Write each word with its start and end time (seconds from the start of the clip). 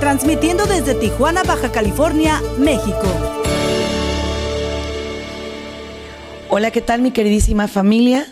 transmitiendo 0.00 0.66
desde 0.66 0.94
Tijuana, 0.94 1.42
Baja 1.42 1.70
California, 1.72 2.40
México. 2.58 3.02
Hola, 6.48 6.70
¿qué 6.70 6.80
tal 6.80 7.02
mi 7.02 7.10
queridísima 7.10 7.68
familia? 7.68 8.26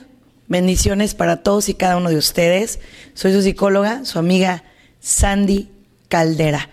Bendiciones 0.49 1.15
para 1.15 1.43
todos 1.43 1.69
y 1.69 1.75
cada 1.75 1.97
uno 1.97 2.11
de 2.11 2.17
ustedes. 2.17 2.79
Soy 3.15 3.33
su 3.33 3.43
psicóloga, 3.43 4.05
su 4.05 4.19
amiga 4.19 4.65
Sandy 5.01 5.71
Caldera. 6.09 6.71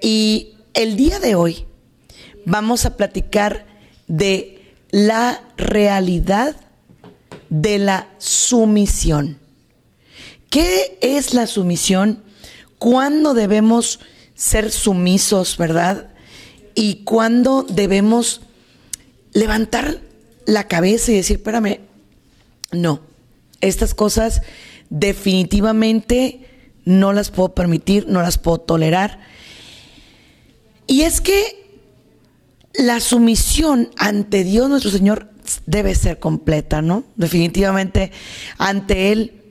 Y 0.00 0.54
el 0.74 0.96
día 0.96 1.18
de 1.18 1.34
hoy 1.34 1.66
vamos 2.44 2.84
a 2.84 2.96
platicar 2.96 3.66
de 4.06 4.62
la 4.90 5.42
realidad 5.56 6.56
de 7.48 7.78
la 7.78 8.08
sumisión. 8.18 9.38
¿Qué 10.50 10.98
es 11.00 11.34
la 11.34 11.46
sumisión? 11.46 12.22
¿Cuándo 12.78 13.34
debemos 13.34 14.00
ser 14.36 14.70
sumisos, 14.70 15.56
verdad? 15.56 16.10
Y 16.74 17.02
cuándo 17.04 17.66
debemos 17.68 18.42
levantar 19.32 19.98
la 20.44 20.68
cabeza 20.68 21.10
y 21.10 21.16
decir, 21.16 21.38
espérame, 21.38 21.80
no, 22.70 23.00
estas 23.60 23.94
cosas 23.94 24.42
definitivamente 24.90 26.46
no 26.84 27.12
las 27.12 27.30
puedo 27.30 27.54
permitir, 27.54 28.06
no 28.06 28.22
las 28.22 28.38
puedo 28.38 28.58
tolerar. 28.58 29.20
Y 30.86 31.02
es 31.02 31.20
que 31.20 31.66
la 32.74 33.00
sumisión 33.00 33.90
ante 33.96 34.44
Dios 34.44 34.68
nuestro 34.68 34.90
Señor 34.90 35.30
debe 35.64 35.94
ser 35.94 36.18
completa, 36.18 36.82
¿no? 36.82 37.04
Definitivamente 37.16 38.12
ante 38.58 39.12
Él, 39.12 39.42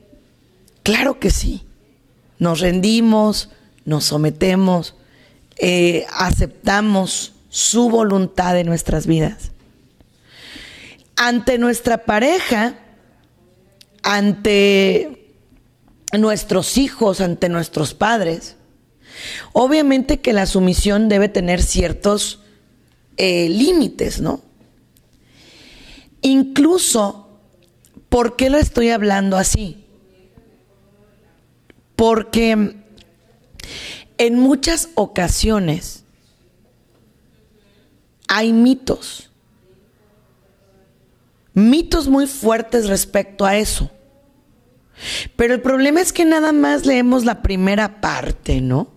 claro 0.82 1.18
que 1.18 1.30
sí. 1.30 1.62
Nos 2.38 2.60
rendimos, 2.60 3.50
nos 3.86 4.04
sometemos, 4.04 4.94
eh, 5.56 6.04
aceptamos 6.12 7.32
su 7.48 7.88
voluntad 7.88 8.58
en 8.58 8.66
nuestras 8.66 9.06
vidas. 9.06 9.52
Ante 11.16 11.56
nuestra 11.56 12.04
pareja, 12.04 12.74
ante 14.02 15.32
nuestros 16.18 16.76
hijos, 16.76 17.22
ante 17.22 17.48
nuestros 17.48 17.94
padres, 17.94 18.56
obviamente 19.52 20.20
que 20.20 20.34
la 20.34 20.44
sumisión 20.44 21.08
debe 21.08 21.30
tener 21.30 21.62
ciertos 21.62 22.40
eh, 23.16 23.48
límites, 23.48 24.20
¿no? 24.20 24.42
Incluso, 26.20 27.38
¿por 28.08 28.36
qué 28.36 28.50
lo 28.50 28.58
estoy 28.58 28.90
hablando 28.90 29.36
así? 29.36 29.84
Porque 31.94 32.84
en 34.18 34.38
muchas 34.38 34.88
ocasiones 34.94 36.04
hay 38.28 38.52
mitos, 38.52 39.30
mitos 41.54 42.08
muy 42.08 42.26
fuertes 42.26 42.88
respecto 42.88 43.44
a 43.44 43.56
eso. 43.56 43.90
Pero 45.36 45.54
el 45.54 45.60
problema 45.60 46.00
es 46.00 46.12
que 46.12 46.24
nada 46.24 46.52
más 46.52 46.86
leemos 46.86 47.24
la 47.24 47.42
primera 47.42 48.00
parte, 48.00 48.60
¿no? 48.60 48.88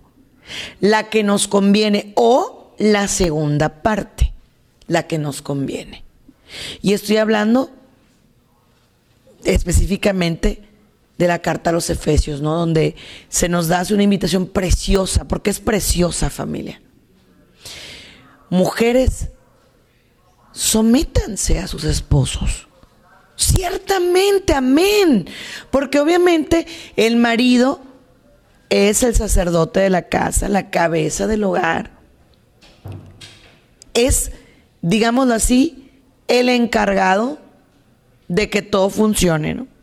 La 0.79 1.09
que 1.09 1.23
nos 1.23 1.47
conviene 1.47 2.13
o 2.15 2.73
la 2.79 3.07
segunda 3.07 3.81
parte, 3.81 4.33
la 4.87 5.07
que 5.07 5.17
nos 5.17 5.41
conviene. 5.41 6.03
Y 6.81 6.93
estoy 6.93 7.17
hablando 7.17 7.69
específicamente 9.43 10.68
de 11.19 11.27
la 11.27 11.39
carta 11.39 11.69
a 11.69 11.73
los 11.73 11.89
Efesios, 11.89 12.39
¿no? 12.41 12.55
Donde 12.55 12.95
se 13.27 13.49
nos 13.49 13.67
da 13.67 13.83
una 13.91 14.03
invitación 14.03 14.47
preciosa, 14.47 15.27
porque 15.27 15.49
es 15.49 15.59
preciosa 15.59 16.29
familia. 16.29 16.81
Mujeres, 18.49 19.27
sométanse 20.53 21.59
a 21.59 21.67
sus 21.67 21.83
esposos. 21.83 22.69
Ciertamente, 23.35 24.53
amén. 24.53 25.27
Porque 25.71 25.99
obviamente 25.99 26.65
el 26.95 27.17
marido 27.17 27.81
es 28.69 29.03
el 29.03 29.13
sacerdote 29.13 29.81
de 29.81 29.89
la 29.89 30.03
casa, 30.03 30.47
la 30.47 30.69
cabeza 30.69 31.27
del 31.27 31.43
hogar. 31.43 31.91
Es, 33.93 34.31
digámoslo 34.81 35.33
así, 35.33 35.91
el 36.29 36.47
encargado 36.47 37.39
de 38.29 38.49
que 38.49 38.61
todo 38.61 38.89
funcione, 38.89 39.53
¿no? 39.53 39.78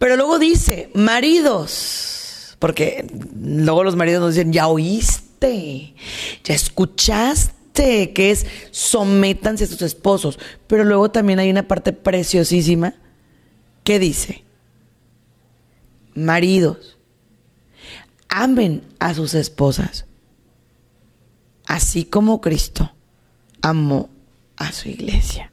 Pero 0.00 0.16
luego 0.16 0.38
dice, 0.38 0.90
maridos, 0.94 2.56
porque 2.58 3.06
luego 3.38 3.84
los 3.84 3.96
maridos 3.96 4.22
nos 4.22 4.34
dicen, 4.34 4.50
ya 4.50 4.66
oíste, 4.66 5.94
ya 6.42 6.54
escuchaste, 6.54 8.14
que 8.14 8.30
es 8.30 8.46
sométanse 8.70 9.64
a 9.64 9.66
sus 9.66 9.82
esposos. 9.82 10.38
Pero 10.66 10.84
luego 10.84 11.10
también 11.10 11.38
hay 11.38 11.50
una 11.50 11.68
parte 11.68 11.92
preciosísima 11.92 12.94
que 13.84 13.98
dice, 13.98 14.42
maridos, 16.14 16.96
amen 18.30 18.82
a 19.00 19.12
sus 19.12 19.34
esposas, 19.34 20.06
así 21.66 22.06
como 22.06 22.40
Cristo 22.40 22.90
amó 23.60 24.08
a 24.56 24.72
su 24.72 24.88
iglesia. 24.88 25.50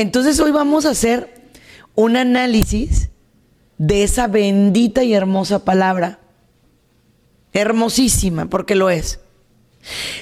Entonces 0.00 0.40
hoy 0.40 0.50
vamos 0.50 0.86
a 0.86 0.92
hacer 0.92 1.42
un 1.94 2.16
análisis 2.16 3.10
de 3.76 4.02
esa 4.02 4.28
bendita 4.28 5.02
y 5.04 5.12
hermosa 5.12 5.62
palabra. 5.66 6.20
Hermosísima, 7.52 8.46
porque 8.46 8.74
lo 8.76 8.88
es. 8.88 9.20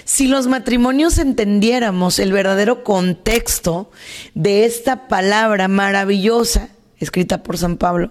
Si 0.05 0.27
los 0.27 0.49
matrimonios 0.49 1.19
entendiéramos 1.19 2.19
el 2.19 2.33
verdadero 2.33 2.83
contexto 2.83 3.93
de 4.35 4.65
esta 4.65 5.07
palabra 5.07 5.69
maravillosa 5.69 6.71
escrita 6.99 7.45
por 7.45 7.57
San 7.57 7.77
Pablo, 7.77 8.11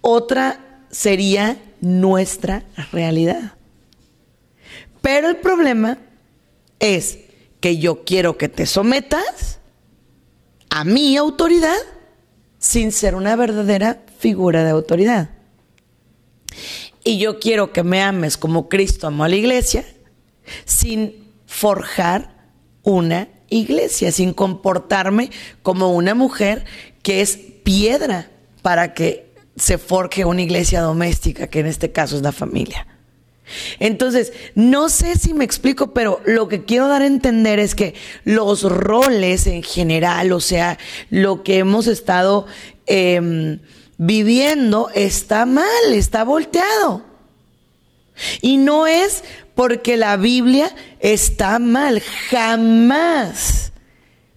otra 0.00 0.86
sería 0.90 1.58
nuestra 1.82 2.64
realidad. 2.92 3.56
Pero 5.02 5.28
el 5.28 5.36
problema 5.36 5.98
es 6.78 7.18
que 7.60 7.76
yo 7.76 8.04
quiero 8.04 8.38
que 8.38 8.48
te 8.48 8.64
sometas 8.64 9.59
a 10.70 10.84
mi 10.84 11.16
autoridad 11.16 11.76
sin 12.58 12.92
ser 12.92 13.14
una 13.14 13.36
verdadera 13.36 14.02
figura 14.18 14.64
de 14.64 14.70
autoridad. 14.70 15.30
Y 17.04 17.18
yo 17.18 17.38
quiero 17.38 17.72
que 17.72 17.82
me 17.82 18.02
ames 18.02 18.36
como 18.36 18.68
Cristo 18.68 19.06
amó 19.06 19.24
a 19.24 19.28
la 19.28 19.36
iglesia 19.36 19.84
sin 20.64 21.32
forjar 21.46 22.34
una 22.82 23.28
iglesia, 23.48 24.12
sin 24.12 24.32
comportarme 24.32 25.30
como 25.62 25.92
una 25.92 26.14
mujer 26.14 26.64
que 27.02 27.20
es 27.20 27.38
piedra 27.64 28.30
para 28.62 28.94
que 28.94 29.34
se 29.56 29.78
forje 29.78 30.24
una 30.24 30.42
iglesia 30.42 30.80
doméstica, 30.80 31.48
que 31.48 31.60
en 31.60 31.66
este 31.66 31.92
caso 31.92 32.16
es 32.16 32.22
la 32.22 32.32
familia. 32.32 32.86
Entonces, 33.78 34.32
no 34.54 34.88
sé 34.88 35.16
si 35.16 35.34
me 35.34 35.44
explico, 35.44 35.92
pero 35.92 36.20
lo 36.24 36.48
que 36.48 36.64
quiero 36.64 36.88
dar 36.88 37.02
a 37.02 37.06
entender 37.06 37.58
es 37.58 37.74
que 37.74 37.94
los 38.24 38.62
roles 38.62 39.46
en 39.46 39.62
general, 39.62 40.32
o 40.32 40.40
sea, 40.40 40.78
lo 41.10 41.42
que 41.42 41.58
hemos 41.58 41.86
estado 41.86 42.46
em, 42.86 43.60
viviendo 43.98 44.90
está 44.94 45.46
mal, 45.46 45.66
está 45.92 46.24
volteado. 46.24 47.04
Y 48.40 48.56
no 48.58 48.86
es 48.86 49.24
porque 49.54 49.96
la 49.96 50.16
Biblia 50.16 50.74
está 51.00 51.58
mal, 51.58 52.00
jamás 52.30 53.72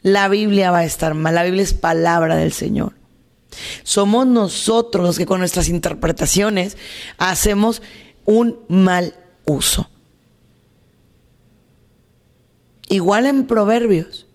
la 0.01 0.27
Biblia 0.27 0.69
va 0.69 0.79
a 0.79 0.85
estar 0.85 1.13
mal, 1.13 1.35
la 1.35 1.43
Biblia 1.43 1.63
es 1.63 1.73
palabra 1.73 2.35
del 2.35 2.51
Señor. 2.51 2.93
Somos 3.83 4.27
nosotros 4.27 5.05
los 5.05 5.17
que 5.17 5.25
con 5.25 5.39
nuestras 5.39 5.69
interpretaciones 5.69 6.77
hacemos 7.17 7.81
un 8.25 8.59
mal 8.67 9.13
uso. 9.45 9.89
Igual 12.89 13.25
en 13.25 13.47
Proverbios 13.47 14.27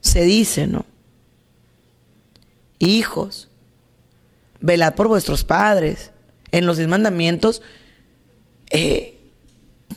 se 0.00 0.22
dice, 0.22 0.66
¿no? 0.66 0.84
Hijos, 2.78 3.48
velad 4.60 4.94
por 4.94 5.08
vuestros 5.08 5.44
padres 5.44 6.10
En 6.52 6.66
los 6.66 6.76
diez 6.76 6.88
mandamientos, 6.88 7.62
eh, 8.70 9.18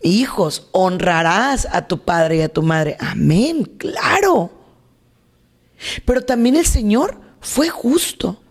hijos, 0.01 0.67
honrarás 0.71 1.67
a 1.71 1.87
tu 1.87 1.99
padre 1.99 2.37
y 2.37 2.41
a 2.41 2.49
tu 2.49 2.63
madre. 2.63 2.97
Amén, 2.99 3.63
claro. 3.77 4.51
Pero 6.05 6.21
también 6.21 6.55
el 6.55 6.65
Señor 6.65 7.19
fue 7.39 7.69
justo. 7.69 8.41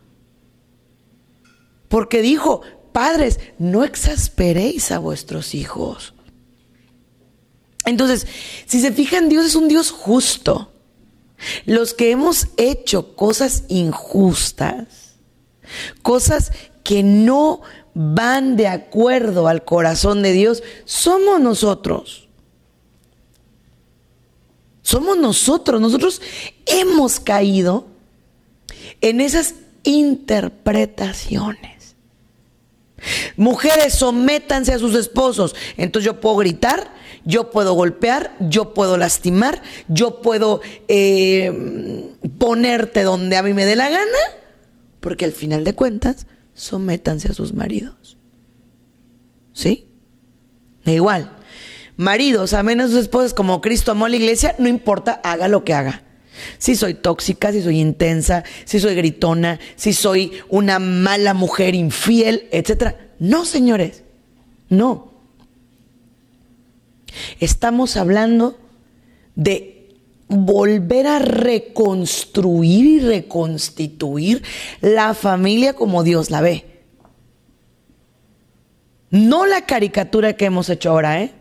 Porque 1.89 2.23
dijo, 2.23 2.63
padres, 2.97 3.39
no 3.59 3.85
exasperéis 3.85 4.91
a 4.91 4.99
vuestros 4.99 5.55
hijos. 5.55 6.15
Entonces, 7.85 8.27
si 8.65 8.81
se 8.81 8.91
fijan, 8.91 9.29
Dios 9.29 9.45
es 9.45 9.55
un 9.55 9.69
Dios 9.69 9.91
justo. 9.91 10.73
Los 11.67 11.93
que 11.93 12.11
hemos 12.11 12.47
hecho 12.57 13.15
cosas 13.15 13.65
injustas, 13.69 15.17
cosas 16.01 16.53
que 16.83 17.03
no 17.03 17.61
van 17.93 18.57
de 18.57 18.67
acuerdo 18.67 19.47
al 19.47 19.63
corazón 19.63 20.23
de 20.23 20.33
Dios, 20.33 20.63
somos 20.87 21.39
nosotros. 21.39 22.31
Somos 24.81 25.19
nosotros. 25.19 25.83
Nosotros 25.83 26.23
hemos 26.65 27.21
caído 27.21 27.89
en 29.03 29.21
esas 29.21 29.55
interpretaciones. 29.85 31.76
Mujeres, 33.37 33.95
sométanse 33.95 34.73
a 34.73 34.79
sus 34.79 34.95
esposos. 34.95 35.55
Entonces 35.77 36.07
yo 36.07 36.21
puedo 36.21 36.37
gritar, 36.37 36.93
yo 37.25 37.51
puedo 37.51 37.75
golpear, 37.75 38.35
yo 38.41 38.73
puedo 38.73 38.97
lastimar, 38.97 39.63
yo 39.89 40.23
puedo 40.23 40.61
eh, 40.89 42.13
ponerte 42.39 43.03
donde 43.03 43.37
a 43.37 43.43
mí 43.43 43.53
me 43.53 43.67
dé 43.67 43.77
la 43.77 43.91
gana, 43.91 44.19
porque 45.01 45.25
al 45.25 45.33
final 45.33 45.65
de 45.65 45.75
cuentas, 45.75 46.27
sométanse 46.55 47.29
a 47.29 47.35
sus 47.35 47.53
maridos. 47.53 48.17
¿Sí? 49.53 49.89
Da 50.85 50.93
igual. 50.93 51.33
Maridos, 51.97 52.53
amen 52.53 52.81
a 52.81 52.89
sus 52.89 52.97
esposas 52.97 53.35
como 53.35 53.61
Cristo 53.61 53.91
amó 53.91 54.07
a 54.07 54.09
la 54.09 54.17
iglesia, 54.17 54.55
no 54.59 54.69
importa, 54.69 55.21
haga 55.25 55.49
lo 55.49 55.65
que 55.65 55.75
haga. 55.75 56.06
Si 56.59 56.77
soy 56.77 56.95
tóxica, 56.95 57.53
si 57.53 57.63
soy 57.63 57.81
intensa, 57.81 58.45
si 58.65 58.81
soy 58.81 58.95
gritona, 58.95 59.59
si 59.77 59.93
soy 59.93 60.33
una 60.49 60.79
mala 60.79 61.35
mujer 61.35 61.75
infiel, 61.75 62.49
etc. 62.51 62.95
No, 63.19 63.45
señores, 63.45 64.03
no. 64.69 65.13
Estamos 67.41 67.97
hablando 67.97 68.59
de 69.35 69.95
volver 70.29 71.07
a 71.07 71.19
reconstruir 71.19 72.85
y 72.85 73.01
reconstituir 73.01 74.43
la 74.81 75.15
familia 75.15 75.75
como 75.75 76.03
Dios 76.03 76.31
la 76.31 76.41
ve. 76.41 76.65
No 79.11 79.47
la 79.47 79.67
caricatura 79.67 80.37
que 80.37 80.47
hemos 80.47 80.69
hecho 80.69 80.91
ahora, 80.91 81.23
¿eh? 81.23 81.33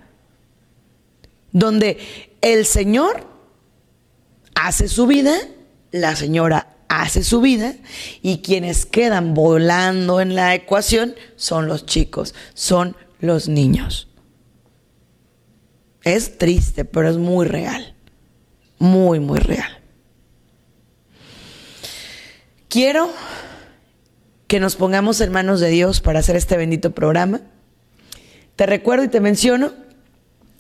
Donde 1.52 1.98
el 2.42 2.66
Señor 2.66 3.35
hace 4.56 4.88
su 4.88 5.06
vida, 5.06 5.36
la 5.92 6.16
señora 6.16 6.76
hace 6.88 7.24
su 7.24 7.42
vida 7.42 7.76
y 8.22 8.40
quienes 8.40 8.86
quedan 8.86 9.34
volando 9.34 10.22
en 10.22 10.36
la 10.36 10.56
ecuación 10.56 11.16
son 11.36 11.68
los 11.68 11.86
chicos, 11.86 12.34
son 12.54 12.96
los 13.20 13.48
niños. 13.48 14.08
Es 16.04 16.38
triste, 16.38 16.86
pero 16.86 17.10
es 17.10 17.18
muy 17.18 17.46
real. 17.48 17.96
Muy, 18.78 19.20
muy 19.20 19.40
real. 19.40 19.82
Quiero 22.70 23.10
que 24.48 24.60
nos 24.60 24.76
pongamos 24.76 25.22
en 25.22 25.32
manos 25.32 25.60
de 25.60 25.70
Dios 25.70 26.02
para 26.02 26.20
hacer 26.20 26.36
este 26.36 26.58
bendito 26.58 26.92
programa. 26.92 27.42
Te 28.56 28.66
recuerdo 28.66 29.06
y 29.06 29.08
te 29.08 29.20
menciono, 29.20 29.74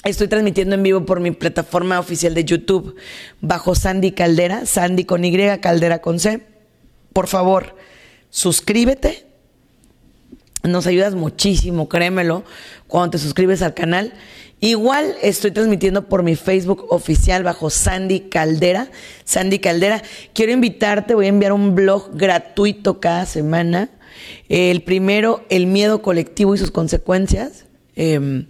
estoy 0.05 0.27
transmitiendo 0.27 0.75
en 0.75 0.83
vivo 0.83 1.05
por 1.05 1.19
mi 1.19 1.31
plataforma 1.31 1.99
oficial 1.99 2.33
de 2.33 2.45
YouTube 2.45 2.95
bajo 3.41 3.75
Sandy 3.75 4.11
Caldera, 4.11 4.65
Sandy 4.65 5.03
con 5.03 5.25
Y, 5.25 5.35
Caldera 5.59 5.99
con 5.99 6.19
C. 6.19 6.41
Por 7.11 7.27
favor, 7.27 7.75
suscríbete. 8.29 9.25
Nos 10.63 10.87
ayudas 10.87 11.13
muchísimo, 11.15 11.89
créemelo, 11.89 12.43
cuando 12.87 13.11
te 13.11 13.17
suscribes 13.17 13.61
al 13.61 13.73
canal. 13.73 14.13
Igual 14.59 15.15
estoy 15.21 15.51
transmitiendo 15.51 16.07
por 16.07 16.23
mi 16.23 16.35
Facebook 16.35 16.85
oficial 16.89 17.43
bajo 17.43 17.69
Sandy 17.69 18.21
Caldera. 18.21 18.89
Sandy 19.25 19.59
Caldera, 19.59 20.01
quiero 20.33 20.51
invitarte, 20.51 21.13
voy 21.13 21.25
a 21.25 21.29
enviar 21.29 21.51
un 21.51 21.75
blog 21.75 22.15
gratuito 22.15 22.99
cada 22.99 23.25
semana. 23.25 23.89
El 24.49 24.81
primero, 24.83 25.43
el 25.49 25.67
miedo 25.67 26.01
colectivo 26.01 26.55
y 26.55 26.57
sus 26.57 26.71
consecuencias. 26.71 27.65
Em, 27.95 28.47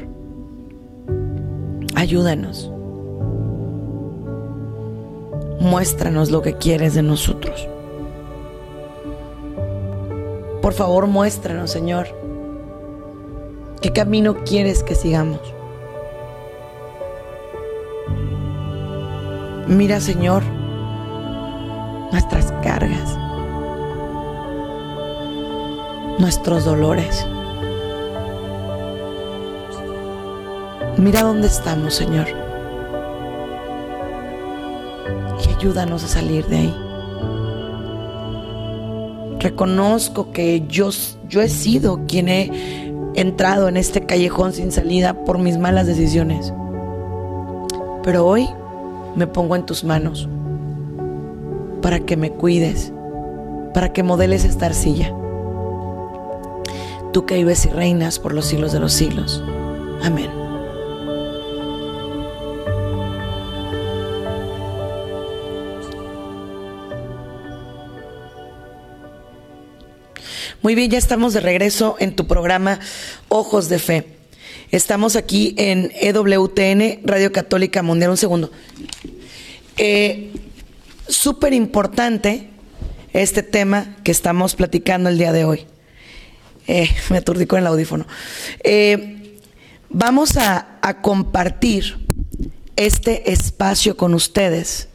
ayúdanos. 1.95 2.69
Muéstranos 5.61 6.29
lo 6.29 6.41
que 6.41 6.57
quieres 6.57 6.93
de 6.93 7.03
nosotros. 7.03 7.69
Por 10.63 10.73
favor, 10.73 11.05
muéstranos, 11.05 11.69
Señor, 11.69 12.07
qué 13.81 13.93
camino 13.93 14.43
quieres 14.43 14.81
que 14.81 14.95
sigamos. 14.95 15.41
Mira, 19.67 19.99
Señor, 19.99 20.41
nuestras 22.11 22.51
cargas 22.63 23.19
nuestros 26.19 26.65
dolores. 26.65 27.25
Mira 30.97 31.23
dónde 31.23 31.47
estamos, 31.47 31.95
Señor. 31.95 32.27
Y 35.43 35.53
ayúdanos 35.53 36.03
a 36.03 36.07
salir 36.07 36.45
de 36.47 36.57
ahí. 36.57 36.82
Reconozco 39.43 40.31
que 40.31 40.65
yo, 40.67 40.89
yo 41.29 41.41
he 41.41 41.49
sido 41.49 42.01
quien 42.07 42.27
he 42.29 42.91
entrado 43.13 43.67
en 43.67 43.77
este 43.77 44.05
callejón 44.05 44.53
sin 44.53 44.71
salida 44.71 45.23
por 45.25 45.37
mis 45.37 45.59
malas 45.59 45.85
decisiones. 45.85 46.51
Pero 48.01 48.25
hoy 48.25 48.49
me 49.15 49.27
pongo 49.27 49.55
en 49.55 49.65
tus 49.65 49.83
manos 49.83 50.27
para 51.83 51.99
que 51.99 52.17
me 52.17 52.31
cuides, 52.31 52.91
para 53.75 53.93
que 53.93 54.01
modeles 54.01 54.43
esta 54.45 54.65
arcilla 54.65 55.13
tú 57.13 57.25
que 57.25 57.35
vives 57.35 57.65
y 57.65 57.69
reinas 57.69 58.19
por 58.19 58.33
los 58.33 58.45
siglos 58.45 58.73
de 58.73 58.79
los 58.79 58.91
siglos. 58.91 59.41
Amén. 60.01 60.42
Muy 70.63 70.75
bien, 70.75 70.89
ya 70.89 70.97
estamos 70.97 71.33
de 71.33 71.41
regreso 71.41 71.97
en 71.99 72.15
tu 72.15 72.25
programa 72.25 72.79
Ojos 73.27 73.67
de 73.67 73.79
Fe. 73.79 74.07
Estamos 74.71 75.17
aquí 75.17 75.53
en 75.57 75.91
EWTN, 75.99 77.01
Radio 77.05 77.33
Católica 77.33 77.83
Mundial. 77.83 78.11
Un 78.11 78.17
segundo. 78.17 78.49
Eh, 79.75 80.31
Súper 81.09 81.51
importante 81.51 82.47
este 83.11 83.43
tema 83.43 83.97
que 84.05 84.11
estamos 84.13 84.55
platicando 84.55 85.09
el 85.09 85.17
día 85.17 85.33
de 85.33 85.43
hoy. 85.43 85.65
Eh, 86.67 86.89
me 87.09 87.17
aturdí 87.17 87.45
con 87.45 87.59
el 87.59 87.67
audífono. 87.67 88.07
Eh, 88.63 89.35
vamos 89.89 90.37
a, 90.37 90.77
a 90.81 91.01
compartir 91.01 91.97
este 92.77 93.33
espacio 93.33 93.97
con 93.97 94.13
ustedes 94.13 94.87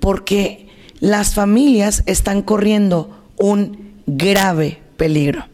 porque 0.00 0.66
las 0.98 1.34
familias 1.34 2.04
están 2.06 2.40
corriendo 2.40 3.28
un 3.36 3.91
grave 4.16 4.80
peligro, 4.96 5.46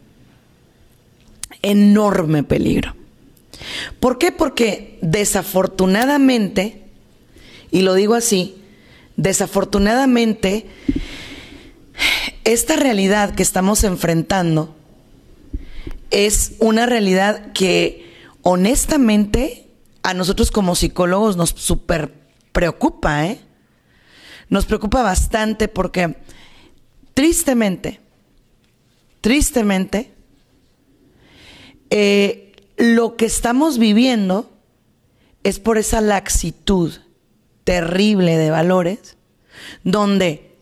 enorme 1.61 2.43
peligro. 2.43 2.95
¿Por 3.99 4.17
qué? 4.17 4.31
Porque 4.31 4.97
desafortunadamente, 5.01 6.83
y 7.71 7.81
lo 7.81 7.93
digo 7.93 8.15
así, 8.15 8.55
desafortunadamente, 9.15 10.65
esta 12.43 12.75
realidad 12.75 13.35
que 13.35 13.43
estamos 13.43 13.83
enfrentando 13.83 14.75
es 16.11 16.53
una 16.59 16.85
realidad 16.85 17.51
que 17.53 18.09
honestamente 18.41 19.67
a 20.03 20.13
nosotros 20.13 20.51
como 20.51 20.75
psicólogos 20.75 21.37
nos 21.37 21.49
super 21.49 22.13
preocupa, 22.51 23.27
¿eh? 23.27 23.39
Nos 24.49 24.65
preocupa 24.65 25.03
bastante 25.03 25.67
porque 25.67 26.17
tristemente, 27.13 27.99
tristemente, 29.21 30.11
eh, 31.89 32.53
lo 32.77 33.15
que 33.15 33.25
estamos 33.25 33.77
viviendo 33.77 34.49
es 35.43 35.59
por 35.59 35.77
esa 35.77 36.01
laxitud 36.01 36.93
terrible 37.63 38.37
de 38.37 38.51
valores, 38.51 39.17
donde 39.83 40.55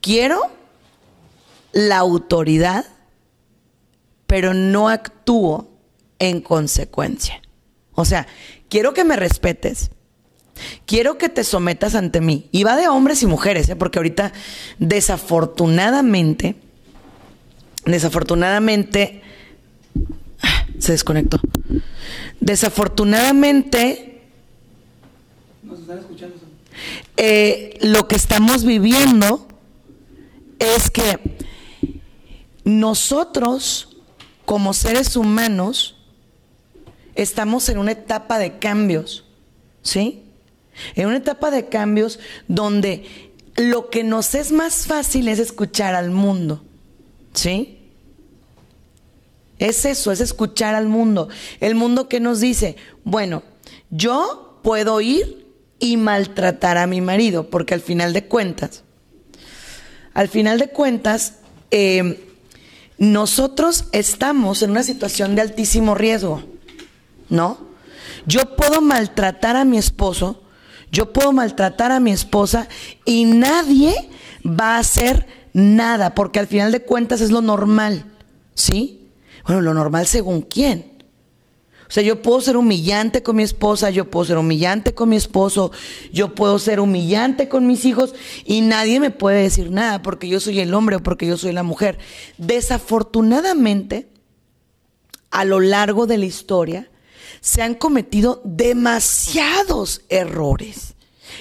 quiero 0.00 0.40
la 1.72 1.98
autoridad, 1.98 2.84
pero 4.26 4.54
no 4.54 4.88
actúo 4.88 5.70
en 6.18 6.40
consecuencia. 6.40 7.40
O 7.94 8.04
sea, 8.04 8.26
quiero 8.68 8.94
que 8.94 9.04
me 9.04 9.16
respetes, 9.16 9.90
quiero 10.86 11.18
que 11.18 11.28
te 11.28 11.44
sometas 11.44 11.94
ante 11.94 12.20
mí. 12.20 12.48
Y 12.52 12.64
va 12.64 12.76
de 12.76 12.88
hombres 12.88 13.22
y 13.22 13.26
mujeres, 13.26 13.68
¿eh? 13.68 13.76
porque 13.76 13.98
ahorita 13.98 14.32
desafortunadamente, 14.78 16.56
desafortunadamente, 17.84 19.22
se 20.78 20.92
desconectó. 20.92 21.40
Desafortunadamente. 22.40 24.10
Eh, 27.16 27.78
lo 27.80 28.08
que 28.08 28.16
estamos 28.16 28.64
viviendo 28.64 29.46
es 30.58 30.90
que 30.90 31.20
nosotros, 32.64 33.96
como 34.44 34.74
seres 34.74 35.16
humanos, 35.16 35.96
estamos 37.14 37.68
en 37.68 37.78
una 37.78 37.92
etapa 37.92 38.38
de 38.38 38.58
cambios, 38.58 39.24
¿sí? 39.82 40.22
En 40.96 41.06
una 41.06 41.18
etapa 41.18 41.50
de 41.50 41.68
cambios 41.68 42.18
donde 42.48 43.04
lo 43.56 43.90
que 43.90 44.02
nos 44.02 44.34
es 44.34 44.50
más 44.50 44.86
fácil 44.86 45.28
es 45.28 45.38
escuchar 45.38 45.94
al 45.94 46.10
mundo, 46.10 46.64
¿sí? 47.32 47.73
Es 49.58 49.84
eso, 49.84 50.12
es 50.12 50.20
escuchar 50.20 50.74
al 50.74 50.88
mundo. 50.88 51.28
El 51.60 51.74
mundo 51.74 52.08
que 52.08 52.20
nos 52.20 52.40
dice, 52.40 52.76
bueno, 53.04 53.42
yo 53.90 54.60
puedo 54.62 55.00
ir 55.00 55.46
y 55.78 55.96
maltratar 55.96 56.78
a 56.78 56.86
mi 56.86 57.00
marido, 57.00 57.50
porque 57.50 57.74
al 57.74 57.80
final 57.80 58.12
de 58.12 58.26
cuentas, 58.26 58.84
al 60.14 60.28
final 60.28 60.58
de 60.58 60.68
cuentas, 60.68 61.34
eh, 61.70 62.30
nosotros 62.98 63.86
estamos 63.92 64.62
en 64.62 64.70
una 64.70 64.82
situación 64.82 65.34
de 65.34 65.42
altísimo 65.42 65.94
riesgo, 65.94 66.42
¿no? 67.28 67.58
Yo 68.26 68.56
puedo 68.56 68.80
maltratar 68.80 69.56
a 69.56 69.64
mi 69.64 69.76
esposo, 69.76 70.42
yo 70.90 71.12
puedo 71.12 71.32
maltratar 71.32 71.92
a 71.92 72.00
mi 72.00 72.12
esposa 72.12 72.68
y 73.04 73.24
nadie 73.24 73.94
va 74.46 74.76
a 74.76 74.78
hacer 74.78 75.26
nada, 75.52 76.14
porque 76.14 76.38
al 76.38 76.46
final 76.46 76.72
de 76.72 76.82
cuentas 76.82 77.20
es 77.20 77.30
lo 77.30 77.42
normal, 77.42 78.04
¿sí? 78.54 79.03
Bueno, 79.44 79.60
lo 79.60 79.74
normal 79.74 80.06
según 80.06 80.42
quién. 80.42 80.94
O 81.86 81.90
sea, 81.94 82.02
yo 82.02 82.22
puedo 82.22 82.40
ser 82.40 82.56
humillante 82.56 83.22
con 83.22 83.36
mi 83.36 83.42
esposa, 83.42 83.90
yo 83.90 84.10
puedo 84.10 84.24
ser 84.24 84.38
humillante 84.38 84.94
con 84.94 85.10
mi 85.10 85.16
esposo, 85.16 85.70
yo 86.12 86.34
puedo 86.34 86.58
ser 86.58 86.80
humillante 86.80 87.48
con 87.48 87.66
mis 87.66 87.84
hijos 87.84 88.14
y 88.44 88.62
nadie 88.62 89.00
me 89.00 89.10
puede 89.10 89.42
decir 89.42 89.70
nada 89.70 90.00
porque 90.00 90.26
yo 90.26 90.40
soy 90.40 90.60
el 90.60 90.72
hombre 90.72 90.96
o 90.96 91.02
porque 91.02 91.26
yo 91.26 91.36
soy 91.36 91.52
la 91.52 91.62
mujer. 91.62 91.98
Desafortunadamente, 92.38 94.08
a 95.30 95.44
lo 95.44 95.60
largo 95.60 96.06
de 96.06 96.18
la 96.18 96.24
historia, 96.24 96.90
se 97.40 97.60
han 97.60 97.74
cometido 97.74 98.40
demasiados 98.44 100.02
errores 100.08 100.94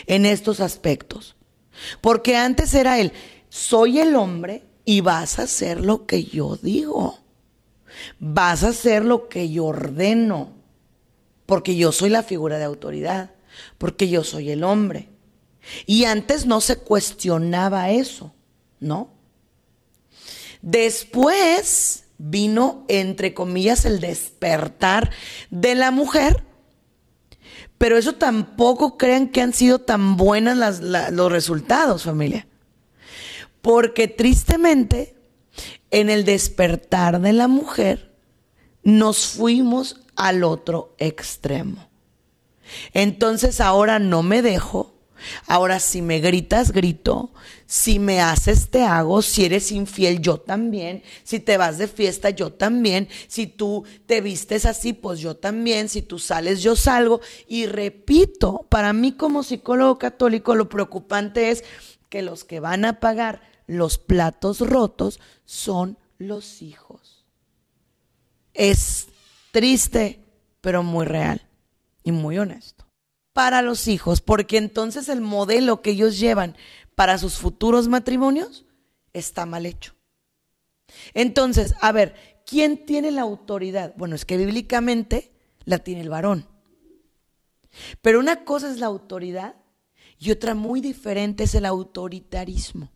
en 0.07 0.25
estos 0.25 0.59
aspectos. 0.59 1.37
Porque 2.01 2.35
antes 2.35 2.73
era 2.73 2.99
el, 2.99 3.13
soy 3.47 3.99
el 3.99 4.15
hombre 4.15 4.65
y 4.83 4.99
vas 5.01 5.39
a 5.39 5.43
hacer 5.43 5.79
lo 5.79 6.05
que 6.05 6.25
yo 6.25 6.57
digo. 6.57 7.22
Vas 8.19 8.63
a 8.63 8.69
hacer 8.69 9.05
lo 9.05 9.29
que 9.29 9.49
yo 9.49 9.65
ordeno, 9.65 10.51
porque 11.45 11.75
yo 11.75 11.91
soy 11.91 12.09
la 12.09 12.23
figura 12.23 12.57
de 12.57 12.63
autoridad, 12.65 13.31
porque 13.77 14.09
yo 14.09 14.23
soy 14.23 14.51
el 14.51 14.63
hombre. 14.63 15.09
Y 15.85 16.05
antes 16.05 16.45
no 16.45 16.61
se 16.61 16.77
cuestionaba 16.77 17.89
eso, 17.91 18.33
¿no? 18.79 19.09
Después 20.61 22.05
vino, 22.17 22.85
entre 22.87 23.33
comillas, 23.33 23.85
el 23.85 23.99
despertar 23.99 25.11
de 25.49 25.75
la 25.75 25.91
mujer, 25.91 26.43
pero 27.77 27.97
eso 27.97 28.15
tampoco 28.15 28.97
crean 28.97 29.27
que 29.27 29.41
han 29.41 29.53
sido 29.53 29.79
tan 29.79 30.15
buenos 30.15 30.81
los 30.81 31.31
resultados, 31.31 32.03
familia. 32.03 32.47
Porque 33.61 34.07
tristemente 34.07 35.12
en 35.93 36.09
el 36.09 36.25
despertar 36.25 37.21
de 37.21 37.33
la 37.33 37.47
mujer, 37.47 38.15
nos 38.81 39.27
fuimos 39.27 40.01
al 40.15 40.43
otro 40.43 40.95
extremo. 40.97 41.87
Entonces 42.93 43.61
ahora 43.61 43.99
no 43.99 44.23
me 44.23 44.41
dejo, 44.41 44.95
ahora 45.45 45.79
si 45.79 46.01
me 46.01 46.19
gritas, 46.19 46.71
grito, 46.71 47.31
si 47.67 47.99
me 47.99 48.21
haces, 48.21 48.71
te 48.71 48.81
hago, 48.81 49.21
si 49.21 49.45
eres 49.45 49.71
infiel, 49.71 50.19
yo 50.19 50.39
también, 50.39 51.03
si 51.23 51.39
te 51.39 51.57
vas 51.57 51.77
de 51.77 51.87
fiesta, 51.87 52.31
yo 52.31 52.51
también, 52.51 53.07
si 53.27 53.45
tú 53.45 53.85
te 54.07 54.19
vistes 54.19 54.65
así, 54.65 54.93
pues 54.93 55.19
yo 55.19 55.35
también, 55.35 55.89
si 55.89 56.01
tú 56.01 56.17
sales, 56.17 56.63
yo 56.63 56.75
salgo. 56.75 57.21
Y 57.47 57.67
repito, 57.67 58.65
para 58.67 58.93
mí 58.93 59.11
como 59.11 59.43
psicólogo 59.43 59.99
católico, 59.99 60.55
lo 60.55 60.69
preocupante 60.69 61.51
es 61.51 61.63
que 62.09 62.23
los 62.23 62.43
que 62.43 62.59
van 62.59 62.83
a 62.83 62.99
pagar 62.99 63.52
los 63.67 63.97
platos 63.97 64.59
rotos 64.59 65.19
son 65.45 65.97
los 66.17 66.61
hijos. 66.61 67.25
Es 68.53 69.07
triste, 69.51 70.23
pero 70.61 70.83
muy 70.83 71.05
real 71.05 71.41
y 72.03 72.11
muy 72.11 72.37
honesto. 72.37 72.85
Para 73.33 73.61
los 73.61 73.87
hijos, 73.87 74.21
porque 74.21 74.57
entonces 74.57 75.09
el 75.09 75.21
modelo 75.21 75.81
que 75.81 75.91
ellos 75.91 76.19
llevan 76.19 76.55
para 76.95 77.17
sus 77.17 77.37
futuros 77.37 77.87
matrimonios 77.87 78.65
está 79.11 79.45
mal 79.45 79.65
hecho. 79.65 79.95
Entonces, 81.13 81.73
a 81.81 81.91
ver, 81.91 82.43
¿quién 82.45 82.85
tiene 82.85 83.11
la 83.11 83.21
autoridad? 83.21 83.93
Bueno, 83.97 84.15
es 84.15 84.25
que 84.25 84.37
bíblicamente 84.37 85.33
la 85.65 85.79
tiene 85.79 86.01
el 86.01 86.09
varón. 86.09 86.47
Pero 88.01 88.19
una 88.19 88.43
cosa 88.45 88.69
es 88.69 88.77
la 88.77 88.85
autoridad 88.85 89.55
y 90.19 90.31
otra 90.31 90.53
muy 90.53 90.79
diferente 90.79 91.45
es 91.45 91.55
el 91.55 91.65
autoritarismo. 91.65 92.92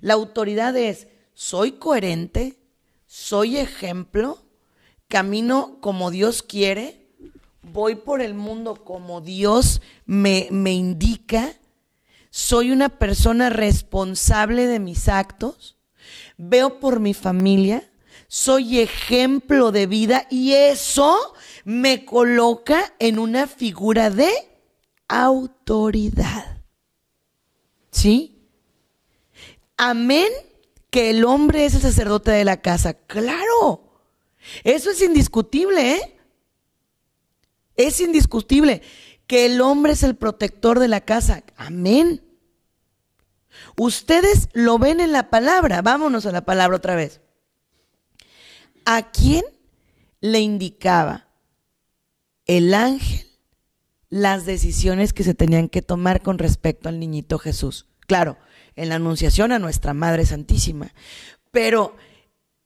La 0.00 0.14
autoridad 0.14 0.76
es, 0.76 1.08
soy 1.34 1.72
coherente, 1.72 2.58
soy 3.06 3.56
ejemplo, 3.56 4.38
camino 5.08 5.78
como 5.80 6.10
Dios 6.10 6.42
quiere, 6.42 7.08
voy 7.62 7.96
por 7.96 8.22
el 8.22 8.34
mundo 8.34 8.84
como 8.84 9.20
Dios 9.20 9.82
me, 10.06 10.48
me 10.50 10.72
indica, 10.72 11.54
soy 12.30 12.70
una 12.70 12.88
persona 12.88 13.50
responsable 13.50 14.66
de 14.66 14.78
mis 14.78 15.08
actos, 15.08 15.76
veo 16.36 16.80
por 16.80 17.00
mi 17.00 17.14
familia, 17.14 17.90
soy 18.28 18.78
ejemplo 18.78 19.72
de 19.72 19.86
vida 19.86 20.26
y 20.30 20.52
eso 20.52 21.34
me 21.64 22.04
coloca 22.04 22.94
en 23.00 23.18
una 23.18 23.46
figura 23.46 24.10
de 24.10 24.30
autoridad. 25.08 26.62
¿Sí? 27.90 28.39
Amén 29.82 30.30
que 30.90 31.08
el 31.08 31.24
hombre 31.24 31.64
es 31.64 31.74
el 31.74 31.80
sacerdote 31.80 32.30
de 32.30 32.44
la 32.44 32.60
casa. 32.60 32.92
Claro, 32.92 33.90
eso 34.62 34.90
es 34.90 35.00
indiscutible, 35.00 35.92
¿eh? 35.92 36.18
Es 37.76 37.98
indiscutible 38.02 38.82
que 39.26 39.46
el 39.46 39.62
hombre 39.62 39.92
es 39.92 40.02
el 40.02 40.16
protector 40.16 40.80
de 40.80 40.88
la 40.88 41.00
casa. 41.00 41.44
Amén. 41.56 42.22
Ustedes 43.74 44.50
lo 44.52 44.78
ven 44.78 45.00
en 45.00 45.12
la 45.12 45.30
palabra. 45.30 45.80
Vámonos 45.80 46.26
a 46.26 46.32
la 46.32 46.44
palabra 46.44 46.76
otra 46.76 46.94
vez. 46.94 47.22
¿A 48.84 49.10
quién 49.12 49.44
le 50.20 50.40
indicaba 50.40 51.26
el 52.44 52.74
ángel 52.74 53.26
las 54.10 54.44
decisiones 54.44 55.14
que 55.14 55.24
se 55.24 55.32
tenían 55.32 55.70
que 55.70 55.80
tomar 55.80 56.20
con 56.20 56.36
respecto 56.36 56.90
al 56.90 57.00
niñito 57.00 57.38
Jesús? 57.38 57.86
Claro, 58.10 58.38
en 58.74 58.88
la 58.88 58.96
anunciación 58.96 59.52
a 59.52 59.60
nuestra 59.60 59.94
Madre 59.94 60.26
Santísima. 60.26 60.92
Pero 61.52 61.94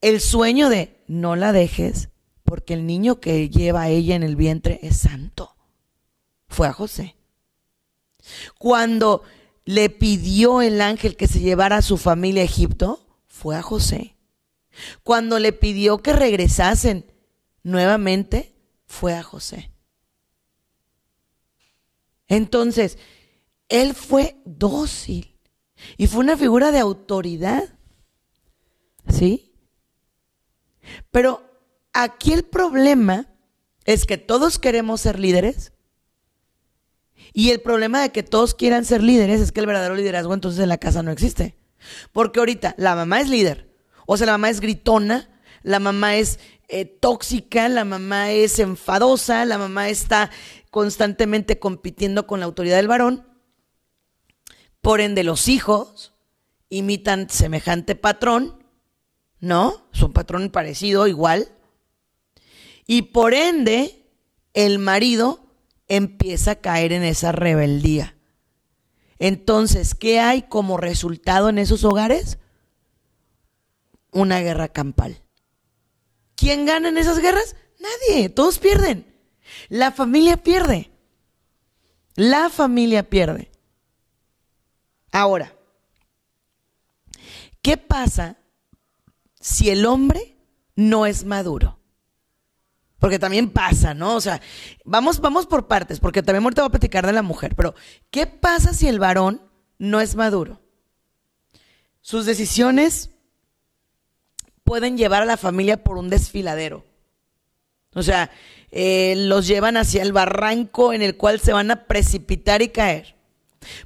el 0.01 0.19
sueño 0.19 0.69
de 0.69 1.03
no 1.05 1.35
la 1.35 1.51
dejes 1.51 2.09
porque 2.43 2.73
el 2.73 2.87
niño 2.87 3.19
que 3.19 3.47
lleva 3.47 3.89
ella 3.89 4.15
en 4.15 4.23
el 4.23 4.35
vientre 4.35 4.79
es 4.81 4.97
santo. 4.97 5.55
Fue 6.47 6.67
a 6.67 6.73
José. 6.73 7.15
Cuando 8.57 9.21
le 9.65 9.91
pidió 9.91 10.63
el 10.63 10.81
ángel 10.81 11.15
que 11.15 11.27
se 11.27 11.41
llevara 11.41 11.77
a 11.77 11.83
su 11.83 11.97
familia 11.97 12.41
a 12.41 12.45
Egipto, 12.45 13.05
fue 13.27 13.55
a 13.55 13.61
José. 13.61 14.15
Cuando 15.03 15.37
le 15.37 15.53
pidió 15.53 15.99
que 15.99 16.13
regresasen 16.13 17.05
nuevamente, 17.61 18.55
fue 18.87 19.13
a 19.13 19.21
José. 19.21 19.69
Entonces, 22.27 22.97
él 23.69 23.93
fue 23.93 24.37
dócil 24.43 25.34
y 25.97 26.07
fue 26.07 26.21
una 26.21 26.37
figura 26.37 26.71
de 26.71 26.79
autoridad. 26.79 27.63
¿Sí? 29.07 29.53
Pero 31.11 31.43
aquí 31.93 32.33
el 32.33 32.43
problema 32.43 33.27
es 33.85 34.05
que 34.05 34.17
todos 34.17 34.59
queremos 34.59 35.01
ser 35.01 35.19
líderes. 35.19 35.73
Y 37.33 37.51
el 37.51 37.61
problema 37.61 38.01
de 38.01 38.11
que 38.11 38.23
todos 38.23 38.55
quieran 38.55 38.85
ser 38.85 39.03
líderes 39.03 39.41
es 39.41 39.51
que 39.51 39.59
el 39.59 39.65
verdadero 39.65 39.95
liderazgo 39.95 40.33
entonces 40.33 40.61
en 40.61 40.69
la 40.69 40.77
casa 40.77 41.03
no 41.03 41.11
existe. 41.11 41.57
Porque 42.11 42.39
ahorita 42.39 42.75
la 42.77 42.95
mamá 42.95 43.21
es 43.21 43.29
líder. 43.29 43.69
O 44.05 44.17
sea, 44.17 44.25
la 44.25 44.33
mamá 44.33 44.49
es 44.49 44.59
gritona, 44.59 45.29
la 45.61 45.79
mamá 45.79 46.15
es 46.15 46.39
eh, 46.67 46.85
tóxica, 46.85 47.69
la 47.69 47.85
mamá 47.85 48.31
es 48.31 48.59
enfadosa, 48.59 49.45
la 49.45 49.57
mamá 49.57 49.89
está 49.89 50.31
constantemente 50.71 51.59
compitiendo 51.59 52.27
con 52.27 52.39
la 52.39 52.45
autoridad 52.45 52.77
del 52.77 52.87
varón. 52.87 53.27
Por 54.85 55.01
ende, 55.01 55.23
los 55.23 55.47
hijos 55.47 56.13
imitan 56.69 57.27
semejante 57.27 57.95
patrón, 57.95 58.63
¿no? 59.39 59.87
Es 59.91 60.03
un 60.03 60.13
patrón 60.13 60.51
parecido, 60.51 61.07
igual. 61.07 61.51
Y 62.85 63.01
por 63.01 63.33
ende, 63.33 64.05
el 64.53 64.77
marido 64.77 65.43
empieza 65.87 66.51
a 66.51 66.61
caer 66.61 66.93
en 66.93 67.01
esa 67.01 67.31
rebeldía. 67.31 68.15
Entonces, 69.17 69.95
¿qué 69.95 70.19
hay 70.19 70.43
como 70.43 70.77
resultado 70.77 71.49
en 71.49 71.57
esos 71.57 71.83
hogares? 71.83 72.37
Una 74.11 74.39
guerra 74.41 74.67
campal. 74.67 75.19
¿Quién 76.35 76.67
gana 76.67 76.89
en 76.89 76.99
esas 76.99 77.17
guerras? 77.17 77.55
Nadie, 77.79 78.29
todos 78.29 78.59
pierden. 78.59 79.11
La 79.67 79.91
familia 79.91 80.37
pierde. 80.37 80.91
La 82.13 82.51
familia 82.51 83.09
pierde. 83.09 83.49
Ahora, 85.15 85.55
¿qué 87.61 87.77
pasa 87.77 88.35
si 89.39 89.69
el 89.69 89.85
hombre 89.85 90.35
no 90.75 91.05
es 91.05 91.23
maduro? 91.23 91.79
Porque 92.99 93.17
también 93.17 93.49
pasa, 93.49 93.93
¿no? 93.93 94.15
O 94.15 94.19
sea, 94.19 94.41
vamos, 94.83 95.21
vamos 95.21 95.47
por 95.47 95.69
partes, 95.69 96.01
porque 96.01 96.21
también 96.21 96.43
ahorita 96.43 96.63
voy 96.63 96.67
a 96.67 96.71
platicar 96.71 97.05
de 97.05 97.13
la 97.13 97.21
mujer, 97.21 97.55
pero 97.55 97.75
¿qué 98.11 98.27
pasa 98.27 98.73
si 98.73 98.89
el 98.89 98.99
varón 98.99 99.41
no 99.77 100.01
es 100.01 100.17
maduro? 100.17 100.59
Sus 102.01 102.25
decisiones 102.25 103.11
pueden 104.65 104.97
llevar 104.97 105.21
a 105.21 105.25
la 105.25 105.37
familia 105.37 105.81
por 105.81 105.97
un 105.97 106.09
desfiladero. 106.09 106.83
O 107.93 108.03
sea, 108.03 108.31
eh, 108.69 109.13
los 109.15 109.47
llevan 109.47 109.77
hacia 109.77 110.01
el 110.01 110.11
barranco 110.11 110.91
en 110.91 111.01
el 111.01 111.15
cual 111.15 111.39
se 111.39 111.53
van 111.53 111.71
a 111.71 111.85
precipitar 111.85 112.61
y 112.61 112.67
caer 112.67 113.14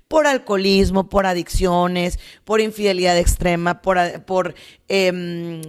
por 0.08 0.28
alcoholismo, 0.28 1.10
por 1.10 1.26
adicciones, 1.26 2.20
por 2.44 2.62
infidelidad 2.62 3.18
extrema, 3.18 3.82
por, 3.82 4.56
em, 4.88 5.62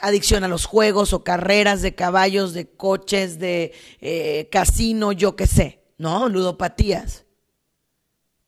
adicción 0.00 0.44
a 0.44 0.48
los 0.48 0.64
juegos 0.64 1.12
o 1.12 1.24
carreras 1.24 1.82
de 1.82 1.94
caballos, 1.94 2.52
de 2.52 2.70
coches, 2.70 3.38
de 3.38 3.72
eh, 4.00 4.48
casino, 4.50 5.12
yo 5.12 5.36
qué 5.36 5.46
sé, 5.46 5.82
¿no? 5.98 6.28
Ludopatías. 6.28 7.24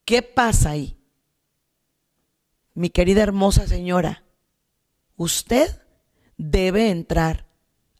¿Qué 0.04 0.22
pasa 0.22 0.70
ahí? 0.70 0.96
Mi 2.74 2.90
querida 2.90 3.22
hermosa 3.22 3.66
señora, 3.66 4.24
usted 5.16 5.80
debe 6.36 6.90
entrar 6.90 7.46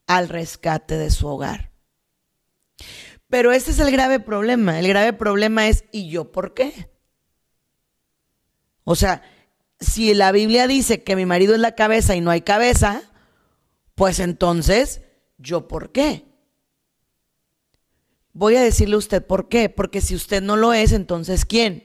al 0.06 0.28
rescate 0.28 0.96
de 0.96 1.10
su 1.10 1.28
hogar. 1.28 1.70
Pero 3.30 3.52
ese 3.52 3.70
es 3.70 3.78
el 3.78 3.90
grave 3.92 4.20
problema. 4.20 4.78
El 4.78 4.88
grave 4.88 5.12
problema 5.12 5.68
es, 5.68 5.84
¿y 5.92 6.10
yo 6.10 6.32
por 6.32 6.52
qué? 6.52 6.90
O 8.84 8.96
sea, 8.96 9.22
si 9.78 10.12
la 10.14 10.32
Biblia 10.32 10.66
dice 10.66 11.04
que 11.04 11.16
mi 11.16 11.24
marido 11.26 11.54
es 11.54 11.60
la 11.60 11.76
cabeza 11.76 12.16
y 12.16 12.20
no 12.20 12.32
hay 12.32 12.42
cabeza, 12.42 13.02
pues 13.94 14.18
entonces, 14.18 15.02
¿yo 15.38 15.68
por 15.68 15.92
qué? 15.92 16.24
Voy 18.32 18.56
a 18.56 18.62
decirle 18.62 18.96
a 18.96 18.98
usted 18.98 19.24
por 19.24 19.48
qué. 19.48 19.68
Porque 19.68 20.00
si 20.00 20.14
usted 20.14 20.42
no 20.42 20.56
lo 20.56 20.72
es, 20.72 20.92
entonces 20.92 21.44
¿quién? 21.44 21.84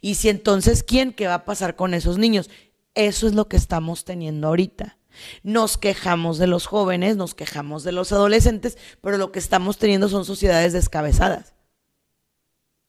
Y 0.00 0.14
si 0.14 0.28
entonces 0.28 0.84
¿quién? 0.84 1.12
¿Qué 1.12 1.26
va 1.26 1.34
a 1.34 1.44
pasar 1.44 1.74
con 1.74 1.92
esos 1.92 2.18
niños? 2.18 2.50
Eso 2.94 3.26
es 3.26 3.34
lo 3.34 3.48
que 3.48 3.56
estamos 3.56 4.04
teniendo 4.04 4.46
ahorita. 4.46 4.97
Nos 5.42 5.78
quejamos 5.78 6.38
de 6.38 6.46
los 6.46 6.66
jóvenes, 6.66 7.16
nos 7.16 7.34
quejamos 7.34 7.84
de 7.84 7.92
los 7.92 8.12
adolescentes, 8.12 8.78
pero 9.00 9.18
lo 9.18 9.32
que 9.32 9.38
estamos 9.38 9.78
teniendo 9.78 10.08
son 10.08 10.24
sociedades 10.24 10.72
descabezadas. 10.72 11.54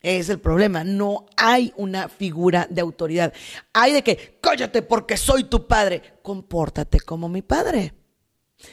Es 0.02 0.30
el 0.30 0.40
problema. 0.40 0.84
No 0.84 1.26
hay 1.36 1.74
una 1.76 2.08
figura 2.08 2.68
de 2.70 2.82
autoridad. 2.82 3.34
Hay 3.74 3.94
de 3.94 4.04
que, 4.04 4.40
cállate 4.42 4.82
porque 4.82 5.18
soy 5.18 5.44
tu 5.46 5.68
padre. 5.68 6.20
Compórtate 6.22 7.00
como 7.02 7.28
mi 7.28 7.42
padre. 7.42 7.94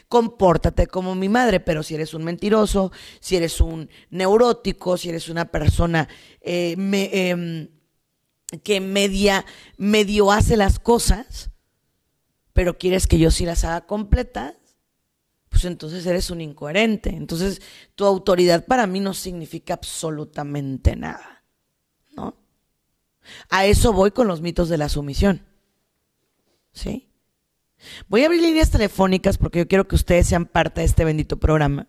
Compórtate 0.09 0.87
como 0.87 1.14
mi 1.14 1.29
madre, 1.29 1.61
pero 1.61 1.83
si 1.83 1.95
eres 1.95 2.12
un 2.14 2.25
mentiroso, 2.25 2.90
si 3.21 3.37
eres 3.37 3.61
un 3.61 3.88
neurótico, 4.11 4.97
si 4.97 5.11
eres 5.11 5.29
una 5.29 5.51
persona 5.51 6.09
eh, 6.40 6.75
em, 6.77 7.69
que 8.64 8.81
media, 8.81 9.45
medio 9.77 10.33
hace 10.33 10.57
las 10.57 10.81
cosas, 10.81 11.51
pero 12.57 12.79
quieres 12.79 13.07
que 13.07 13.19
yo 13.19 13.31
sí 13.31 13.45
las 13.45 13.64
haga 13.64 13.87
completas, 13.87 14.55
pues 15.51 15.66
entonces 15.66 16.07
eres 16.07 16.31
un 16.31 16.40
incoherente. 16.40 17.11
Entonces 17.11 17.61
tu 17.95 18.07
autoridad 18.07 18.64
para 18.64 18.87
mí 18.87 18.99
no 18.99 19.12
significa 19.12 19.75
absolutamente 19.75 20.97
nada, 20.97 21.45
¿no? 22.16 22.35
A 23.51 23.66
eso 23.66 23.92
voy 23.92 24.11
con 24.11 24.27
los 24.27 24.40
mitos 24.40 24.71
de 24.71 24.79
la 24.79 24.88
sumisión, 24.88 25.45
¿sí? 26.73 27.11
Voy 28.09 28.23
a 28.23 28.27
abrir 28.27 28.40
líneas 28.40 28.71
telefónicas 28.71 29.37
porque 29.37 29.59
yo 29.59 29.69
quiero 29.69 29.87
que 29.87 29.97
ustedes 29.97 30.27
sean 30.27 30.47
parte 30.47 30.81
de 30.81 30.87
este 30.87 31.05
bendito 31.05 31.37
programa. 31.37 31.88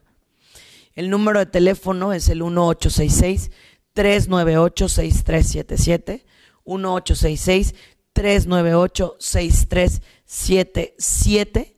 El 0.95 1.09
número 1.09 1.39
de 1.39 1.45
teléfono 1.45 2.11
es 2.11 2.27
el 2.27 2.43
1866 2.43 3.51
398 3.93 4.89
6377 10.27 10.27
1866 10.27 11.77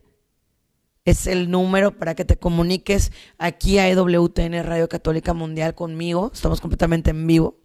Es 1.06 1.26
el 1.26 1.50
número 1.50 1.96
para 1.96 2.14
que 2.14 2.26
te 2.26 2.36
comuniques 2.36 3.10
aquí 3.38 3.78
a 3.78 3.88
EWTN 3.88 4.62
Radio 4.64 4.88
Católica 4.88 5.32
Mundial 5.32 5.74
conmigo. 5.74 6.30
Estamos 6.32 6.60
completamente 6.60 7.10
en 7.10 7.26
vivo. 7.26 7.56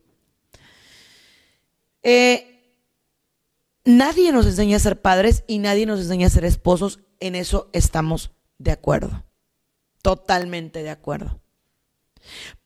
Eh, 2.01 2.77
nadie 3.83 4.31
nos 4.31 4.45
enseña 4.45 4.77
a 4.77 4.79
ser 4.79 5.01
padres 5.01 5.43
y 5.47 5.59
nadie 5.59 5.85
nos 5.85 5.99
enseña 5.99 6.27
a 6.27 6.29
ser 6.29 6.45
esposos. 6.45 7.01
En 7.19 7.35
eso 7.35 7.69
estamos 7.73 8.31
de 8.57 8.71
acuerdo. 8.71 9.25
Totalmente 10.01 10.81
de 10.81 10.91
acuerdo 10.91 11.41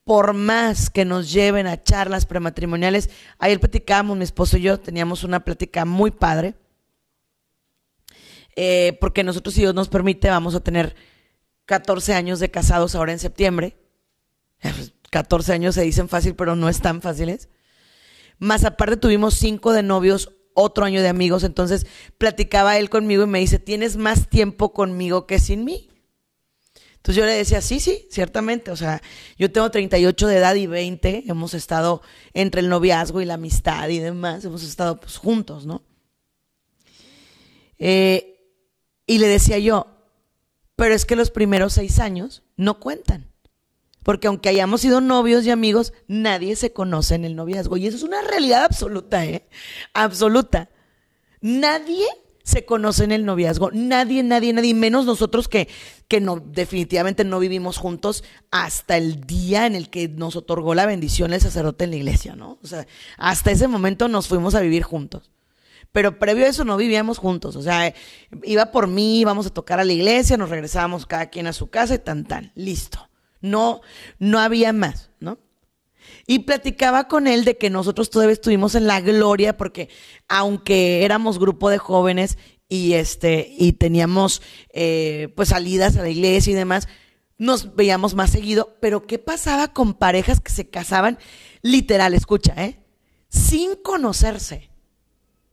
por 0.04 0.32
más 0.32 0.90
que 0.90 1.04
nos 1.04 1.30
lleven 1.30 1.66
a 1.66 1.82
charlas 1.82 2.26
prematrimoniales, 2.26 3.10
ayer 3.38 3.60
platicábamos, 3.60 4.16
mi 4.16 4.24
esposo 4.24 4.56
y 4.56 4.62
yo 4.62 4.80
teníamos 4.80 5.22
una 5.22 5.44
plática 5.44 5.84
muy 5.84 6.10
padre, 6.10 6.56
eh, 8.62 8.98
porque 9.00 9.24
nosotros, 9.24 9.54
si 9.54 9.62
Dios 9.62 9.74
nos 9.74 9.88
permite, 9.88 10.28
vamos 10.28 10.54
a 10.54 10.60
tener 10.60 10.94
14 11.64 12.12
años 12.12 12.40
de 12.40 12.50
casados 12.50 12.94
ahora 12.94 13.12
en 13.12 13.18
septiembre. 13.18 13.78
14 15.10 15.54
años 15.54 15.76
se 15.76 15.80
dicen 15.80 16.10
fácil, 16.10 16.34
pero 16.34 16.54
no 16.56 16.68
están 16.68 17.00
fáciles. 17.00 17.48
Más 18.38 18.66
aparte 18.66 18.98
tuvimos 18.98 19.32
cinco 19.32 19.72
de 19.72 19.82
novios 19.82 20.36
otro 20.52 20.84
año 20.84 21.00
de 21.00 21.08
amigos, 21.08 21.42
entonces 21.42 21.86
platicaba 22.18 22.76
él 22.76 22.90
conmigo 22.90 23.22
y 23.22 23.28
me 23.28 23.38
dice, 23.38 23.58
tienes 23.58 23.96
más 23.96 24.28
tiempo 24.28 24.74
conmigo 24.74 25.26
que 25.26 25.38
sin 25.38 25.64
mí. 25.64 25.88
Entonces 26.96 27.16
yo 27.16 27.24
le 27.24 27.32
decía, 27.32 27.62
sí, 27.62 27.80
sí, 27.80 28.08
ciertamente, 28.10 28.72
o 28.72 28.76
sea, 28.76 29.00
yo 29.38 29.50
tengo 29.50 29.70
38 29.70 30.26
de 30.26 30.36
edad 30.36 30.54
y 30.54 30.66
20, 30.66 31.24
hemos 31.28 31.54
estado 31.54 32.02
entre 32.34 32.60
el 32.60 32.68
noviazgo 32.68 33.22
y 33.22 33.24
la 33.24 33.34
amistad 33.34 33.88
y 33.88 34.00
demás, 34.00 34.44
hemos 34.44 34.62
estado 34.62 35.00
pues, 35.00 35.16
juntos, 35.16 35.64
¿no? 35.64 35.82
Eh, 37.78 38.29
y 39.10 39.18
le 39.18 39.26
decía 39.26 39.58
yo, 39.58 39.88
pero 40.76 40.94
es 40.94 41.04
que 41.04 41.16
los 41.16 41.32
primeros 41.32 41.72
seis 41.72 41.98
años 41.98 42.44
no 42.56 42.78
cuentan. 42.78 43.32
Porque 44.04 44.28
aunque 44.28 44.50
hayamos 44.50 44.82
sido 44.82 45.00
novios 45.00 45.44
y 45.44 45.50
amigos, 45.50 45.92
nadie 46.06 46.54
se 46.54 46.72
conoce 46.72 47.16
en 47.16 47.24
el 47.24 47.34
noviazgo. 47.34 47.76
Y 47.76 47.88
eso 47.88 47.96
es 47.96 48.04
una 48.04 48.22
realidad 48.22 48.62
absoluta, 48.62 49.26
¿eh? 49.26 49.48
Absoluta. 49.94 50.70
Nadie 51.40 52.06
se 52.44 52.64
conoce 52.64 53.02
en 53.02 53.10
el 53.10 53.24
noviazgo. 53.24 53.72
Nadie, 53.72 54.22
nadie, 54.22 54.52
nadie, 54.52 54.74
menos 54.74 55.06
nosotros 55.06 55.48
que, 55.48 55.66
que 56.06 56.20
no, 56.20 56.38
definitivamente 56.38 57.24
no 57.24 57.40
vivimos 57.40 57.78
juntos 57.78 58.22
hasta 58.52 58.96
el 58.96 59.22
día 59.22 59.66
en 59.66 59.74
el 59.74 59.90
que 59.90 60.06
nos 60.06 60.36
otorgó 60.36 60.76
la 60.76 60.86
bendición 60.86 61.32
el 61.32 61.40
sacerdote 61.40 61.82
en 61.82 61.90
la 61.90 61.96
iglesia, 61.96 62.36
¿no? 62.36 62.60
O 62.62 62.66
sea, 62.68 62.86
hasta 63.18 63.50
ese 63.50 63.66
momento 63.66 64.06
nos 64.06 64.28
fuimos 64.28 64.54
a 64.54 64.60
vivir 64.60 64.84
juntos. 64.84 65.32
Pero 65.92 66.18
previo 66.18 66.44
a 66.46 66.48
eso 66.48 66.64
no 66.64 66.76
vivíamos 66.76 67.18
juntos. 67.18 67.56
O 67.56 67.62
sea, 67.62 67.92
iba 68.44 68.66
por 68.70 68.86
mí, 68.86 69.20
íbamos 69.20 69.46
a 69.46 69.50
tocar 69.50 69.80
a 69.80 69.84
la 69.84 69.92
iglesia, 69.92 70.36
nos 70.36 70.50
regresábamos 70.50 71.06
cada 71.06 71.30
quien 71.30 71.46
a 71.46 71.52
su 71.52 71.68
casa 71.68 71.94
y 71.94 71.98
tan, 71.98 72.24
tan. 72.24 72.52
Listo. 72.54 73.08
No, 73.40 73.80
no 74.18 74.38
había 74.38 74.72
más, 74.72 75.10
¿no? 75.18 75.38
Y 76.26 76.40
platicaba 76.40 77.08
con 77.08 77.26
él 77.26 77.44
de 77.44 77.56
que 77.58 77.70
nosotros 77.70 78.10
todavía 78.10 78.32
estuvimos 78.32 78.74
en 78.74 78.86
la 78.86 79.00
gloria 79.00 79.56
porque 79.56 79.88
aunque 80.28 81.04
éramos 81.04 81.38
grupo 81.38 81.70
de 81.70 81.78
jóvenes 81.78 82.38
y 82.68 82.94
este 82.94 83.52
y 83.58 83.72
teníamos 83.72 84.42
eh, 84.72 85.32
pues 85.34 85.48
salidas 85.48 85.96
a 85.96 86.02
la 86.02 86.08
iglesia 86.08 86.52
y 86.52 86.54
demás, 86.54 86.88
nos 87.38 87.74
veíamos 87.74 88.14
más 88.14 88.30
seguido. 88.30 88.76
Pero 88.80 89.06
¿qué 89.06 89.18
pasaba 89.18 89.72
con 89.72 89.94
parejas 89.94 90.40
que 90.40 90.52
se 90.52 90.68
casaban 90.68 91.18
literal, 91.62 92.14
escucha, 92.14 92.54
eh? 92.56 92.78
Sin 93.28 93.76
conocerse. 93.76 94.69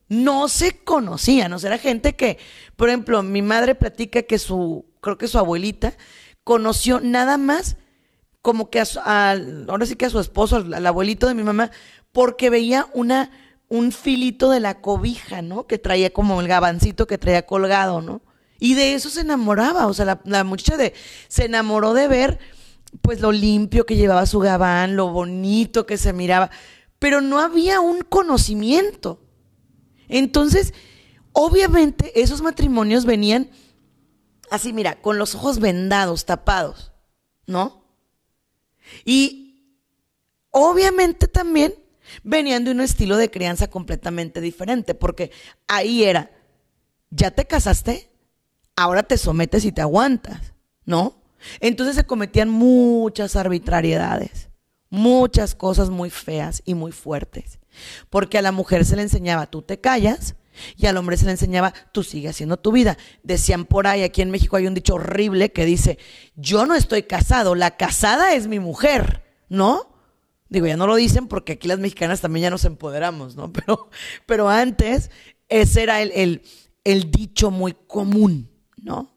No 0.08 0.48
se 0.48 0.78
conocían, 0.78 1.52
o 1.52 1.58
sea, 1.58 1.68
era 1.68 1.78
gente 1.78 2.16
que, 2.16 2.38
por 2.76 2.88
ejemplo, 2.88 3.22
mi 3.22 3.42
madre 3.42 3.74
platica 3.74 4.22
que 4.22 4.38
su, 4.38 4.86
creo 5.00 5.18
que 5.18 5.28
su 5.28 5.38
abuelita, 5.38 5.94
conoció 6.44 7.00
nada 7.00 7.36
más 7.36 7.76
como 8.40 8.70
que 8.70 8.80
a, 8.80 9.36
ahora 9.68 9.84
sí 9.84 9.96
que 9.96 10.06
a 10.06 10.10
su 10.10 10.20
esposo, 10.20 10.56
al, 10.56 10.86
abuelito 10.86 11.26
de 11.26 11.34
mi 11.34 11.42
mamá, 11.42 11.70
porque 12.12 12.48
veía 12.48 12.86
una, 12.94 13.30
un 13.68 13.92
filito 13.92 14.50
de 14.50 14.60
la 14.60 14.80
cobija, 14.80 15.42
¿no? 15.42 15.66
Que 15.66 15.76
traía 15.76 16.10
como 16.10 16.40
el 16.40 16.48
gabancito 16.48 17.06
que 17.06 17.18
traía 17.18 17.44
colgado, 17.44 18.00
¿no? 18.00 18.22
Y 18.58 18.74
de 18.74 18.94
eso 18.94 19.10
se 19.10 19.20
enamoraba, 19.20 19.86
o 19.86 19.92
sea, 19.92 20.06
la, 20.06 20.20
la 20.24 20.44
muchacha 20.44 20.78
de, 20.78 20.94
se 21.28 21.44
enamoró 21.44 21.92
de 21.92 22.08
ver, 22.08 22.38
pues, 23.02 23.20
lo 23.20 23.32
limpio 23.32 23.84
que 23.84 23.96
llevaba 23.96 24.24
su 24.24 24.38
gabán, 24.38 24.96
lo 24.96 25.10
bonito 25.10 25.84
que 25.84 25.98
se 25.98 26.12
miraba, 26.14 26.50
pero 26.98 27.20
no 27.20 27.40
había 27.40 27.80
un 27.80 28.00
conocimiento. 28.00 29.20
Entonces, 30.08 30.74
obviamente, 31.32 32.20
esos 32.20 32.42
matrimonios 32.42 33.04
venían 33.04 33.50
así, 34.50 34.72
mira, 34.72 35.00
con 35.00 35.18
los 35.18 35.34
ojos 35.34 35.58
vendados, 35.58 36.24
tapados, 36.24 36.92
¿no? 37.46 37.84
Y 39.04 39.48
obviamente 40.50 41.28
también 41.28 41.74
venían 42.22 42.64
de 42.64 42.70
un 42.70 42.80
estilo 42.80 43.16
de 43.16 43.30
crianza 43.30 43.68
completamente 43.68 44.40
diferente, 44.40 44.94
porque 44.94 45.30
ahí 45.66 46.04
era, 46.04 46.30
ya 47.10 47.30
te 47.30 47.44
casaste, 47.46 48.10
ahora 48.76 49.02
te 49.02 49.18
sometes 49.18 49.64
y 49.64 49.72
te 49.72 49.82
aguantas, 49.82 50.54
¿no? 50.84 51.20
Entonces 51.60 51.96
se 51.96 52.04
cometían 52.04 52.48
muchas 52.48 53.36
arbitrariedades, 53.36 54.48
muchas 54.90 55.54
cosas 55.54 55.90
muy 55.90 56.10
feas 56.10 56.62
y 56.64 56.74
muy 56.74 56.92
fuertes, 56.92 57.58
porque 58.10 58.38
a 58.38 58.42
la 58.42 58.52
mujer 58.52 58.84
se 58.84 58.96
le 58.96 59.02
enseñaba, 59.02 59.46
tú 59.46 59.62
te 59.62 59.80
callas, 59.80 60.36
y 60.76 60.86
al 60.86 60.96
hombre 60.96 61.16
se 61.16 61.24
le 61.24 61.32
enseñaba, 61.32 61.72
tú 61.92 62.02
sigue 62.02 62.28
haciendo 62.28 62.56
tu 62.56 62.72
vida. 62.72 62.98
Decían 63.22 63.64
por 63.64 63.86
ahí, 63.86 64.02
aquí 64.02 64.22
en 64.22 64.30
México 64.30 64.56
hay 64.56 64.66
un 64.66 64.74
dicho 64.74 64.94
horrible 64.94 65.52
que 65.52 65.64
dice, 65.64 65.98
yo 66.34 66.66
no 66.66 66.74
estoy 66.74 67.04
casado, 67.04 67.54
la 67.54 67.76
casada 67.76 68.34
es 68.34 68.46
mi 68.46 68.58
mujer, 68.58 69.22
¿no? 69.48 69.94
Digo, 70.48 70.66
ya 70.66 70.76
no 70.76 70.86
lo 70.86 70.96
dicen 70.96 71.28
porque 71.28 71.52
aquí 71.52 71.68
las 71.68 71.78
mexicanas 71.78 72.20
también 72.20 72.44
ya 72.44 72.50
nos 72.50 72.64
empoderamos, 72.64 73.36
¿no? 73.36 73.52
Pero, 73.58 73.90
pero 74.26 74.48
antes 74.48 75.10
ese 75.48 75.82
era 75.82 76.00
el, 76.02 76.12
el, 76.14 76.42
el 76.84 77.10
dicho 77.10 77.50
muy 77.50 77.74
común, 77.86 78.50
¿no? 78.76 79.14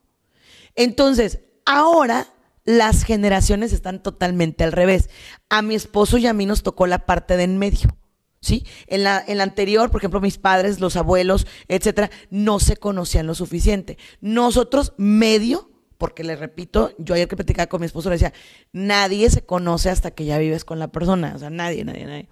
Entonces, 0.75 1.39
ahora 1.65 2.27
las 2.63 3.03
generaciones 3.03 3.73
están 3.73 4.03
totalmente 4.03 4.63
al 4.63 4.71
revés. 4.71 5.09
A 5.49 5.61
mi 5.61 5.75
esposo 5.75 6.17
y 6.17 6.27
a 6.27 6.33
mí 6.33 6.45
nos 6.45 6.63
tocó 6.63 6.87
la 6.87 7.05
parte 7.05 7.37
de 7.37 7.43
en 7.43 7.57
medio. 7.57 7.97
¿Sí? 8.41 8.65
En 8.87 9.03
la, 9.03 9.23
en 9.25 9.37
la 9.37 9.43
anterior, 9.43 9.91
por 9.91 10.01
ejemplo, 10.01 10.19
mis 10.19 10.37
padres, 10.37 10.79
los 10.79 10.95
abuelos, 10.95 11.47
etcétera, 11.67 12.09
no 12.29 12.59
se 12.59 12.75
conocían 12.75 13.27
lo 13.27 13.35
suficiente. 13.35 13.97
Nosotros, 14.19 14.93
medio, 14.97 15.69
porque 15.97 16.23
le 16.23 16.35
repito, 16.35 16.93
yo 16.97 17.13
ayer 17.13 17.27
que 17.27 17.35
platicaba 17.35 17.67
con 17.67 17.79
mi 17.79 17.85
esposo 17.85 18.09
le 18.09 18.15
decía, 18.15 18.33
nadie 18.73 19.29
se 19.29 19.45
conoce 19.45 19.89
hasta 19.89 20.11
que 20.11 20.25
ya 20.25 20.39
vives 20.39 20.65
con 20.65 20.79
la 20.79 20.87
persona, 20.87 21.33
o 21.35 21.39
sea, 21.39 21.51
nadie, 21.51 21.85
nadie, 21.85 22.05
nadie. 22.05 22.29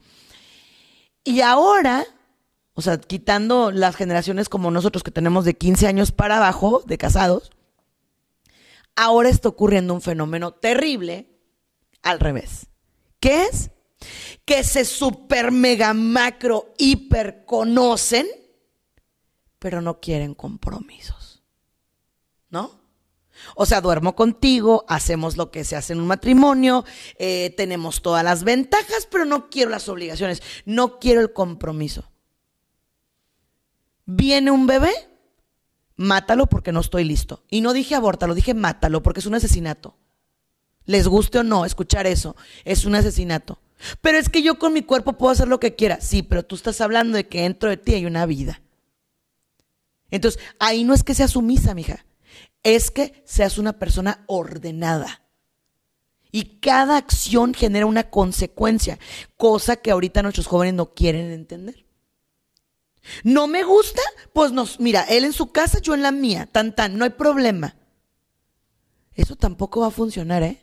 Y 1.23 1.41
ahora, 1.41 2.05
o 2.73 2.81
sea, 2.81 2.99
quitando 2.99 3.71
las 3.71 3.95
generaciones 3.95 4.49
como 4.49 4.71
nosotros 4.71 5.03
que 5.03 5.11
tenemos 5.11 5.45
de 5.45 5.53
15 5.53 5.85
años 5.85 6.11
para 6.11 6.37
abajo, 6.37 6.81
de 6.87 6.97
casados, 6.97 7.51
ahora 8.95 9.29
está 9.29 9.49
ocurriendo 9.49 9.93
un 9.93 10.01
fenómeno 10.01 10.51
terrible 10.51 11.29
al 12.01 12.19
revés. 12.19 12.67
¿Qué 13.19 13.43
es? 13.43 13.69
Que 14.45 14.63
se 14.63 14.85
super 14.85 15.51
mega 15.51 15.93
macro 15.93 16.73
hiper 16.77 17.45
conocen, 17.45 18.27
pero 19.59 19.81
no 19.81 19.99
quieren 19.99 20.33
compromisos. 20.33 21.43
¿No? 22.49 22.79
O 23.55 23.65
sea, 23.65 23.81
duermo 23.81 24.15
contigo, 24.15 24.85
hacemos 24.87 25.37
lo 25.37 25.51
que 25.51 25.63
se 25.63 25.75
hace 25.75 25.93
en 25.93 26.01
un 26.01 26.07
matrimonio, 26.07 26.85
eh, 27.17 27.53
tenemos 27.55 28.01
todas 28.01 28.23
las 28.23 28.43
ventajas, 28.43 29.07
pero 29.09 29.25
no 29.25 29.49
quiero 29.49 29.69
las 29.69 29.87
obligaciones, 29.89 30.41
no 30.65 30.99
quiero 30.99 31.21
el 31.21 31.33
compromiso. 31.33 32.09
Viene 34.05 34.51
un 34.51 34.65
bebé, 34.65 34.91
mátalo 35.95 36.47
porque 36.47 36.71
no 36.71 36.79
estoy 36.79 37.03
listo. 37.03 37.43
Y 37.49 37.61
no 37.61 37.73
dije 37.73 37.95
abórtalo, 37.95 38.33
dije 38.33 38.53
mátalo 38.53 39.03
porque 39.03 39.19
es 39.19 39.25
un 39.25 39.35
asesinato. 39.35 39.95
Les 40.85 41.07
guste 41.07 41.39
o 41.39 41.43
no 41.43 41.65
escuchar 41.65 42.07
eso, 42.07 42.35
es 42.65 42.85
un 42.85 42.95
asesinato. 42.95 43.59
Pero 44.01 44.17
es 44.17 44.29
que 44.29 44.41
yo 44.41 44.59
con 44.59 44.73
mi 44.73 44.81
cuerpo 44.81 45.13
puedo 45.13 45.31
hacer 45.31 45.47
lo 45.47 45.59
que 45.59 45.75
quiera. 45.75 46.01
Sí, 46.01 46.23
pero 46.23 46.43
tú 46.43 46.55
estás 46.55 46.81
hablando 46.81 47.15
de 47.15 47.27
que 47.27 47.41
dentro 47.41 47.69
de 47.69 47.77
ti 47.77 47.93
hay 47.93 48.05
una 48.05 48.25
vida. 48.25 48.61
Entonces, 50.11 50.41
ahí 50.59 50.83
no 50.83 50.93
es 50.93 51.03
que 51.03 51.13
seas 51.13 51.31
sumisa, 51.31 51.73
mija. 51.73 52.05
Es 52.63 52.91
que 52.91 53.23
seas 53.25 53.57
una 53.57 53.79
persona 53.79 54.23
ordenada. 54.27 55.21
Y 56.31 56.59
cada 56.59 56.97
acción 56.97 57.53
genera 57.53 57.85
una 57.85 58.09
consecuencia, 58.09 58.99
cosa 59.35 59.77
que 59.77 59.91
ahorita 59.91 60.21
nuestros 60.21 60.47
jóvenes 60.47 60.75
no 60.75 60.93
quieren 60.93 61.31
entender. 61.31 61.85
¿No 63.23 63.47
me 63.47 63.63
gusta? 63.63 64.01
Pues 64.33 64.51
nos, 64.51 64.79
mira, 64.79 65.03
él 65.03 65.23
en 65.23 65.33
su 65.33 65.51
casa, 65.51 65.79
yo 65.79 65.95
en 65.95 66.03
la 66.03 66.11
mía, 66.11 66.47
tan 66.51 66.75
tan, 66.75 66.97
no 66.97 67.05
hay 67.05 67.11
problema. 67.11 67.75
Eso 69.15 69.35
tampoco 69.35 69.81
va 69.81 69.87
a 69.87 69.91
funcionar, 69.91 70.43
¿eh? 70.43 70.61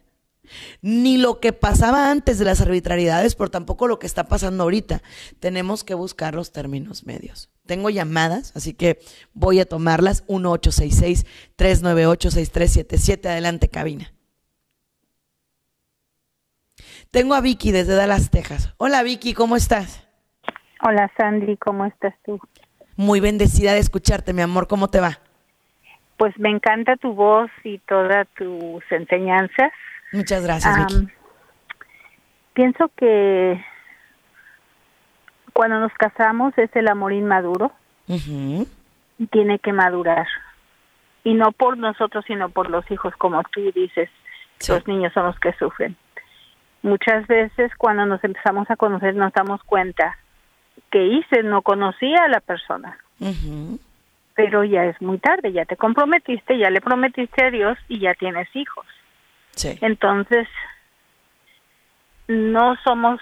Ni 0.82 1.18
lo 1.18 1.40
que 1.40 1.52
pasaba 1.52 2.10
antes 2.10 2.38
de 2.38 2.44
las 2.44 2.60
arbitrariedades, 2.60 3.34
pero 3.34 3.50
tampoco 3.50 3.88
lo 3.88 3.98
que 3.98 4.06
está 4.06 4.24
pasando 4.24 4.64
ahorita. 4.64 5.02
Tenemos 5.40 5.84
que 5.84 5.94
buscar 5.94 6.34
los 6.34 6.52
términos 6.52 7.04
medios. 7.04 7.50
Tengo 7.66 7.90
llamadas, 7.90 8.56
así 8.56 8.72
que 8.74 8.98
voy 9.34 9.60
a 9.60 9.66
tomarlas. 9.66 10.26
1866-398-6377. 10.28 13.26
Adelante, 13.26 13.68
cabina. 13.68 14.12
Tengo 17.10 17.34
a 17.34 17.40
Vicky 17.40 17.72
desde 17.72 17.94
Dallas, 17.94 18.30
Texas. 18.30 18.74
Hola, 18.76 19.02
Vicky, 19.02 19.34
¿cómo 19.34 19.56
estás? 19.56 20.06
Hola, 20.82 21.10
Sandy, 21.16 21.56
¿cómo 21.56 21.86
estás 21.86 22.14
tú? 22.24 22.38
Muy 22.96 23.20
bendecida 23.20 23.72
de 23.72 23.78
escucharte, 23.78 24.32
mi 24.32 24.42
amor. 24.42 24.68
¿Cómo 24.68 24.88
te 24.88 25.00
va? 25.00 25.18
Pues 26.18 26.38
me 26.38 26.50
encanta 26.50 26.96
tu 26.96 27.14
voz 27.14 27.50
y 27.64 27.78
todas 27.80 28.28
tus 28.36 28.82
enseñanzas. 28.90 29.72
Muchas 30.12 30.44
gracias, 30.44 30.76
Vicky. 30.78 31.08
Pienso 32.54 32.90
que 32.96 33.62
cuando 35.52 35.80
nos 35.80 35.92
casamos 35.94 36.56
es 36.58 36.74
el 36.74 36.88
amor 36.88 37.12
inmaduro 37.12 37.72
y 38.06 38.66
tiene 39.30 39.58
que 39.58 39.72
madurar. 39.72 40.26
Y 41.24 41.34
no 41.34 41.52
por 41.52 41.76
nosotros, 41.76 42.24
sino 42.26 42.50
por 42.50 42.70
los 42.70 42.88
hijos, 42.90 43.14
como 43.16 43.42
tú 43.44 43.60
dices, 43.74 44.08
los 44.68 44.86
niños 44.86 45.12
son 45.12 45.26
los 45.26 45.38
que 45.40 45.52
sufren. 45.54 45.96
Muchas 46.82 47.26
veces 47.26 47.72
cuando 47.76 48.06
nos 48.06 48.22
empezamos 48.22 48.70
a 48.70 48.76
conocer 48.76 49.14
nos 49.16 49.32
damos 49.32 49.62
cuenta 49.64 50.16
que 50.90 51.04
hice, 51.04 51.42
no 51.42 51.62
conocía 51.62 52.24
a 52.24 52.28
la 52.28 52.40
persona. 52.40 52.98
Pero 54.34 54.62
ya 54.64 54.84
es 54.84 55.00
muy 55.02 55.18
tarde, 55.18 55.52
ya 55.52 55.64
te 55.64 55.76
comprometiste, 55.76 56.58
ya 56.58 56.70
le 56.70 56.80
prometiste 56.80 57.44
a 57.44 57.50
Dios 57.50 57.76
y 57.88 57.98
ya 57.98 58.14
tienes 58.14 58.48
hijos. 58.54 58.86
Entonces, 59.64 60.46
no 62.28 62.76
somos 62.84 63.20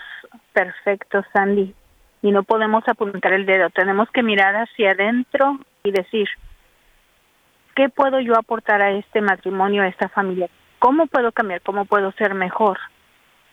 perfectos, 0.52 1.24
Sandy, 1.32 1.74
y 2.22 2.30
no 2.30 2.42
podemos 2.42 2.86
apuntar 2.88 3.32
el 3.32 3.46
dedo. 3.46 3.70
Tenemos 3.70 4.10
que 4.10 4.22
mirar 4.22 4.56
hacia 4.56 4.92
adentro 4.92 5.58
y 5.82 5.92
decir, 5.92 6.28
¿qué 7.74 7.88
puedo 7.88 8.20
yo 8.20 8.36
aportar 8.36 8.82
a 8.82 8.92
este 8.92 9.20
matrimonio, 9.20 9.82
a 9.82 9.88
esta 9.88 10.08
familia? 10.08 10.48
¿Cómo 10.78 11.06
puedo 11.06 11.32
cambiar? 11.32 11.60
¿Cómo 11.60 11.84
puedo 11.84 12.12
ser 12.12 12.34
mejor? 12.34 12.78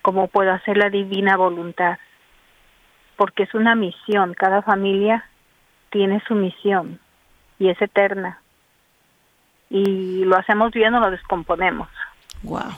¿Cómo 0.01 0.27
puedo 0.27 0.51
hacer 0.51 0.77
la 0.77 0.89
divina 0.89 1.37
voluntad? 1.37 1.99
Porque 3.17 3.43
es 3.43 3.53
una 3.53 3.75
misión, 3.75 4.33
cada 4.33 4.61
familia 4.63 5.25
tiene 5.91 6.21
su 6.27 6.33
misión 6.33 6.99
y 7.59 7.69
es 7.69 7.81
eterna. 7.81 8.41
Y 9.69 10.25
lo 10.25 10.37
hacemos 10.37 10.71
bien 10.71 10.95
o 10.95 10.99
lo 10.99 11.11
descomponemos. 11.11 11.87
Wow. 12.43 12.73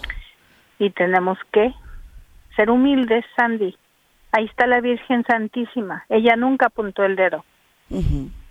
Y 0.80 0.90
tenemos 0.90 1.38
que 1.52 1.74
ser 2.56 2.70
humildes, 2.70 3.26
Sandy. 3.36 3.76
Ahí 4.32 4.46
está 4.46 4.68
la 4.68 4.82
Virgen 4.82 5.24
Santísima. 5.26 6.06
Ella 6.10 6.36
nunca 6.36 6.68
apuntó 6.68 7.04
el 7.04 7.16
dedo. 7.16 7.46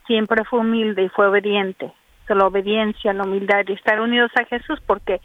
Siempre 0.06 0.44
fue 0.44 0.60
humilde 0.60 1.02
y 1.02 1.08
fue 1.08 1.26
obediente. 1.26 1.92
la 2.28 2.46
obediencia, 2.46 3.12
la 3.12 3.24
humildad 3.24 3.64
y 3.68 3.72
estar 3.72 4.00
unidos 4.00 4.30
a 4.36 4.44
Jesús 4.44 4.80
porque 4.86 5.20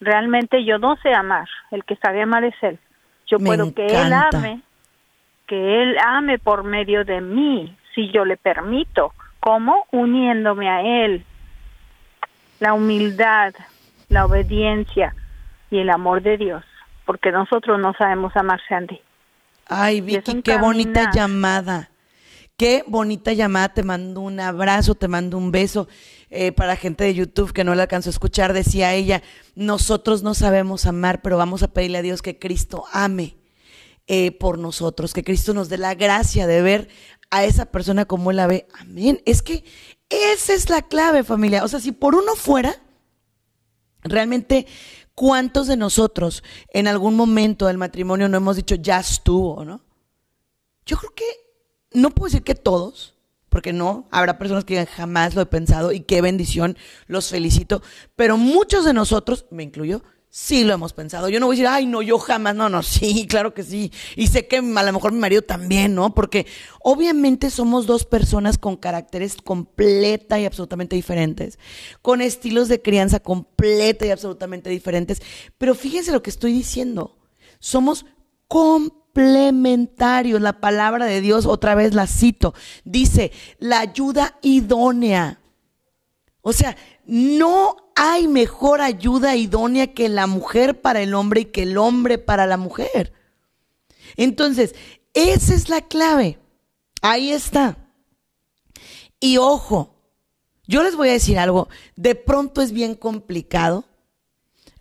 realmente 0.00 0.64
yo 0.64 0.78
no 0.78 0.96
sé 0.96 1.14
amar. 1.14 1.48
El 1.70 1.84
que 1.84 1.96
sabe 1.96 2.22
amar 2.22 2.44
es 2.44 2.54
Él. 2.62 2.78
Yo 3.26 3.38
puedo 3.38 3.72
que 3.72 3.86
Él 3.86 4.12
ame, 4.12 4.60
que 5.46 5.82
Él 5.82 5.96
ame 6.04 6.38
por 6.38 6.64
medio 6.64 7.04
de 7.04 7.20
mí, 7.20 7.74
si 7.94 8.10
yo 8.10 8.24
le 8.24 8.36
permito. 8.36 9.14
¿Cómo? 9.40 9.86
Uniéndome 9.92 10.68
a 10.68 11.04
Él. 11.04 11.24
La 12.60 12.74
humildad, 12.74 13.54
la 14.08 14.26
obediencia 14.26 15.14
y 15.72 15.80
el 15.80 15.90
amor 15.90 16.22
de 16.22 16.36
Dios 16.36 16.62
porque 17.04 17.30
nosotros 17.30 17.80
no 17.80 17.92
sabemos 17.94 18.32
amar, 18.36 18.60
Sandy. 18.68 19.00
Ay, 19.66 20.00
Vicky, 20.00 20.42
qué 20.42 20.56
bonita 20.56 21.10
llamada. 21.12 21.90
Qué 22.56 22.84
bonita 22.86 23.32
llamada, 23.32 23.70
te 23.70 23.82
mando 23.82 24.20
un 24.20 24.38
abrazo, 24.38 24.94
te 24.94 25.08
mando 25.08 25.36
un 25.36 25.50
beso. 25.50 25.88
Eh, 26.30 26.52
para 26.52 26.76
gente 26.76 27.04
de 27.04 27.14
YouTube 27.14 27.52
que 27.52 27.64
no 27.64 27.74
la 27.74 27.82
alcanzó 27.82 28.08
a 28.08 28.12
escuchar, 28.12 28.52
decía 28.52 28.94
ella, 28.94 29.22
nosotros 29.54 30.22
no 30.22 30.32
sabemos 30.34 30.86
amar, 30.86 31.20
pero 31.22 31.36
vamos 31.36 31.62
a 31.62 31.72
pedirle 31.72 31.98
a 31.98 32.02
Dios 32.02 32.22
que 32.22 32.38
Cristo 32.38 32.84
ame 32.92 33.36
eh, 34.06 34.32
por 34.32 34.58
nosotros, 34.58 35.12
que 35.12 35.24
Cristo 35.24 35.52
nos 35.52 35.68
dé 35.68 35.76
la 35.76 35.94
gracia 35.94 36.46
de 36.46 36.62
ver 36.62 36.88
a 37.30 37.44
esa 37.44 37.66
persona 37.66 38.06
como 38.06 38.30
Él 38.30 38.38
la 38.38 38.46
ve. 38.46 38.66
Amén. 38.78 39.20
Es 39.26 39.42
que 39.42 39.64
esa 40.08 40.54
es 40.54 40.70
la 40.70 40.82
clave, 40.82 41.24
familia. 41.24 41.64
O 41.64 41.68
sea, 41.68 41.80
si 41.80 41.92
por 41.92 42.14
uno 42.14 42.34
fuera, 42.34 42.76
realmente 44.02 44.66
¿Cuántos 45.14 45.66
de 45.66 45.76
nosotros 45.76 46.42
en 46.68 46.88
algún 46.88 47.16
momento 47.16 47.66
del 47.66 47.78
matrimonio 47.78 48.28
no 48.28 48.36
hemos 48.36 48.56
dicho 48.56 48.74
ya 48.76 49.00
estuvo, 49.00 49.64
no? 49.64 49.82
Yo 50.86 50.96
creo 50.96 51.12
que 51.14 51.24
no 51.92 52.10
puedo 52.10 52.28
decir 52.28 52.42
que 52.42 52.54
todos, 52.54 53.14
porque 53.48 53.72
no, 53.72 54.08
habrá 54.10 54.38
personas 54.38 54.64
que 54.64 54.84
jamás 54.86 55.34
lo 55.34 55.42
he 55.42 55.46
pensado 55.46 55.92
y 55.92 56.00
qué 56.00 56.22
bendición, 56.22 56.76
los 57.06 57.28
felicito, 57.28 57.82
pero 58.16 58.36
muchos 58.36 58.84
de 58.84 58.94
nosotros, 58.94 59.44
me 59.50 59.62
incluyo, 59.62 60.02
Sí 60.34 60.64
lo 60.64 60.72
hemos 60.72 60.94
pensado. 60.94 61.28
Yo 61.28 61.40
no 61.40 61.44
voy 61.44 61.56
a 61.56 61.58
decir, 61.58 61.66
ay, 61.66 61.84
no, 61.84 62.00
yo 62.00 62.18
jamás, 62.18 62.54
no, 62.54 62.70
no, 62.70 62.82
sí, 62.82 63.26
claro 63.26 63.52
que 63.52 63.62
sí. 63.62 63.92
Y 64.16 64.28
sé 64.28 64.48
que 64.48 64.56
a 64.56 64.62
lo 64.62 64.92
mejor 64.94 65.12
mi 65.12 65.18
marido 65.18 65.42
también, 65.42 65.94
¿no? 65.94 66.14
Porque 66.14 66.46
obviamente 66.80 67.50
somos 67.50 67.84
dos 67.84 68.06
personas 68.06 68.56
con 68.56 68.76
caracteres 68.76 69.36
completa 69.36 70.40
y 70.40 70.46
absolutamente 70.46 70.96
diferentes, 70.96 71.58
con 72.00 72.22
estilos 72.22 72.68
de 72.68 72.80
crianza 72.80 73.20
completa 73.20 74.06
y 74.06 74.10
absolutamente 74.10 74.70
diferentes. 74.70 75.20
Pero 75.58 75.74
fíjense 75.74 76.12
lo 76.12 76.22
que 76.22 76.30
estoy 76.30 76.54
diciendo. 76.54 77.18
Somos 77.58 78.06
complementarios. 78.48 80.40
La 80.40 80.62
palabra 80.62 81.04
de 81.04 81.20
Dios, 81.20 81.44
otra 81.44 81.74
vez 81.74 81.92
la 81.92 82.06
cito, 82.06 82.54
dice, 82.84 83.32
la 83.58 83.80
ayuda 83.80 84.38
idónea. 84.40 85.41
O 86.42 86.52
sea, 86.52 86.76
no 87.06 87.76
hay 87.94 88.26
mejor 88.26 88.80
ayuda 88.80 89.36
idónea 89.36 89.94
que 89.94 90.08
la 90.08 90.26
mujer 90.26 90.80
para 90.80 91.00
el 91.00 91.14
hombre 91.14 91.42
y 91.42 91.44
que 91.46 91.62
el 91.62 91.78
hombre 91.78 92.18
para 92.18 92.46
la 92.46 92.56
mujer. 92.56 93.12
Entonces, 94.16 94.74
esa 95.14 95.54
es 95.54 95.68
la 95.68 95.82
clave. 95.82 96.38
Ahí 97.00 97.30
está. 97.30 97.76
Y 99.20 99.38
ojo, 99.38 99.94
yo 100.66 100.82
les 100.82 100.96
voy 100.96 101.10
a 101.10 101.12
decir 101.12 101.38
algo, 101.38 101.68
de 101.94 102.16
pronto 102.16 102.60
es 102.60 102.72
bien 102.72 102.96
complicado. 102.96 103.84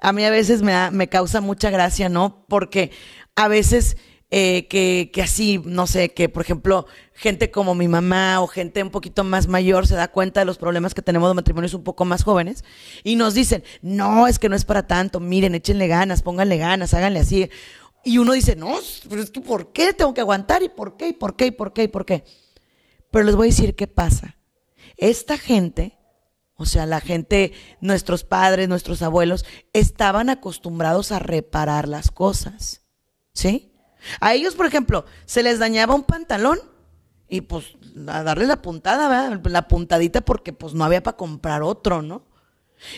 A 0.01 0.13
mí 0.13 0.25
a 0.25 0.31
veces 0.31 0.63
me, 0.63 0.89
me 0.89 1.09
causa 1.09 1.41
mucha 1.41 1.69
gracia, 1.69 2.09
¿no? 2.09 2.43
Porque 2.47 2.91
a 3.35 3.47
veces 3.47 3.97
eh, 4.33 4.67
que, 4.69 5.11
que, 5.13 5.21
así, 5.21 5.61
no 5.65 5.87
sé, 5.87 6.13
que 6.13 6.29
por 6.29 6.41
ejemplo, 6.41 6.87
gente 7.13 7.51
como 7.51 7.75
mi 7.75 7.89
mamá 7.89 8.39
o 8.39 8.47
gente 8.47 8.81
un 8.81 8.89
poquito 8.89 9.25
más 9.25 9.47
mayor 9.47 9.87
se 9.87 9.95
da 9.95 10.07
cuenta 10.07 10.39
de 10.39 10.45
los 10.45 10.57
problemas 10.57 10.93
que 10.93 11.01
tenemos 11.01 11.29
de 11.29 11.33
matrimonios 11.33 11.73
un 11.73 11.83
poco 11.83 12.05
más 12.05 12.23
jóvenes 12.23 12.63
y 13.03 13.17
nos 13.17 13.33
dicen, 13.33 13.61
no, 13.81 14.27
es 14.27 14.39
que 14.39 14.47
no 14.47 14.55
es 14.55 14.63
para 14.63 14.87
tanto, 14.87 15.19
miren, 15.19 15.53
échenle 15.53 15.87
ganas, 15.89 16.21
pónganle 16.21 16.57
ganas, 16.57 16.93
háganle 16.93 17.19
así. 17.19 17.49
Y 18.05 18.19
uno 18.19 18.31
dice, 18.31 18.55
no, 18.55 18.73
pero 19.09 19.21
es 19.21 19.31
que 19.31 19.41
¿por 19.41 19.73
qué 19.73 19.91
tengo 19.91 20.13
que 20.13 20.21
aguantar? 20.21 20.63
¿Y 20.63 20.69
por 20.69 20.95
qué? 20.95 21.09
¿Y 21.09 21.13
por 21.13 21.35
qué? 21.35 21.47
¿Y 21.47 21.51
por 21.51 21.73
qué? 21.73 21.83
¿Y 21.83 21.87
por 21.89 22.05
qué? 22.05 22.23
Pero 23.11 23.25
les 23.25 23.35
voy 23.35 23.47
a 23.47 23.51
decir 23.51 23.75
qué 23.75 23.87
pasa. 23.87 24.37
Esta 24.95 25.37
gente, 25.37 25.99
o 26.55 26.65
sea, 26.65 26.85
la 26.85 27.01
gente, 27.01 27.51
nuestros 27.81 28.23
padres, 28.23 28.69
nuestros 28.69 29.01
abuelos, 29.01 29.45
estaban 29.73 30.29
acostumbrados 30.29 31.11
a 31.11 31.19
reparar 31.19 31.89
las 31.89 32.11
cosas. 32.11 32.81
¿Sí? 33.33 33.70
A 34.19 34.33
ellos, 34.33 34.55
por 34.55 34.65
ejemplo, 34.65 35.05
se 35.25 35.43
les 35.43 35.59
dañaba 35.59 35.95
un 35.95 36.03
pantalón 36.03 36.59
y 37.29 37.41
pues 37.41 37.77
a 38.07 38.23
darle 38.23 38.45
la 38.45 38.61
puntada, 38.61 39.07
¿verdad? 39.07 39.41
La 39.51 39.67
puntadita 39.67 40.21
porque 40.21 40.53
pues 40.53 40.73
no 40.73 40.83
había 40.83 41.03
para 41.03 41.17
comprar 41.17 41.63
otro, 41.63 42.01
¿no? 42.01 42.25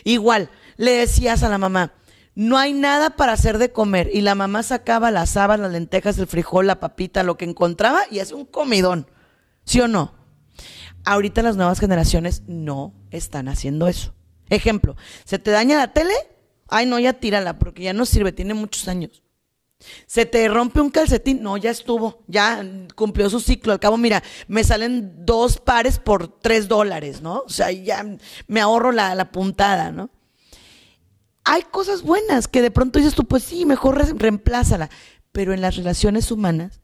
Igual, 0.04 0.50
le 0.78 0.92
decías 0.92 1.44
a 1.44 1.50
la 1.50 1.58
mamá, 1.58 1.94
no 2.36 2.58
hay 2.58 2.74
nada 2.74 3.12
para 3.12 3.34
hacer 3.34 3.58
de 3.58 3.72
comer. 3.72 4.10
Y 4.14 4.22
la 4.22 4.36
mamá 4.36 4.64
sacaba 4.64 5.12
las 5.12 5.38
habas, 5.38 5.60
las 5.60 5.72
lentejas, 5.72 6.18
el 6.18 6.28
frijol, 6.28 6.68
la 6.68 6.80
papita, 6.80 7.24
lo 7.24 7.38
que 7.38 7.46
encontraba 7.46 8.02
y 8.10 8.20
hacía 8.20 8.36
un 8.36 8.46
comidón. 8.46 9.08
¿Sí 9.66 9.80
o 9.82 9.88
no? 9.88 10.14
Ahorita 11.06 11.42
las 11.42 11.58
nuevas 11.58 11.80
generaciones 11.80 12.44
no 12.48 12.94
están 13.12 13.48
haciendo 13.48 13.88
eso. 13.88 14.14
Ejemplo, 14.50 14.96
¿se 15.26 15.40
te 15.40 15.52
daña 15.52 15.78
la 15.78 15.94
tele? 15.94 16.14
Ay, 16.70 16.86
no, 16.86 16.98
ya 17.00 17.14
tírala 17.14 17.60
porque 17.60 17.84
ya 17.84 17.94
no 17.94 18.06
sirve, 18.06 18.32
tiene 18.32 18.54
muchos 18.54 18.88
años. 18.88 19.23
Se 20.06 20.26
te 20.26 20.48
rompe 20.48 20.82
un 20.82 20.90
calcetín, 20.90 21.42
no, 21.42 21.58
ya 21.58 21.72
estuvo, 21.72 22.24
ya 22.28 22.64
cumplió 22.96 23.30
su 23.30 23.40
ciclo. 23.40 23.74
Al 23.74 23.80
cabo, 23.80 23.98
mira, 23.98 24.24
me 24.48 24.64
salen 24.64 25.26
dos 25.26 25.58
pares 25.58 26.00
por 26.00 26.40
tres 26.40 26.68
dólares, 26.68 27.22
¿no? 27.22 27.44
O 27.46 27.50
sea, 27.50 27.72
ya 27.72 28.06
me 28.48 28.62
ahorro 28.62 28.92
la, 28.92 29.16
la 29.16 29.32
puntada, 29.32 29.92
¿no? 29.92 30.10
Hay 31.44 31.64
cosas 31.64 32.04
buenas 32.04 32.48
que 32.48 32.62
de 32.62 32.72
pronto 32.72 33.00
dices 33.00 33.16
tú, 33.16 33.26
pues 33.26 33.44
sí, 33.44 33.66
mejor 33.66 33.98
reemplázala. 34.18 34.90
Pero 35.32 35.54
en 35.54 35.62
las 35.62 35.76
relaciones 35.76 36.32
humanas 36.32 36.82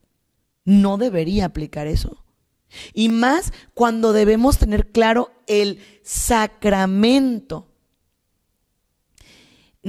no 0.65 0.97
debería 0.97 1.45
aplicar 1.45 1.87
eso. 1.87 2.25
Y 2.93 3.09
más 3.09 3.53
cuando 3.73 4.13
debemos 4.13 4.57
tener 4.57 4.91
claro 4.91 5.31
el 5.47 5.81
sacramento 6.03 7.68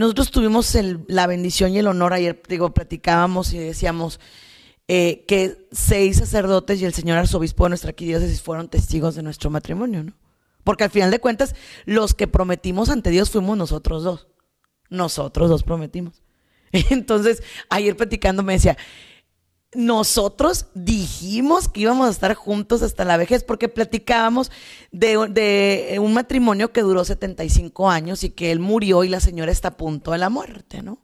nosotros 0.01 0.31
tuvimos 0.31 0.75
la 1.09 1.27
bendición 1.27 1.73
y 1.73 1.79
el 1.79 1.87
honor, 1.87 2.15
ayer 2.15 2.43
digo, 2.49 2.73
platicábamos 2.73 3.53
y 3.53 3.59
decíamos 3.59 4.19
eh, 4.89 5.27
que 5.29 5.69
seis 5.73 6.17
sacerdotes 6.17 6.81
y 6.81 6.87
el 6.87 6.95
señor 6.95 7.19
arzobispo 7.19 7.65
de 7.65 7.69
nuestra 7.69 7.91
arquidiócesis 7.91 8.41
fueron 8.41 8.71
testigos 8.71 9.15
de 9.15 9.23
nuestro 9.23 9.51
matrimonio, 9.51 10.03
¿no? 10.03 10.15
Porque 10.65 10.85
al 10.85 10.91
final 10.91 11.11
de 11.11 11.19
cuentas, 11.19 11.55
los 11.85 12.15
que 12.15 12.27
prometimos 12.27 12.89
ante 12.89 13.11
Dios 13.11 13.29
fuimos 13.29 13.59
nosotros 13.59 14.03
dos. 14.03 14.29
Nosotros 14.89 15.51
dos 15.51 15.65
prometimos. 15.65 16.23
Entonces, 16.73 17.43
ayer 17.69 17.95
platicando 17.95 18.43
me 18.43 18.55
decía, 18.55 18.79
nosotros 19.73 20.67
dijimos 20.75 21.69
que 21.69 21.83
íbamos 21.83 22.09
a 22.09 22.11
estar 22.11 22.35
juntos 22.35 22.83
hasta 22.83 23.05
la 23.05 23.17
vejez 23.17 23.45
porque 23.45 23.69
platicábamos 23.69 24.51
de, 24.91 25.97
un 26.01 26.13
matrimonio 26.13 26.73
que 26.73 26.83
duró 26.83 27.05
75 27.05 27.89
años 27.89 28.25
y 28.25 28.31
que 28.31 28.51
él 28.51 28.59
murió 28.59 29.05
y 29.05 29.09
la 29.09 29.21
señora 29.21 29.53
está 29.53 29.69
a 29.69 29.77
punto 29.77 30.11
de 30.11 30.19
la 30.19 30.29
muerte, 30.29 30.83
¿no? 30.83 30.99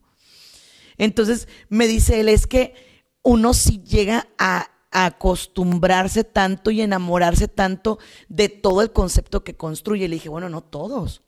Entonces 0.98 1.46
me 1.68 1.87
dice 1.87 2.20
él, 2.20 2.29
es 2.29 2.46
que 2.46 2.74
uno 3.22 3.55
si 3.55 3.83
llega 3.85 4.26
a, 4.38 4.70
a 4.90 5.07
acostumbrarse 5.07 6.24
tanto 6.24 6.70
y 6.70 6.81
enamorarse 6.81 7.46
tanto 7.46 7.98
de 8.29 8.48
todo 8.48 8.83
el 8.83 8.92
concepto 8.92 9.44
que 9.44 9.57
construye. 9.57 10.09
Le 10.09 10.16
dije, 10.16 10.29
bueno, 10.29 10.48
no 10.48 10.62
todos. 10.62 11.22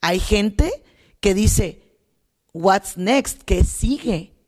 Hay 0.00 0.18
gente 0.18 0.70
que 1.20 1.32
dice, 1.32 1.98
what's 2.52 2.98
next? 2.98 3.42
¿Qué 3.44 3.64
sigue? 3.64 4.39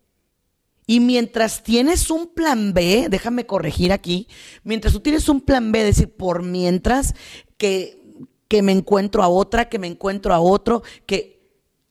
Y 0.87 1.01
mientras 1.01 1.63
tienes 1.63 2.11
un 2.11 2.27
plan 2.35 2.73
B, 2.73 3.07
déjame 3.09 3.47
corregir 3.47 3.93
aquí, 3.93 4.27
mientras 4.65 4.93
tú 4.93 5.01
tienes 5.01 5.29
un 5.29 5.41
plan 5.41 5.71
B, 5.71 5.81
es 5.81 5.97
decir, 5.97 6.17
por 6.17 6.43
mientras 6.43 7.15
que, 7.57 8.03
que 8.49 8.63
me 8.63 8.73
encuentro 8.73 9.23
a 9.23 9.29
otra, 9.29 9.69
que 9.69 9.79
me 9.79 9.87
encuentro 9.87 10.35
a 10.35 10.41
otro, 10.41 10.83
que 11.07 11.41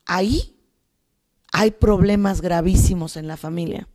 ahí 0.06 0.58
hay 1.51 1.71
problemas 1.71 2.41
gravísimos 2.41 3.17
en 3.17 3.27
la 3.27 3.38
familia. 3.38 3.88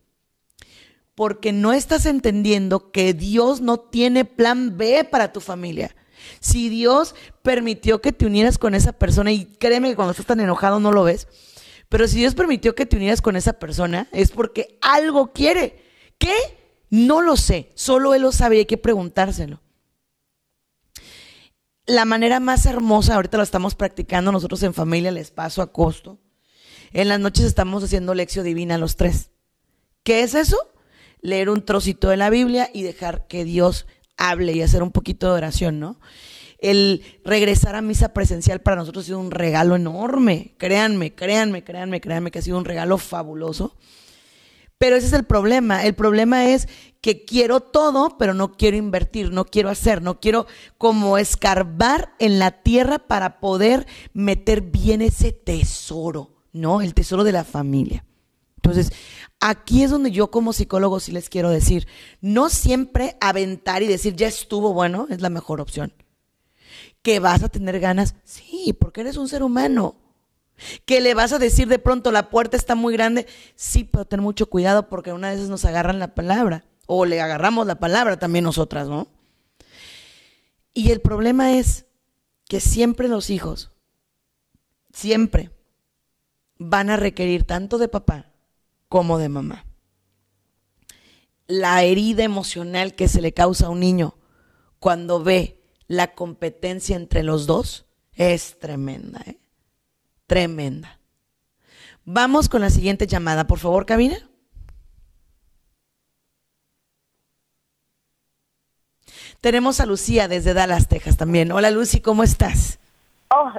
Porque 1.15 1.51
no 1.51 1.73
estás 1.73 2.05
entendiendo 2.05 2.91
que 2.91 3.13
Dios 3.13 3.61
no 3.61 3.79
tiene 3.79 4.25
plan 4.25 4.77
B 4.77 5.03
para 5.03 5.31
tu 5.31 5.41
familia. 5.41 5.95
Si 6.39 6.69
Dios 6.69 7.15
permitió 7.41 8.01
que 8.01 8.11
te 8.11 8.25
unieras 8.25 8.57
con 8.57 8.75
esa 8.75 8.93
persona, 8.93 9.31
y 9.31 9.45
créeme 9.45 9.89
que 9.89 9.95
cuando 9.95 10.11
estás 10.11 10.25
tan 10.25 10.39
enojado 10.39 10.79
no 10.79 10.91
lo 10.91 11.03
ves, 11.03 11.27
pero 11.89 12.07
si 12.07 12.17
Dios 12.17 12.35
permitió 12.35 12.75
que 12.75 12.85
te 12.85 12.97
unieras 12.97 13.21
con 13.21 13.35
esa 13.35 13.53
persona, 13.53 14.07
es 14.11 14.31
porque 14.31 14.77
algo 14.81 15.31
quiere. 15.31 15.83
¿Qué? 16.17 16.35
No 16.89 17.21
lo 17.21 17.37
sé, 17.37 17.71
solo 17.75 18.13
Él 18.13 18.21
lo 18.21 18.31
sabe 18.31 18.55
y 18.55 18.59
hay 18.59 18.65
que 18.65 18.77
preguntárselo. 18.77 19.61
La 21.85 22.03
manera 22.03 22.39
más 22.41 22.65
hermosa, 22.65 23.15
ahorita 23.15 23.37
lo 23.37 23.43
estamos 23.43 23.75
practicando 23.75 24.31
nosotros 24.31 24.61
en 24.63 24.73
familia, 24.73 25.11
les 25.11 25.31
paso 25.31 25.61
a 25.61 25.71
costo. 25.71 26.19
En 26.91 27.07
las 27.07 27.19
noches 27.19 27.45
estamos 27.45 27.83
haciendo 27.83 28.13
lección 28.13 28.45
divina 28.45 28.77
los 28.77 28.95
tres. 28.95 29.31
¿Qué 30.03 30.21
es 30.21 30.35
eso? 30.35 30.57
Leer 31.21 31.49
un 31.49 31.63
trocito 31.63 32.09
de 32.09 32.17
la 32.17 32.29
Biblia 32.29 32.69
y 32.73 32.83
dejar 32.83 33.27
que 33.27 33.45
Dios 33.45 33.87
hable 34.17 34.53
y 34.53 34.61
hacer 34.61 34.83
un 34.83 34.91
poquito 34.91 35.27
de 35.27 35.33
oración, 35.33 35.79
¿no? 35.79 35.99
El 36.59 37.03
regresar 37.23 37.75
a 37.75 37.81
misa 37.81 38.13
presencial 38.13 38.61
para 38.61 38.77
nosotros 38.77 39.05
ha 39.05 39.07
sido 39.07 39.19
un 39.19 39.31
regalo 39.31 39.75
enorme. 39.75 40.55
Créanme, 40.57 41.13
créanme, 41.13 41.63
créanme, 41.63 42.01
créanme 42.01 42.31
que 42.31 42.39
ha 42.39 42.41
sido 42.41 42.57
un 42.57 42.65
regalo 42.65 42.97
fabuloso. 42.97 43.75
Pero 44.77 44.95
ese 44.95 45.07
es 45.07 45.13
el 45.13 45.23
problema. 45.23 45.83
El 45.83 45.95
problema 45.95 46.49
es 46.49 46.67
que 47.01 47.25
quiero 47.25 47.61
todo, 47.61 48.17
pero 48.17 48.33
no 48.33 48.53
quiero 48.53 48.77
invertir, 48.77 49.31
no 49.31 49.45
quiero 49.45 49.69
hacer, 49.69 50.01
no 50.01 50.19
quiero 50.19 50.45
como 50.77 51.17
escarbar 51.17 52.13
en 52.19 52.39
la 52.39 52.63
tierra 52.63 52.99
para 52.99 53.39
poder 53.39 53.87
meter 54.13 54.61
bien 54.61 55.01
ese 55.01 55.31
tesoro, 55.31 56.35
¿no? 56.53 56.81
El 56.81 56.93
tesoro 56.93 57.23
de 57.23 57.31
la 57.31 57.43
familia. 57.43 58.03
Entonces, 58.57 58.91
aquí 59.39 59.83
es 59.83 59.91
donde 59.91 60.11
yo 60.11 60.29
como 60.29 60.53
psicólogo 60.53 60.99
sí 60.99 61.11
les 61.11 61.29
quiero 61.29 61.49
decir, 61.49 61.87
no 62.21 62.49
siempre 62.49 63.15
aventar 63.21 63.81
y 63.81 63.87
decir, 63.87 64.15
ya 64.15 64.27
estuvo 64.27 64.73
bueno, 64.73 65.07
es 65.09 65.21
la 65.21 65.29
mejor 65.29 65.61
opción. 65.61 65.93
Que 67.07 67.21
vas 67.21 67.41
a 67.41 67.47
tener 67.47 67.79
ganas, 67.79 68.15
sí, 68.25 68.75
porque 68.77 68.99
eres 68.99 69.15
un 69.15 69.29
ser 69.29 69.41
humano. 69.41 69.95
Que 70.83 70.99
le 70.99 71.13
vas 71.13 71.31
a 71.31 71.39
decir 71.39 71.69
de 71.69 71.79
pronto, 71.79 72.11
la 72.11 72.29
puerta 72.29 72.57
está 72.57 72.75
muy 72.75 72.91
grande, 72.91 73.27
sí, 73.55 73.85
pero 73.85 74.03
ten 74.03 74.19
mucho 74.19 74.49
cuidado 74.49 74.89
porque 74.89 75.13
una 75.13 75.29
vez 75.29 75.47
nos 75.47 75.63
agarran 75.63 75.99
la 75.99 76.13
palabra, 76.15 76.65
o 76.85 77.05
le 77.05 77.21
agarramos 77.21 77.65
la 77.65 77.75
palabra 77.75 78.19
también 78.19 78.43
nosotras, 78.43 78.89
¿no? 78.89 79.07
Y 80.73 80.91
el 80.91 80.99
problema 80.99 81.53
es 81.53 81.85
que 82.49 82.59
siempre 82.59 83.07
los 83.07 83.29
hijos, 83.29 83.71
siempre 84.91 85.51
van 86.57 86.89
a 86.89 86.97
requerir 86.97 87.45
tanto 87.45 87.77
de 87.77 87.87
papá 87.87 88.33
como 88.89 89.17
de 89.17 89.29
mamá. 89.29 89.65
La 91.47 91.83
herida 91.83 92.25
emocional 92.25 92.95
que 92.95 93.07
se 93.07 93.21
le 93.21 93.33
causa 93.33 93.67
a 93.67 93.69
un 93.69 93.79
niño 93.79 94.17
cuando 94.79 95.23
ve 95.23 95.56
la 95.87 96.07
competencia 96.07 96.95
entre 96.95 97.23
los 97.23 97.47
dos 97.47 97.85
es 98.13 98.59
tremenda, 98.59 99.21
¿eh? 99.25 99.37
Tremenda. 100.25 100.99
Vamos 102.03 102.49
con 102.49 102.61
la 102.61 102.69
siguiente 102.69 103.07
llamada, 103.07 103.47
por 103.47 103.59
favor, 103.59 103.85
cabina. 103.85 104.17
Tenemos 109.41 109.79
a 109.79 109.85
Lucía 109.85 110.27
desde 110.27 110.53
Dallas, 110.53 110.87
Texas 110.87 111.15
también. 111.15 111.51
Hola 111.51 111.69
Lucy, 111.69 112.01
¿cómo 112.01 112.23
estás? 112.23 112.79
Oh, 113.29 113.51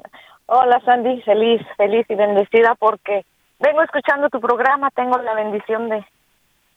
hola 0.47 0.81
Sandy, 0.85 1.23
feliz, 1.23 1.63
feliz 1.77 2.05
y 2.09 2.15
bendecida 2.15 2.75
porque 2.75 3.25
vengo 3.61 3.83
escuchando 3.83 4.29
tu 4.29 4.41
programa, 4.41 4.91
tengo 4.91 5.19
la 5.19 5.35
bendición 5.35 5.89
de, 5.89 6.05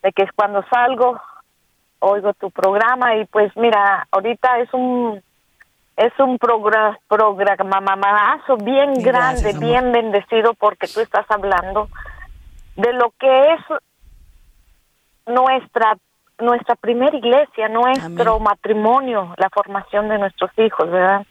de 0.03 0.11
que 0.13 0.25
cuando 0.35 0.63
salgo 0.69 1.19
oigo 1.99 2.33
tu 2.33 2.51
programa 2.51 3.15
y 3.15 3.25
pues 3.25 3.55
mira, 3.55 4.07
ahorita 4.11 4.59
es 4.59 4.73
un 4.73 5.21
es 6.01 6.19
un 6.19 6.37
programa 6.39 6.97
programazo 7.07 8.57
bien 8.57 8.93
grande, 8.93 9.53
bien 9.59 9.91
bendecido 9.91 10.55
porque 10.55 10.87
tú 10.87 10.99
estás 10.99 11.25
hablando 11.29 11.89
de 12.75 12.91
lo 12.93 13.13
que 13.19 13.53
es 13.53 13.61
nuestra 15.27 15.97
nuestra 16.39 16.75
primera 16.75 17.15
iglesia, 17.15 17.69
nuestro 17.69 18.39
matrimonio, 18.39 19.35
la 19.37 19.51
formación 19.51 20.09
de 20.09 20.17
nuestros 20.17 20.49
hijos, 20.57 20.89
¿verdad? 20.89 21.23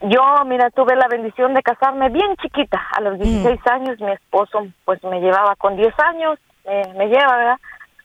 Yo, 0.00 0.44
mira, 0.44 0.70
tuve 0.70 0.96
la 0.96 1.06
bendición 1.06 1.54
de 1.54 1.62
casarme 1.62 2.08
bien 2.08 2.34
chiquita, 2.42 2.82
a 2.96 3.00
los 3.00 3.20
16 3.20 3.60
mm. 3.60 3.68
años, 3.68 4.00
mi 4.00 4.10
esposo 4.10 4.66
pues 4.84 5.00
me 5.04 5.20
llevaba 5.20 5.54
con 5.54 5.76
10 5.76 5.94
años, 6.00 6.36
me 6.96 7.06
lleva, 7.06 7.36
¿verdad? 7.36 7.58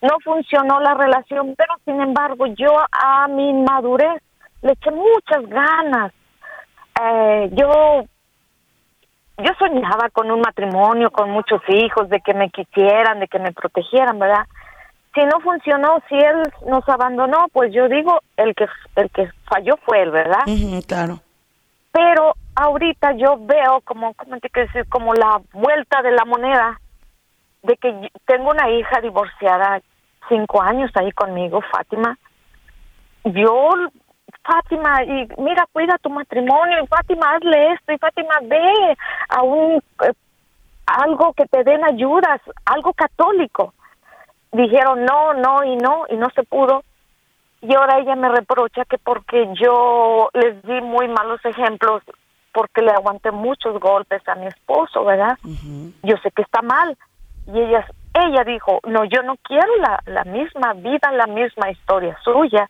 No 0.03 0.17
funcionó 0.23 0.79
la 0.81 0.93
relación, 0.93 1.55
pero 1.57 1.73
sin 1.83 1.99
embargo 1.99 2.45
yo 2.45 2.77
a 2.91 3.27
mi 3.27 3.51
madurez 3.53 4.21
le 4.61 4.71
eché 4.71 4.91
muchas 4.91 5.47
ganas. 5.47 6.11
Eh, 7.01 7.49
yo 7.53 8.05
yo 9.39 9.51
soñaba 9.59 10.09
con 10.09 10.31
un 10.31 10.41
matrimonio, 10.41 11.11
con 11.11 11.29
muchos 11.29 11.61
hijos, 11.67 12.09
de 12.09 12.21
que 12.21 12.33
me 12.33 12.49
quisieran, 12.49 13.19
de 13.19 13.27
que 13.27 13.37
me 13.37 13.51
protegieran, 13.51 14.17
¿verdad? 14.17 14.47
Si 15.13 15.23
no 15.23 15.39
funcionó, 15.41 16.01
si 16.09 16.15
él 16.15 16.41
nos 16.67 16.87
abandonó, 16.89 17.45
pues 17.53 17.71
yo 17.71 17.87
digo, 17.87 18.19
el 18.35 18.55
que 18.55 18.67
el 18.95 19.11
que 19.11 19.29
falló 19.45 19.77
fue 19.85 20.01
él, 20.01 20.11
¿verdad? 20.11 20.43
claro 20.87 21.19
pero 21.97 22.35
ahorita 22.53 23.13
yo 23.13 23.37
veo 23.39 23.81
como, 23.83 24.13
¿cómo 24.13 24.39
te 24.39 24.51
quiero 24.51 24.67
decir? 24.67 24.87
Como 24.87 25.15
la 25.15 25.41
vuelta 25.51 26.03
de 26.03 26.11
la 26.11 26.25
moneda 26.25 26.79
de 27.63 27.75
que 27.75 28.11
tengo 28.27 28.51
una 28.51 28.69
hija 28.69 29.01
divorciada, 29.01 29.81
cinco 30.29 30.61
años 30.61 30.91
ahí 30.93 31.11
conmigo, 31.13 31.59
Fátima. 31.71 32.15
Yo, 33.23 33.71
Fátima, 34.47 35.03
y 35.03 35.27
mira, 35.37 35.67
cuida 35.71 35.97
tu 36.01 36.09
matrimonio, 36.09 36.83
y 36.83 36.87
Fátima, 36.87 37.35
hazle 37.35 37.73
esto, 37.73 37.91
y 37.91 37.97
Fátima, 37.97 38.39
ve 38.43 38.97
a 39.29 39.43
un, 39.43 39.83
eh, 40.03 40.13
algo 40.85 41.33
que 41.33 41.45
te 41.45 41.63
den 41.63 41.83
ayudas, 41.83 42.41
algo 42.65 42.93
católico. 42.93 43.73
Dijeron 44.51 45.03
no, 45.05 45.33
no 45.33 45.63
y 45.63 45.75
no, 45.75 46.05
y 46.09 46.15
no 46.15 46.29
se 46.33 46.43
pudo 46.43 46.83
y 47.61 47.73
ahora 47.73 47.99
ella 47.99 48.15
me 48.15 48.29
reprocha 48.29 48.85
que 48.85 48.97
porque 48.97 49.49
yo 49.59 50.29
les 50.33 50.61
di 50.63 50.81
muy 50.81 51.07
malos 51.07 51.43
ejemplos 51.43 52.03
porque 52.53 52.81
le 52.81 52.91
aguanté 52.91 53.31
muchos 53.31 53.79
golpes 53.79 54.27
a 54.27 54.35
mi 54.35 54.47
esposo, 54.47 55.03
¿verdad? 55.03 55.37
Yo 56.03 56.17
sé 56.23 56.31
que 56.31 56.41
está 56.41 56.61
mal. 56.61 56.97
Y 57.47 57.59
ella, 57.59 57.85
ella 58.13 58.43
dijo, 58.43 58.79
no, 58.87 59.05
yo 59.05 59.21
no 59.21 59.35
quiero 59.43 59.75
la, 59.77 60.01
la 60.05 60.23
misma 60.23 60.73
vida, 60.73 61.11
la 61.11 61.27
misma 61.27 61.69
historia 61.69 62.17
suya. 62.23 62.67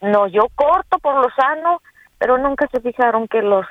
No, 0.00 0.26
yo 0.28 0.48
corto 0.54 0.98
por 0.98 1.14
lo 1.16 1.28
sano, 1.34 1.82
pero 2.18 2.38
nunca 2.38 2.66
se 2.72 2.80
fijaron 2.80 3.28
que 3.28 3.42
los 3.42 3.66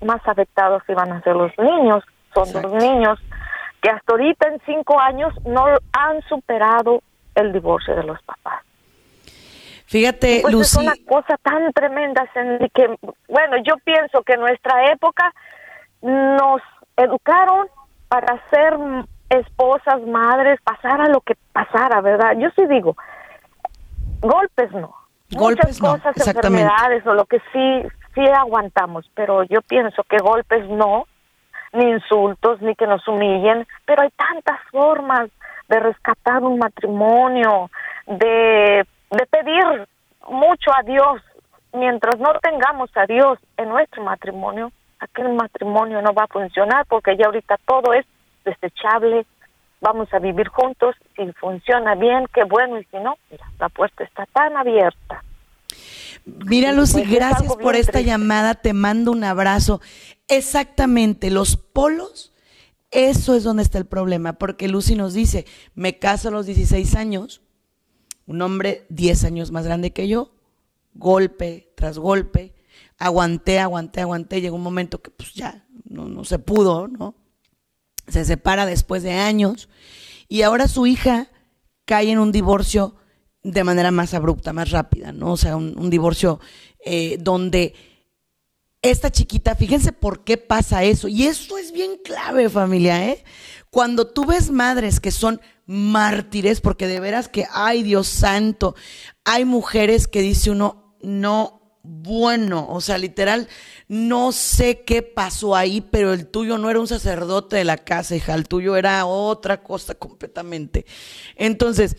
más 0.00 0.20
afectados 0.26 0.82
iban 0.88 1.12
a 1.12 1.22
ser 1.22 1.36
los 1.36 1.52
niños. 1.58 2.04
Son 2.34 2.62
los 2.62 2.72
niños 2.72 3.18
que 3.82 3.90
hasta 3.90 4.12
ahorita 4.12 4.48
en 4.48 4.60
cinco 4.66 5.00
años 5.00 5.34
no 5.44 5.66
han 5.92 6.22
superado 6.28 7.02
el 7.34 7.52
divorcio 7.52 7.96
de 7.96 8.04
los 8.04 8.20
papás. 8.22 8.62
Fíjate, 9.86 10.40
pues 10.42 10.54
Lucy. 10.54 10.78
Es 10.78 10.84
una 10.86 10.94
cosa 11.08 11.36
tan 11.42 11.72
tremenda, 11.72 12.24
que, 12.72 12.96
bueno, 13.28 13.56
yo 13.64 13.74
pienso 13.84 14.22
que 14.22 14.34
en 14.34 14.40
nuestra 14.40 14.92
época 14.92 15.32
nos 16.00 16.62
educaron 16.96 17.66
para 18.08 18.40
ser 18.50 18.76
esposas, 19.30 20.00
madres, 20.06 20.60
pasara 20.62 21.08
lo 21.08 21.20
que 21.22 21.34
pasara, 21.52 22.00
¿verdad? 22.00 22.36
Yo 22.38 22.50
sí 22.54 22.66
digo, 22.66 22.96
golpes 24.20 24.70
no. 24.72 24.94
Golpes 25.32 25.80
Muchas 25.80 26.02
cosas, 26.02 26.26
enfermedades 26.26 27.06
o 27.06 27.14
lo 27.14 27.24
que 27.24 27.38
sí, 27.52 27.88
sí 28.14 28.20
aguantamos, 28.36 29.08
pero 29.14 29.44
yo 29.44 29.62
pienso 29.62 30.02
que 30.04 30.18
golpes 30.18 30.68
no, 30.68 31.06
ni 31.72 31.90
insultos, 31.90 32.60
ni 32.62 32.74
que 32.74 32.86
nos 32.86 33.06
humillen, 33.06 33.66
pero 33.86 34.02
hay 34.02 34.10
tantas 34.10 34.58
formas 34.70 35.30
de 35.68 35.78
rescatar 35.78 36.42
un 36.42 36.58
matrimonio, 36.58 37.70
de 38.06 38.84
de 39.10 39.26
pedir 39.26 39.88
mucho 40.28 40.70
a 40.76 40.82
Dios. 40.82 41.22
Mientras 41.72 42.18
no 42.18 42.32
tengamos 42.40 42.90
a 42.96 43.06
Dios 43.06 43.38
en 43.56 43.68
nuestro 43.68 44.02
matrimonio, 44.02 44.72
aquel 44.98 45.32
matrimonio 45.34 46.02
no 46.02 46.12
va 46.12 46.24
a 46.24 46.32
funcionar 46.32 46.84
porque 46.86 47.16
ya 47.16 47.26
ahorita 47.26 47.56
todo 47.64 47.92
es 47.92 48.06
desechable. 48.44 49.26
Vamos 49.80 50.12
a 50.12 50.18
vivir 50.18 50.48
juntos. 50.48 50.94
Si 51.16 51.32
funciona 51.32 51.94
bien, 51.94 52.26
qué 52.32 52.44
bueno. 52.44 52.78
Y 52.78 52.84
si 52.84 52.96
no, 52.98 53.14
mira, 53.30 53.50
la 53.58 53.68
puerta 53.68 54.04
está 54.04 54.26
tan 54.26 54.56
abierta. 54.56 55.22
Mira, 56.24 56.72
Lucy, 56.72 56.98
pues 56.98 57.10
gracias 57.10 57.56
por 57.56 57.76
esta 57.76 58.00
llamada. 58.00 58.54
Te 58.54 58.72
mando 58.72 59.12
un 59.12 59.24
abrazo. 59.24 59.80
Exactamente, 60.28 61.30
los 61.30 61.56
polos 61.56 62.32
Eso 62.92 63.34
es 63.34 63.42
donde 63.42 63.62
está 63.62 63.78
el 63.78 63.86
problema, 63.86 64.34
porque 64.34 64.68
Lucy 64.68 64.94
nos 64.96 65.14
dice, 65.14 65.46
me 65.74 65.98
caso 65.98 66.28
a 66.28 66.30
los 66.32 66.46
16 66.46 66.94
años, 66.96 67.40
un 68.26 68.42
hombre 68.42 68.84
10 68.90 69.24
años 69.24 69.50
más 69.52 69.64
grande 69.64 69.92
que 69.92 70.08
yo, 70.08 70.32
golpe 70.94 71.72
tras 71.76 71.98
golpe, 71.98 72.52
aguanté, 72.98 73.60
aguanté, 73.60 74.00
aguanté, 74.00 74.40
llegó 74.40 74.56
un 74.56 74.62
momento 74.62 75.00
que 75.00 75.10
pues 75.10 75.34
ya 75.34 75.64
no, 75.88 76.06
no 76.06 76.24
se 76.24 76.38
pudo, 76.38 76.88
¿no? 76.88 77.14
Se 78.10 78.24
separa 78.24 78.66
después 78.66 79.02
de 79.02 79.12
años 79.12 79.68
y 80.28 80.42
ahora 80.42 80.68
su 80.68 80.86
hija 80.86 81.30
cae 81.84 82.10
en 82.10 82.18
un 82.18 82.32
divorcio 82.32 82.94
de 83.42 83.64
manera 83.64 83.90
más 83.90 84.14
abrupta, 84.14 84.52
más 84.52 84.70
rápida, 84.70 85.12
¿no? 85.12 85.32
O 85.32 85.36
sea, 85.36 85.56
un, 85.56 85.90
divorcio 85.90 86.40
eh, 86.84 87.16
donde 87.18 87.74
esta 88.82 89.10
chiquita, 89.10 89.54
fíjense 89.54 89.92
por 89.92 90.24
qué 90.24 90.36
pasa 90.36 90.84
eso. 90.84 91.08
Y 91.08 91.24
esto 91.24 91.58
es 91.58 91.72
bien 91.72 91.92
clave, 92.04 92.48
familia, 92.48 93.08
¿eh? 93.08 93.24
Cuando 93.70 94.06
tú 94.06 94.26
ves 94.26 94.50
madres 94.50 95.00
que 95.00 95.10
son 95.10 95.40
mártires, 95.66 96.60
porque 96.60 96.86
de 96.86 97.00
veras 97.00 97.28
que, 97.28 97.46
ay 97.52 97.82
Dios 97.82 98.08
santo, 98.08 98.74
hay 99.24 99.44
mujeres 99.44 100.08
que 100.08 100.22
dice 100.22 100.50
uno, 100.50 100.96
no, 101.02 101.59
bueno, 101.82 102.66
o 102.68 102.80
sea, 102.80 102.98
literal, 102.98 103.48
no 103.88 104.32
sé 104.32 104.82
qué 104.82 105.02
pasó 105.02 105.56
ahí, 105.56 105.80
pero 105.80 106.12
el 106.12 106.26
tuyo 106.26 106.58
no 106.58 106.70
era 106.70 106.80
un 106.80 106.88
sacerdote 106.88 107.56
de 107.56 107.64
la 107.64 107.78
casa, 107.78 108.16
hija, 108.16 108.34
el 108.34 108.48
tuyo 108.48 108.76
era 108.76 109.06
otra 109.06 109.62
cosa 109.62 109.94
completamente. 109.94 110.84
Entonces, 111.36 111.96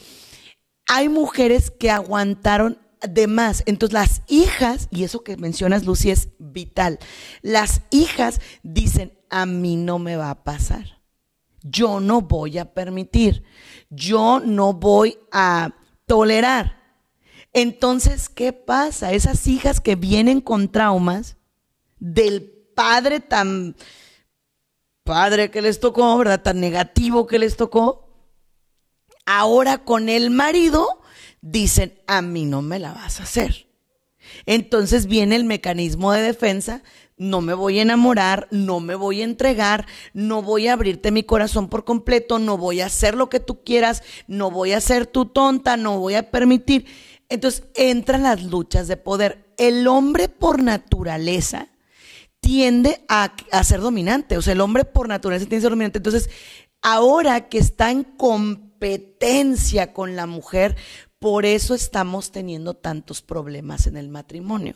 hay 0.88 1.10
mujeres 1.10 1.72
que 1.72 1.90
aguantaron 1.90 2.78
de 3.02 3.28
más. 3.28 3.64
Entonces 3.66 3.94
las 3.94 4.22
hijas, 4.28 4.88
y 4.92 5.04
eso 5.04 5.24
que 5.24 5.38
mencionas 5.38 5.86
Lucy 5.86 6.12
es 6.12 6.30
vital, 6.38 7.00
las 7.42 7.82
hijas 7.90 8.40
dicen, 8.64 9.18
a 9.30 9.46
mí 9.46 9.78
no 9.78 10.00
me 10.00 10.16
va 10.16 10.30
a 10.30 10.44
pasar. 10.44 11.02
Yo 11.64 12.00
no 12.00 12.22
voy 12.22 12.58
a 12.58 12.74
permitir. 12.74 13.44
Yo 13.90 14.42
no 14.44 14.74
voy 14.74 15.18
a 15.32 15.76
tolerar. 16.06 16.81
Entonces, 17.54 18.30
¿qué 18.30 18.54
pasa? 18.54 19.14
Esas 19.14 19.48
hijas 19.48 19.82
que 19.82 19.96
vienen 19.96 20.42
con 20.42 20.72
traumas 20.72 21.38
del 22.00 22.44
padre 22.76 23.20
tan 23.20 23.76
padre 25.04 25.52
que 25.52 25.62
les 25.62 25.80
tocó, 25.80 26.18
¿verdad? 26.18 26.42
Tan 26.42 26.60
negativo 26.60 27.28
que 27.28 27.40
les 27.40 27.58
tocó, 27.58 28.08
ahora 29.26 29.80
con 29.80 30.10
el 30.10 30.30
marido 30.30 31.02
dicen, 31.42 32.00
a 32.08 32.22
mí 32.22 32.46
no 32.46 32.62
me 32.62 32.80
la 32.80 32.94
vas 32.94 33.20
a 33.20 33.24
hacer. 33.24 33.68
Entonces 34.46 35.08
viene 35.08 35.36
el 35.36 35.44
mecanismo 35.44 36.12
de 36.14 36.22
defensa, 36.22 36.84
no 37.18 37.42
me 37.42 37.54
voy 37.54 37.80
a 37.80 37.82
enamorar, 37.84 38.48
no 38.52 38.80
me 38.80 38.96
voy 38.96 39.22
a 39.22 39.26
entregar, 39.26 39.86
no 40.14 40.42
voy 40.42 40.68
a 40.68 40.74
abrirte 40.74 41.12
mi 41.12 41.24
corazón 41.24 41.70
por 41.70 41.84
completo, 41.84 42.40
no 42.40 42.58
voy 42.58 42.82
a 42.82 42.88
hacer 42.88 43.16
lo 43.16 43.30
que 43.30 43.40
tú 43.40 43.64
quieras, 43.64 44.04
no 44.28 44.50
voy 44.50 44.72
a 44.72 44.82
ser 44.82 45.06
tu 45.06 45.26
tonta, 45.26 45.78
no 45.78 46.00
voy 46.00 46.16
a 46.16 46.32
permitir. 46.32 46.86
Entonces 47.32 47.64
entran 47.76 48.24
las 48.24 48.44
luchas 48.44 48.90
de 48.90 48.98
poder. 48.98 49.54
El 49.58 49.88
hombre 49.88 50.28
por 50.28 50.62
naturaleza 50.62 51.70
tiende 52.42 53.06
a, 53.08 53.34
ser 53.64 53.80
dominante, 53.80 54.38
o 54.38 54.42
sea, 54.42 54.52
el 54.52 54.60
hombre 54.60 54.84
por 54.84 55.08
naturaleza 55.08 55.46
tiende 55.46 55.60
a 55.60 55.62
ser 55.62 55.72
dominante. 55.72 56.00
Entonces, 56.00 56.30
ahora 56.82 57.48
que 57.48 57.58
está 57.58 57.90
en 57.90 58.04
competencia 58.04 59.94
con 59.94 60.18
la 60.18 60.26
mujer, 60.26 60.76
por 61.20 61.46
eso 61.46 61.74
estamos 61.74 62.34
teniendo 62.34 62.74
tantos 62.74 63.22
problemas 63.22 63.88
en 63.88 63.96
el 63.96 64.10
matrimonio. 64.10 64.76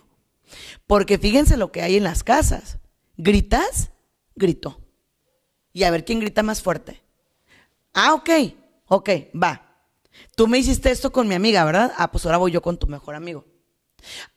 Porque 0.88 1.18
fíjense 1.18 1.58
lo 1.58 1.74
que 1.74 1.82
hay 1.82 1.98
en 1.98 2.06
las 2.06 2.24
casas. 2.24 2.78
¿Gritas? 3.18 3.92
Grito. 4.36 4.80
Y 5.74 5.84
a 5.84 5.92
ver 5.92 6.06
quién 6.06 6.22
grita 6.22 6.42
más 6.42 6.62
fuerte. 6.62 7.02
Ah, 7.94 8.14
ok, 8.14 8.30
ok, 8.88 9.10
va. 9.36 9.65
Tú 10.36 10.48
me 10.48 10.58
hiciste 10.58 10.92
esto 10.92 11.12
con 11.12 11.28
mi 11.28 11.36
amiga, 11.36 11.64
¿verdad? 11.66 11.94
Ah, 11.98 12.12
pues 12.12 12.26
ahora 12.26 12.38
voy 12.38 12.52
yo 12.52 12.62
con 12.62 12.78
tu 12.78 12.88
mejor 12.88 13.16
amigo. 13.16 13.46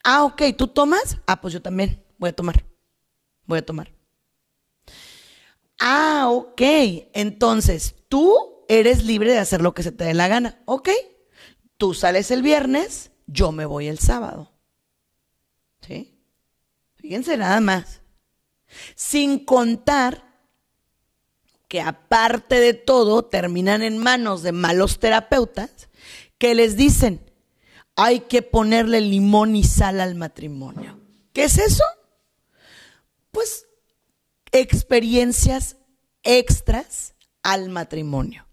Ah, 0.05 0.25
ok, 0.25 0.43
¿tú 0.57 0.69
tomas? 0.69 1.19
Ah, 1.27 1.41
pues 1.41 1.53
yo 1.53 1.63
también 1.63 2.05
voy 2.19 2.31
a 2.31 2.37
tomar. 2.37 2.65
Voy 3.47 3.59
a 3.59 3.67
tomar. 3.67 3.93
Ah, 5.79 6.27
ok. 6.29 6.61
Entonces, 7.13 7.95
tú 8.09 8.65
eres 8.69 9.05
libre 9.05 9.33
de 9.33 9.39
hacer 9.39 9.61
lo 9.61 9.75
que 9.75 9.83
se 9.83 9.93
te 9.93 10.05
dé 10.05 10.15
la 10.15 10.29
gana. 10.29 10.63
Ok, 10.65 10.89
Tú 11.79 11.95
sales 11.95 12.33
el 12.33 12.43
viernes, 12.43 13.13
yo 13.29 13.53
me 13.53 13.65
voy 13.65 13.87
el 13.87 14.01
sábado. 14.01 14.53
¿Sí? 15.81 16.21
Fíjense 16.97 17.37
nada 17.37 17.61
más. 17.61 18.03
Sin 18.97 19.45
contar 19.45 20.28
que 21.69 21.81
aparte 21.81 22.61
de 22.61 22.75
todo 22.75 23.25
terminan 23.25 23.83
en 23.83 23.99
manos 23.99 24.43
de 24.43 24.53
malos 24.53 24.99
terapeutas 24.99 25.89
que 26.39 26.55
les 26.55 26.77
dicen, 26.77 27.31
hay 27.95 28.21
que 28.21 28.43
ponerle 28.43 29.01
limón 29.01 29.55
y 29.55 29.65
sal 29.65 30.01
al 30.01 30.15
matrimonio. 30.15 30.99
¿Qué 31.33 31.45
es 31.45 31.59
eso? 31.59 31.85
Pues 33.31 33.67
experiencias 34.53 35.77
extras 36.23 37.15
al 37.43 37.69
matrimonio. 37.69 38.47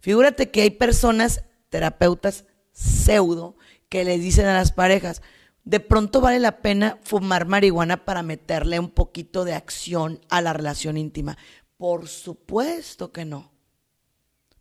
Figúrate 0.00 0.50
que 0.50 0.62
hay 0.62 0.70
personas 0.70 1.44
terapeutas 1.68 2.44
pseudo 2.72 3.56
que 3.88 4.04
le 4.04 4.18
dicen 4.18 4.46
a 4.46 4.54
las 4.54 4.72
parejas, 4.72 5.22
de 5.64 5.80
pronto 5.80 6.20
vale 6.20 6.38
la 6.38 6.62
pena 6.62 6.98
fumar 7.02 7.46
marihuana 7.46 8.04
para 8.04 8.22
meterle 8.22 8.78
un 8.78 8.90
poquito 8.90 9.44
de 9.44 9.54
acción 9.54 10.20
a 10.30 10.40
la 10.40 10.52
relación 10.52 10.96
íntima. 10.96 11.36
Por 11.78 12.08
supuesto 12.08 13.10
que 13.12 13.24
no. 13.24 13.50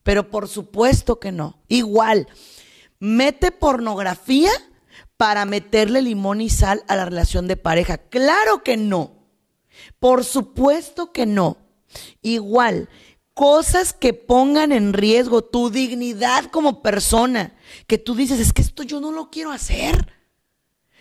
Pero 0.03 0.29
por 0.29 0.47
supuesto 0.47 1.19
que 1.19 1.33
no. 1.33 1.59
Igual, 1.67 2.27
mete 2.99 3.51
pornografía 3.51 4.51
para 5.17 5.43
meterle 5.45 6.01
limón 6.01 6.39
y 6.39 6.49
sal 6.49 6.83
a 6.87 6.95
la 6.95 7.05
relación 7.05 7.47
de 7.47 7.57
pareja. 7.57 7.97
Claro 7.97 8.63
que 8.63 8.77
no. 8.77 9.27
Por 9.99 10.23
supuesto 10.23 11.11
que 11.11 11.25
no. 11.25 11.57
Igual, 12.21 12.87
cosas 13.33 13.93
que 13.93 14.13
pongan 14.13 14.71
en 14.71 14.93
riesgo 14.93 15.43
tu 15.43 15.69
dignidad 15.69 16.45
como 16.45 16.81
persona, 16.81 17.55
que 17.87 17.97
tú 17.97 18.15
dices, 18.15 18.39
es 18.39 18.53
que 18.53 18.61
esto 18.61 18.83
yo 18.83 18.99
no 18.99 19.11
lo 19.11 19.29
quiero 19.29 19.51
hacer. 19.51 20.13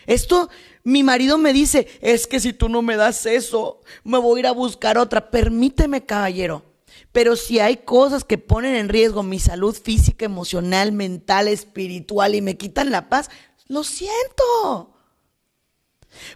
Esto, 0.07 0.49
mi 0.87 1.03
marido 1.03 1.37
me 1.37 1.53
dice, 1.53 1.89
es 2.01 2.29
que 2.29 2.39
si 2.39 2.53
tú 2.53 2.69
no 2.69 2.81
me 2.81 2.95
das 2.95 3.27
eso, 3.27 3.81
me 4.05 4.19
voy 4.19 4.39
a 4.39 4.41
ir 4.41 4.47
a 4.47 4.53
buscar 4.53 4.99
otra. 4.99 5.33
Permíteme, 5.33 6.07
caballero. 6.07 6.63
Pero 7.11 7.35
si 7.35 7.59
hay 7.59 7.79
cosas 7.79 8.23
que 8.23 8.39
ponen 8.39 8.77
en 8.77 8.89
riesgo 8.89 9.25
mi 9.25 9.41
salud 9.41 9.75
física, 9.75 10.25
emocional, 10.25 10.93
mental, 10.93 11.49
espiritual 11.49 12.37
y 12.37 12.41
me 12.41 12.57
quitan 12.57 12.93
la 12.93 13.09
paz, 13.09 13.31
lo 13.67 13.83
siento. 13.83 14.95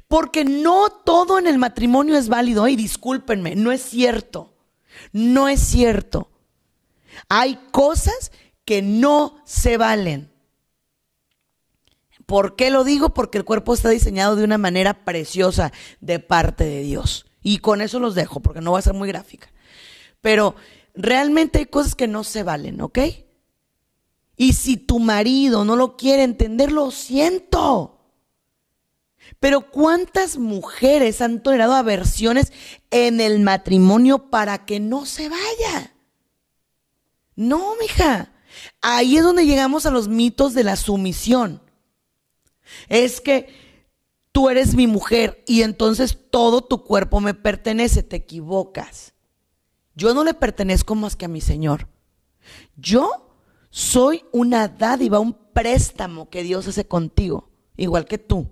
Porque 0.08 0.44
no 0.44 0.88
todo 0.90 1.38
en 1.38 1.46
el 1.46 1.58
matrimonio 1.58 2.16
es 2.16 2.28
válido. 2.28 2.66
Y 2.66 2.74
discúlpenme, 2.74 3.54
no 3.54 3.70
es 3.70 3.82
cierto. 3.82 4.56
No 5.12 5.48
es 5.48 5.60
cierto. 5.60 6.28
Hay 7.28 7.56
cosas 7.70 8.32
que 8.64 8.82
no 8.82 9.40
se 9.44 9.76
valen. 9.76 10.29
¿Por 12.30 12.54
qué 12.54 12.70
lo 12.70 12.84
digo? 12.84 13.12
Porque 13.12 13.38
el 13.38 13.44
cuerpo 13.44 13.74
está 13.74 13.88
diseñado 13.88 14.36
de 14.36 14.44
una 14.44 14.56
manera 14.56 15.04
preciosa 15.04 15.72
de 16.00 16.20
parte 16.20 16.62
de 16.62 16.82
Dios. 16.84 17.26
Y 17.42 17.58
con 17.58 17.80
eso 17.80 17.98
los 17.98 18.14
dejo, 18.14 18.38
porque 18.38 18.60
no 18.60 18.70
va 18.70 18.78
a 18.78 18.82
ser 18.82 18.94
muy 18.94 19.08
gráfica. 19.08 19.52
Pero 20.20 20.54
realmente 20.94 21.58
hay 21.58 21.66
cosas 21.66 21.96
que 21.96 22.06
no 22.06 22.22
se 22.22 22.44
valen, 22.44 22.82
¿ok? 22.82 23.00
Y 24.36 24.52
si 24.52 24.76
tu 24.76 25.00
marido 25.00 25.64
no 25.64 25.74
lo 25.74 25.96
quiere 25.96 26.22
entender, 26.22 26.70
lo 26.70 26.92
siento. 26.92 27.98
Pero 29.40 29.68
¿cuántas 29.72 30.38
mujeres 30.38 31.20
han 31.22 31.42
tolerado 31.42 31.74
aversiones 31.74 32.52
en 32.92 33.20
el 33.20 33.40
matrimonio 33.40 34.30
para 34.30 34.66
que 34.66 34.78
no 34.78 35.04
se 35.04 35.28
vaya? 35.28 35.96
No, 37.34 37.74
mija. 37.80 38.30
Ahí 38.80 39.16
es 39.16 39.24
donde 39.24 39.46
llegamos 39.46 39.84
a 39.84 39.90
los 39.90 40.06
mitos 40.06 40.54
de 40.54 40.62
la 40.62 40.76
sumisión. 40.76 41.60
Es 42.88 43.20
que 43.20 43.48
tú 44.32 44.50
eres 44.50 44.74
mi 44.74 44.86
mujer 44.86 45.42
y 45.46 45.62
entonces 45.62 46.18
todo 46.30 46.62
tu 46.62 46.84
cuerpo 46.84 47.20
me 47.20 47.34
pertenece. 47.34 48.02
Te 48.02 48.16
equivocas. 48.16 49.14
Yo 49.94 50.14
no 50.14 50.24
le 50.24 50.34
pertenezco 50.34 50.94
más 50.94 51.16
que 51.16 51.26
a 51.26 51.28
mi 51.28 51.40
Señor. 51.40 51.88
Yo 52.76 53.34
soy 53.70 54.24
una 54.32 54.68
dádiva, 54.68 55.20
un 55.20 55.34
préstamo 55.52 56.30
que 56.30 56.42
Dios 56.42 56.66
hace 56.66 56.86
contigo, 56.86 57.50
igual 57.76 58.06
que 58.06 58.18
tú. 58.18 58.50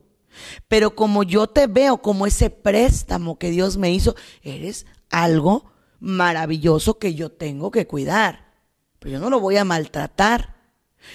Pero 0.69 0.95
como 0.95 1.23
yo 1.23 1.47
te 1.49 1.67
veo 1.67 1.99
como 1.99 2.27
ese 2.27 2.51
préstamo 2.51 3.39
que 3.39 3.51
Dios 3.51 3.77
me 3.77 3.93
hizo, 3.93 4.15
eres 4.43 4.87
algo 5.11 5.73
maravilloso 6.01 6.99
que 6.99 7.15
yo 7.15 7.31
tengo 7.31 7.71
que 7.71 7.87
cuidar. 7.87 8.53
Pero 8.99 9.15
yo 9.15 9.21
no 9.21 9.31
lo 9.31 9.41
voy 9.41 9.57
a 9.57 9.65
maltratar. 9.65 10.57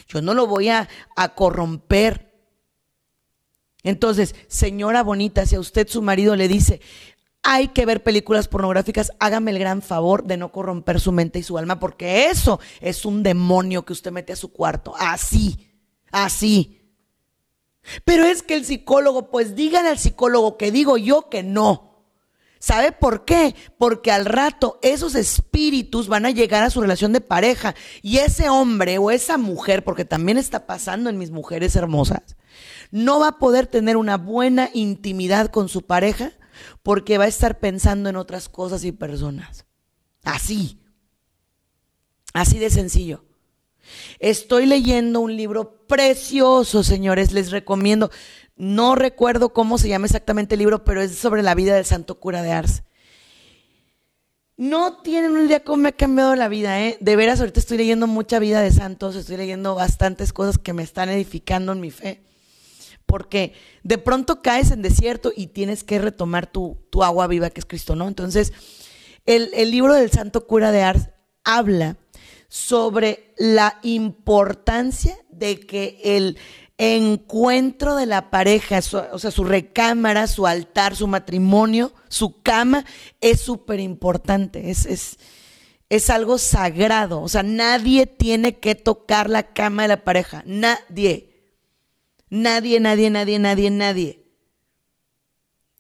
Yo 0.08 0.22
no 0.22 0.34
lo 0.34 0.48
voy 0.48 0.70
a, 0.70 0.88
corromper. 1.36 2.33
Entonces, 3.84 4.36
señora 4.48 5.04
bonita, 5.04 5.46
si 5.46 5.56
a 5.56 5.60
usted 5.60 5.88
su 5.88 6.02
marido 6.02 6.36
le 6.36 6.48
dice, 6.48 6.82
hay 7.44 7.68
que 7.68 7.86
ver 7.86 8.02
películas 8.02 8.48
pornográficas, 8.48 9.12
hágame 9.20 9.52
el 9.52 9.60
gran 9.60 9.82
favor 9.82 10.24
de 10.24 10.38
no 10.38 10.52
corromper 10.52 11.00
su 11.02 11.12
mente 11.12 11.40
y 11.40 11.44
su 11.44 11.58
alma, 11.58 11.80
porque 11.80 12.28
eso 12.28 12.60
es 12.80 13.06
un 13.06 13.22
demonio 13.22 13.84
que 13.84 13.94
usted 13.94 14.12
mete 14.12 14.34
a 14.34 14.38
su 14.38 14.54
cuarto. 14.54 14.94
Así, 14.98 15.70
así. 16.12 16.80
Pero 18.06 18.24
es 18.24 18.44
que 18.44 18.56
el 18.56 18.66
psicólogo, 18.66 19.30
pues 19.30 19.56
díganle 19.56 19.90
al 19.90 20.00
psicólogo 20.00 20.58
que 20.58 20.72
digo 20.72 20.98
yo 20.98 21.30
que 21.30 21.44
no. 21.44 21.94
¿Sabe 22.60 22.94
por 22.94 23.26
qué? 23.26 23.56
Porque 23.78 24.10
al 24.10 24.24
rato 24.24 24.80
esos 24.82 25.16
espíritus 25.16 26.08
van 26.08 26.26
a 26.26 26.32
llegar 26.32 26.64
a 26.64 26.70
su 26.70 26.80
relación 26.80 27.12
de 27.12 27.20
pareja 27.20 27.76
y 28.02 28.20
ese 28.20 28.48
hombre 28.48 29.00
o 29.00 29.12
esa 29.12 29.38
mujer, 29.38 29.84
porque 29.84 30.06
también 30.06 30.38
está 30.38 30.66
pasando 30.66 31.10
en 31.10 31.18
mis 31.18 31.30
mujeres 31.30 31.76
hermosas, 31.76 32.38
no 32.94 33.20
va 33.20 33.30
a 33.30 33.40
poder 33.40 33.66
tener 33.66 33.98
una 33.98 34.18
buena 34.18 34.70
intimidad 34.72 35.50
con 35.50 35.68
su 35.68 35.82
pareja 35.82 36.32
porque 36.84 37.18
va 37.18 37.24
a 37.24 37.28
estar 37.28 37.60
pensando 37.60 38.08
en 38.08 38.16
otras 38.16 38.50
cosas 38.50 38.86
y 38.86 38.92
personas. 38.92 39.66
Así. 40.24 40.80
Así 42.36 42.60
de 42.60 42.70
sencillo. 42.70 43.26
Estoy 44.20 44.68
leyendo 44.68 45.22
un 45.22 45.36
libro 45.36 45.88
precioso, 45.88 46.84
señores, 46.84 47.32
les 47.32 47.50
recomiendo. 47.50 48.12
No 48.56 48.94
recuerdo 48.94 49.54
cómo 49.54 49.80
se 49.80 49.90
llama 49.90 50.06
exactamente 50.06 50.54
el 50.54 50.60
libro, 50.60 50.84
pero 50.84 51.02
es 51.02 51.16
sobre 51.16 51.42
la 51.42 51.56
vida 51.56 51.74
del 51.74 51.86
santo 51.86 52.20
cura 52.20 52.44
de 52.44 52.52
Ars. 52.52 52.84
No 54.56 55.02
tienen 55.02 55.32
una 55.32 55.46
idea 55.46 55.64
cómo 55.64 55.82
me 55.82 55.90
ha 55.90 55.94
cambiado 55.94 56.36
la 56.36 56.48
vida, 56.48 56.80
¿eh? 56.80 57.00
De 57.02 57.16
veras, 57.16 57.40
ahorita 57.40 57.60
estoy 57.60 57.80
leyendo 57.80 58.06
mucha 58.06 58.38
vida 58.38 58.62
de 58.62 58.72
santos, 58.72 59.16
estoy 59.16 59.38
leyendo 59.38 59.74
bastantes 59.74 60.32
cosas 60.32 60.60
que 60.60 60.74
me 60.74 60.84
están 60.84 61.10
edificando 61.10 61.72
en 61.72 61.80
mi 61.80 61.90
fe 61.90 62.22
porque 63.14 63.54
de 63.84 64.00
pronto 64.00 64.42
caes 64.42 64.72
en 64.72 64.82
desierto 64.82 65.32
y 65.36 65.46
tienes 65.46 65.84
que 65.84 66.00
retomar 66.00 66.48
tu, 66.48 66.80
agua 67.04 67.28
viva 67.28 67.52
que 67.52 67.60
es 67.60 67.66
Cristo, 67.68 67.96
¿no? 67.96 68.08
Entonces, 68.08 68.54
el, 69.28 69.52
libro 69.70 69.94
del 69.94 70.10
Santo 70.10 70.48
Cura 70.48 70.72
de 70.72 70.82
Ars 70.82 71.10
habla 71.44 71.98
sobre 72.48 73.36
la 73.38 73.78
importancia 73.84 75.16
de 75.30 75.60
que 75.60 76.02
el 76.04 76.40
encuentro 76.80 77.96
de 77.96 78.08
la 78.08 78.32
pareja, 78.32 78.80
o 79.12 79.20
sea, 79.20 79.30
su 79.30 79.44
recámara, 79.44 80.26
su 80.26 80.48
altar, 80.48 80.96
su 80.96 81.06
matrimonio, 81.06 81.94
su 82.10 82.42
cama, 82.42 82.84
es 83.22 83.42
súper 83.42 83.80
importante, 83.80 84.72
es, 84.72 84.88
es, 84.88 85.20
es 85.88 86.10
algo 86.10 86.40
sagrado, 86.40 87.22
o 87.22 87.30
sea, 87.30 87.44
nadie 87.44 88.08
tiene 88.08 88.58
que 88.58 88.74
tocar 88.74 89.30
la 89.30 89.54
cama 89.54 89.84
de 89.84 89.90
la 89.90 90.04
pareja, 90.04 90.42
nadie. 90.48 91.33
Nadie, 92.34 92.80
nadie, 92.80 93.12
nadie, 93.12 93.38
nadie, 93.38 93.70
nadie. 93.70 94.26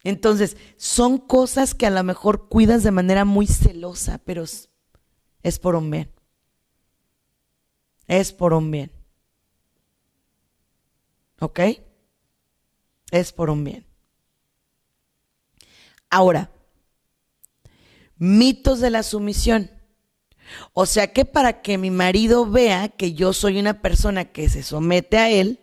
Entonces, 0.03 0.55
son 0.77 1.17
cosas 1.17 1.73
que 1.73 1.87
a 1.87 1.89
lo 1.89 2.03
mejor 2.03 2.47
cuidas 2.47 2.83
de 2.83 2.91
manera 2.91 3.25
muy 3.25 3.47
celosa, 3.47 4.19
pero 4.19 4.43
es 4.43 5.59
por 5.59 5.75
un 5.75 5.89
bien. 5.89 6.13
Es 8.05 8.31
por 8.31 8.53
un 8.53 8.69
bien. 8.69 8.91
¿Ok? 11.39 11.59
Es 13.09 13.33
por 13.33 13.49
un 13.49 13.63
bien. 13.63 13.87
Ahora, 16.11 16.51
mitos 18.17 18.79
de 18.79 18.91
la 18.91 19.01
sumisión. 19.01 19.71
O 20.73 20.85
sea 20.85 21.13
que 21.13 21.25
para 21.25 21.63
que 21.63 21.79
mi 21.79 21.89
marido 21.89 22.45
vea 22.45 22.89
que 22.89 23.13
yo 23.13 23.33
soy 23.33 23.57
una 23.57 23.81
persona 23.81 24.25
que 24.25 24.49
se 24.49 24.61
somete 24.61 25.17
a 25.17 25.31
él, 25.31 25.62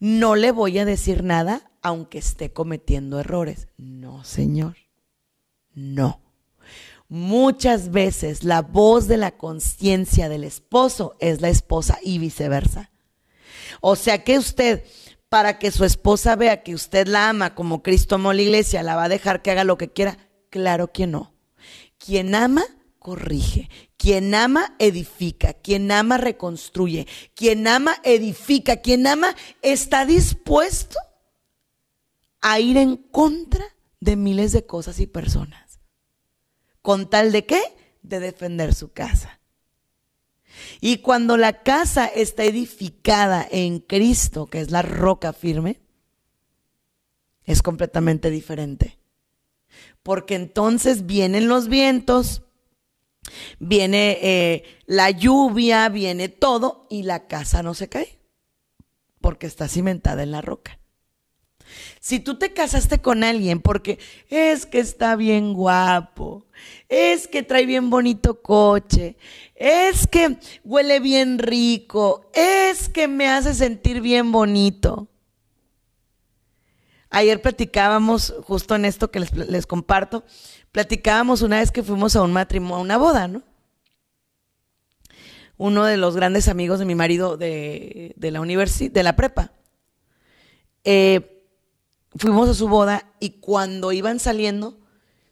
no 0.00 0.36
le 0.36 0.52
voy 0.52 0.78
a 0.78 0.84
decir 0.84 1.24
nada 1.24 1.70
aunque 1.82 2.18
esté 2.18 2.52
cometiendo 2.52 3.20
errores. 3.20 3.68
No, 3.76 4.24
señor. 4.24 4.76
No. 5.74 6.20
Muchas 7.08 7.90
veces 7.90 8.44
la 8.44 8.62
voz 8.62 9.08
de 9.08 9.16
la 9.16 9.32
conciencia 9.32 10.28
del 10.28 10.44
esposo 10.44 11.16
es 11.20 11.40
la 11.40 11.48
esposa 11.48 11.98
y 12.02 12.18
viceversa. 12.18 12.90
O 13.80 13.96
sea 13.96 14.24
que 14.24 14.38
usted, 14.38 14.84
para 15.28 15.58
que 15.58 15.70
su 15.70 15.84
esposa 15.84 16.36
vea 16.36 16.62
que 16.62 16.74
usted 16.74 17.06
la 17.06 17.28
ama 17.28 17.54
como 17.54 17.82
Cristo 17.82 18.16
amó 18.16 18.32
la 18.32 18.42
iglesia, 18.42 18.82
la 18.82 18.96
va 18.96 19.04
a 19.04 19.08
dejar 19.08 19.40
que 19.40 19.50
haga 19.50 19.64
lo 19.64 19.78
que 19.78 19.90
quiera. 19.90 20.18
Claro 20.50 20.92
que 20.92 21.06
no. 21.06 21.32
Quien 21.98 22.34
ama, 22.34 22.64
corrige. 22.98 23.70
Quien 23.98 24.34
ama, 24.34 24.74
edifica. 24.78 25.52
Quien 25.52 25.90
ama, 25.90 26.16
reconstruye. 26.16 27.06
Quien 27.34 27.66
ama, 27.66 27.96
edifica. 28.04 28.76
Quien 28.76 29.06
ama, 29.06 29.34
está 29.60 30.06
dispuesto 30.06 30.98
a 32.40 32.60
ir 32.60 32.76
en 32.76 32.96
contra 32.96 33.64
de 34.00 34.16
miles 34.16 34.52
de 34.52 34.64
cosas 34.64 35.00
y 35.00 35.06
personas. 35.06 35.80
¿Con 36.80 37.10
tal 37.10 37.32
de 37.32 37.44
qué? 37.44 37.60
De 38.02 38.20
defender 38.20 38.72
su 38.72 38.92
casa. 38.92 39.40
Y 40.80 40.98
cuando 40.98 41.36
la 41.36 41.62
casa 41.64 42.06
está 42.06 42.44
edificada 42.44 43.46
en 43.50 43.80
Cristo, 43.80 44.46
que 44.46 44.60
es 44.60 44.70
la 44.70 44.82
roca 44.82 45.32
firme, 45.32 45.80
es 47.44 47.62
completamente 47.62 48.30
diferente. 48.30 48.98
Porque 50.02 50.36
entonces 50.36 51.06
vienen 51.06 51.48
los 51.48 51.68
vientos, 51.68 52.42
Viene 53.58 54.18
eh, 54.22 54.64
la 54.86 55.10
lluvia, 55.10 55.88
viene 55.88 56.28
todo 56.28 56.86
y 56.90 57.02
la 57.02 57.26
casa 57.26 57.62
no 57.62 57.74
se 57.74 57.88
cae 57.88 58.18
porque 59.20 59.46
está 59.46 59.68
cimentada 59.68 60.22
en 60.22 60.30
la 60.30 60.40
roca. 60.40 60.78
Si 62.00 62.20
tú 62.20 62.38
te 62.38 62.52
casaste 62.52 63.00
con 63.00 63.24
alguien 63.24 63.60
porque 63.60 63.98
es 64.30 64.64
que 64.66 64.78
está 64.78 65.16
bien 65.16 65.52
guapo, 65.52 66.46
es 66.88 67.28
que 67.28 67.42
trae 67.42 67.66
bien 67.66 67.90
bonito 67.90 68.40
coche, 68.40 69.16
es 69.54 70.06
que 70.06 70.38
huele 70.64 71.00
bien 71.00 71.38
rico, 71.38 72.30
es 72.32 72.88
que 72.88 73.08
me 73.08 73.28
hace 73.28 73.54
sentir 73.54 74.00
bien 74.00 74.32
bonito. 74.32 75.08
Ayer 77.10 77.40
platicábamos 77.40 78.34
justo 78.42 78.74
en 78.74 78.84
esto 78.84 79.10
que 79.10 79.20
les, 79.20 79.66
comparto 79.66 80.24
Platicábamos 80.72 81.42
una 81.42 81.60
vez 81.60 81.70
que 81.70 81.82
fuimos 81.82 82.14
a 82.14 82.22
un 82.22 82.32
matrimonio, 82.32 82.76
a 82.76 82.80
una 82.80 82.98
boda, 82.98 83.26
¿no? 83.26 83.42
Uno 85.56 85.84
de 85.84 85.96
los 85.96 86.14
grandes 86.14 86.46
amigos 86.46 86.78
de 86.78 86.84
mi 86.84 86.94
marido 86.94 87.36
de, 87.36 88.14
la 88.18 88.40
universidad, 88.40 88.92
de 88.92 89.02
la 89.02 89.16
prepa. 89.16 89.50
Eh, 90.84 91.42
fuimos 92.16 92.48
a 92.48 92.54
su 92.54 92.68
boda 92.68 93.10
y 93.18 93.40
cuando 93.40 93.92
iban 93.92 94.20
saliendo, 94.20 94.78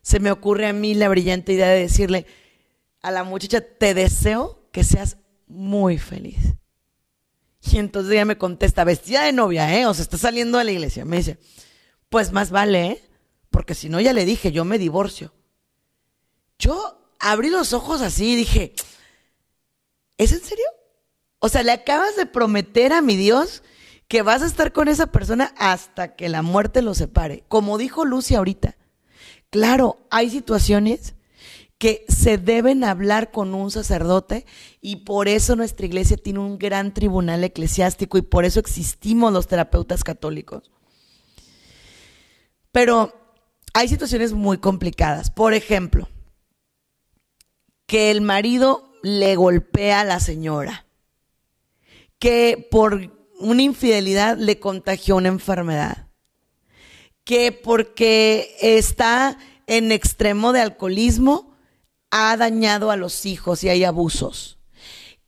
se 0.01 0.19
me 0.19 0.31
ocurre 0.31 0.67
a 0.67 0.73
mí 0.73 0.95
la 0.95 1.09
brillante 1.09 1.53
idea 1.53 1.69
de 1.69 1.81
decirle 1.81 2.27
a 3.03 3.11
la 3.11 3.23
muchacha, 3.23 3.61
te 3.61 3.95
deseo 3.95 4.67
que 4.73 4.83
seas 4.83 5.19
muy 5.47 5.99
feliz. 5.99 6.39
Y 7.71 7.79
entonces 7.79 8.13
ella 8.13 8.25
me 8.25 8.39
contesta, 8.39 8.85
vestida 8.85 9.25
de 9.25 9.33
novia, 9.33 9.77
¿eh? 9.79 9.87
O 9.87 9.95
sea, 9.95 10.03
está 10.03 10.19
saliendo 10.19 10.59
de 10.59 10.65
la 10.65 10.73
iglesia. 10.73 11.05
Me 11.05 11.19
dice, 11.19 11.39
pues 12.09 12.33
más 12.33 12.51
vale, 12.51 12.87
¿eh? 12.87 13.03
porque 13.57 13.75
si 13.75 13.89
no 13.89 14.01
ya 14.01 14.13
le 14.13 14.27
dije, 14.27 14.53
yo 14.53 14.67
me 14.67 14.79
divorcio. 14.79 15.33
Yo 16.59 16.99
abrí 17.19 17.49
los 17.49 17.73
ojos 17.73 18.03
así 18.03 18.33
y 18.33 18.37
dije, 18.37 18.75
¿es 20.19 20.33
en 20.33 20.41
serio? 20.41 20.67
O 21.39 21.49
sea, 21.49 21.63
le 21.63 21.73
acabas 21.73 22.17
de 22.17 22.27
prometer 22.27 22.93
a 22.93 23.01
mi 23.01 23.17
Dios 23.17 23.63
que 24.09 24.21
vas 24.21 24.43
a 24.43 24.47
estar 24.47 24.73
con 24.73 24.89
esa 24.89 25.07
persona 25.07 25.55
hasta 25.57 26.17
que 26.17 26.29
la 26.29 26.43
muerte 26.43 26.83
lo 26.83 26.95
separe. 26.95 27.45
Como 27.49 27.79
dijo 27.79 28.05
Lucy 28.05 28.35
ahorita. 28.35 28.77
Claro, 29.49 30.07
hay 30.11 30.29
situaciones 30.29 31.15
que 31.79 32.05
se 32.09 32.37
deben 32.37 32.85
hablar 32.85 33.31
con 33.31 33.55
un 33.55 33.71
sacerdote 33.71 34.45
y 34.81 34.97
por 34.97 35.29
eso 35.29 35.57
nuestra 35.57 35.87
iglesia 35.87 36.17
tiene 36.17 36.41
un 36.41 36.59
gran 36.59 36.93
tribunal 36.93 37.43
eclesiástico 37.43 38.19
y 38.19 38.23
por 38.23 38.45
eso 38.45 38.61
existimos 38.61 39.33
los 39.33 39.47
terapeutas 39.47 40.05
católicos. 40.05 40.71
Pero 42.77 43.11
hay 43.73 43.89
situaciones 43.89 44.35
muy 44.35 44.59
complicadas. 44.59 45.31
Por 45.31 45.55
ejemplo, 45.55 46.11
que 47.87 48.11
el 48.11 48.21
marido 48.21 48.93
le 49.03 49.35
golpea 49.35 50.01
a 50.01 50.05
la 50.05 50.21
señora, 50.21 50.85
que 52.19 52.69
por 52.71 53.11
una 53.41 53.63
infidelidad 53.63 54.37
le 54.37 54.61
contagió 54.61 55.17
una 55.17 55.29
enfermedad, 55.29 56.09
que 57.25 57.51
porque 57.51 58.55
está 58.61 59.39
en 59.67 59.91
extremo 59.91 60.53
de 60.53 60.61
alcoholismo 60.61 61.57
ha 62.11 62.37
dañado 62.37 62.91
a 62.91 62.97
los 62.97 63.25
hijos 63.25 63.65
y 63.65 63.71
hay 63.71 63.85
abusos, 63.85 64.59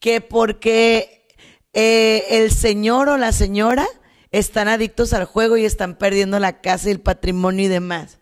que 0.00 0.20
porque 0.20 1.26
eh, 1.72 2.26
el 2.28 2.52
señor 2.52 3.08
o 3.08 3.16
la 3.16 3.32
señora 3.32 3.88
están 4.30 4.68
adictos 4.68 5.12
al 5.12 5.24
juego 5.24 5.56
y 5.56 5.64
están 5.64 5.96
perdiendo 5.96 6.38
la 6.38 6.60
casa 6.60 6.88
y 6.88 6.92
el 6.92 7.00
patrimonio 7.00 7.64
y 7.64 7.68
demás 7.68 8.18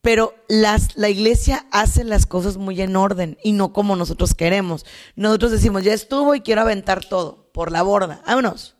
pero 0.00 0.34
las, 0.48 0.96
la 0.96 1.08
iglesia 1.08 1.66
hace 1.70 2.04
las 2.04 2.26
cosas 2.26 2.56
muy 2.56 2.80
en 2.80 2.96
orden 2.96 3.36
y 3.42 3.52
no 3.52 3.72
como 3.72 3.96
nosotros 3.96 4.34
queremos. 4.34 4.86
Nosotros 5.14 5.50
decimos, 5.50 5.84
ya 5.84 5.92
estuvo 5.92 6.34
y 6.34 6.40
quiero 6.40 6.62
aventar 6.62 7.04
todo 7.04 7.50
por 7.52 7.70
la 7.70 7.82
borda, 7.82 8.22
vámonos. 8.26 8.76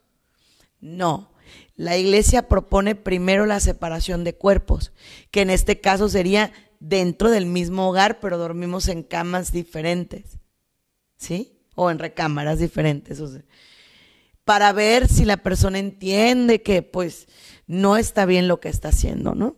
No, 0.80 1.30
la 1.76 1.98
iglesia 1.98 2.48
propone 2.48 2.94
primero 2.94 3.44
la 3.44 3.60
separación 3.60 4.24
de 4.24 4.34
cuerpos, 4.34 4.92
que 5.30 5.42
en 5.42 5.50
este 5.50 5.80
caso 5.80 6.08
sería 6.08 6.52
dentro 6.78 7.30
del 7.30 7.44
mismo 7.44 7.88
hogar, 7.88 8.18
pero 8.20 8.38
dormimos 8.38 8.88
en 8.88 9.02
camas 9.02 9.52
diferentes, 9.52 10.38
¿sí? 11.18 11.58
O 11.74 11.90
en 11.90 11.98
recámaras 11.98 12.58
diferentes. 12.58 13.20
Para 14.44 14.72
ver 14.72 15.08
si 15.08 15.24
la 15.24 15.36
persona 15.38 15.78
entiende 15.78 16.62
que 16.62 16.82
pues 16.82 17.28
no 17.66 17.96
está 17.96 18.26
bien 18.26 18.48
lo 18.48 18.60
que 18.60 18.68
está 18.68 18.88
haciendo, 18.88 19.34
¿no? 19.34 19.56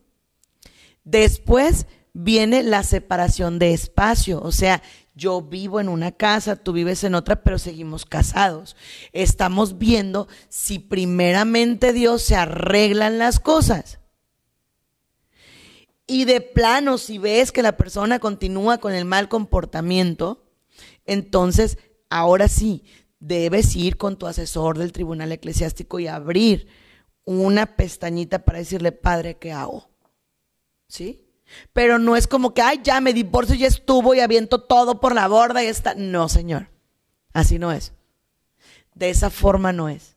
Después 1.04 1.86
viene 2.12 2.62
la 2.62 2.82
separación 2.82 3.58
de 3.58 3.72
espacio, 3.72 4.40
o 4.42 4.52
sea, 4.52 4.82
yo 5.14 5.42
vivo 5.42 5.80
en 5.80 5.88
una 5.88 6.12
casa, 6.12 6.56
tú 6.56 6.72
vives 6.72 7.04
en 7.04 7.14
otra, 7.14 7.42
pero 7.42 7.58
seguimos 7.58 8.06
casados. 8.06 8.76
Estamos 9.12 9.78
viendo 9.78 10.26
si 10.48 10.78
primeramente 10.78 11.92
Dios 11.92 12.22
se 12.22 12.36
arreglan 12.36 13.18
las 13.18 13.38
cosas. 13.38 13.98
Y 16.06 16.24
de 16.24 16.40
plano, 16.40 16.98
si 16.98 17.18
ves 17.18 17.52
que 17.52 17.62
la 17.62 17.76
persona 17.76 18.18
continúa 18.18 18.78
con 18.78 18.92
el 18.92 19.04
mal 19.04 19.28
comportamiento, 19.28 20.50
entonces 21.04 21.78
ahora 22.08 22.48
sí, 22.48 22.84
debes 23.22 23.76
ir 23.76 23.96
con 23.96 24.18
tu 24.18 24.26
asesor 24.26 24.76
del 24.76 24.90
tribunal 24.90 25.30
eclesiástico 25.30 26.00
y 26.00 26.08
abrir 26.08 26.66
una 27.24 27.76
pestañita 27.76 28.44
para 28.44 28.58
decirle, 28.58 28.90
padre, 28.90 29.38
¿qué 29.38 29.52
hago? 29.52 29.88
¿Sí? 30.88 31.24
Pero 31.72 32.00
no 32.00 32.16
es 32.16 32.26
como 32.26 32.52
que, 32.52 32.62
ay, 32.62 32.80
ya 32.82 33.00
me 33.00 33.12
divorcio, 33.12 33.54
ya 33.54 33.68
estuvo 33.68 34.12
y 34.14 34.20
aviento 34.20 34.62
todo 34.62 34.98
por 34.98 35.14
la 35.14 35.28
borda 35.28 35.62
y 35.62 35.68
está. 35.68 35.94
No, 35.94 36.28
señor. 36.28 36.68
Así 37.32 37.60
no 37.60 37.70
es. 37.70 37.92
De 38.94 39.08
esa 39.08 39.30
forma 39.30 39.72
no 39.72 39.88
es. 39.88 40.16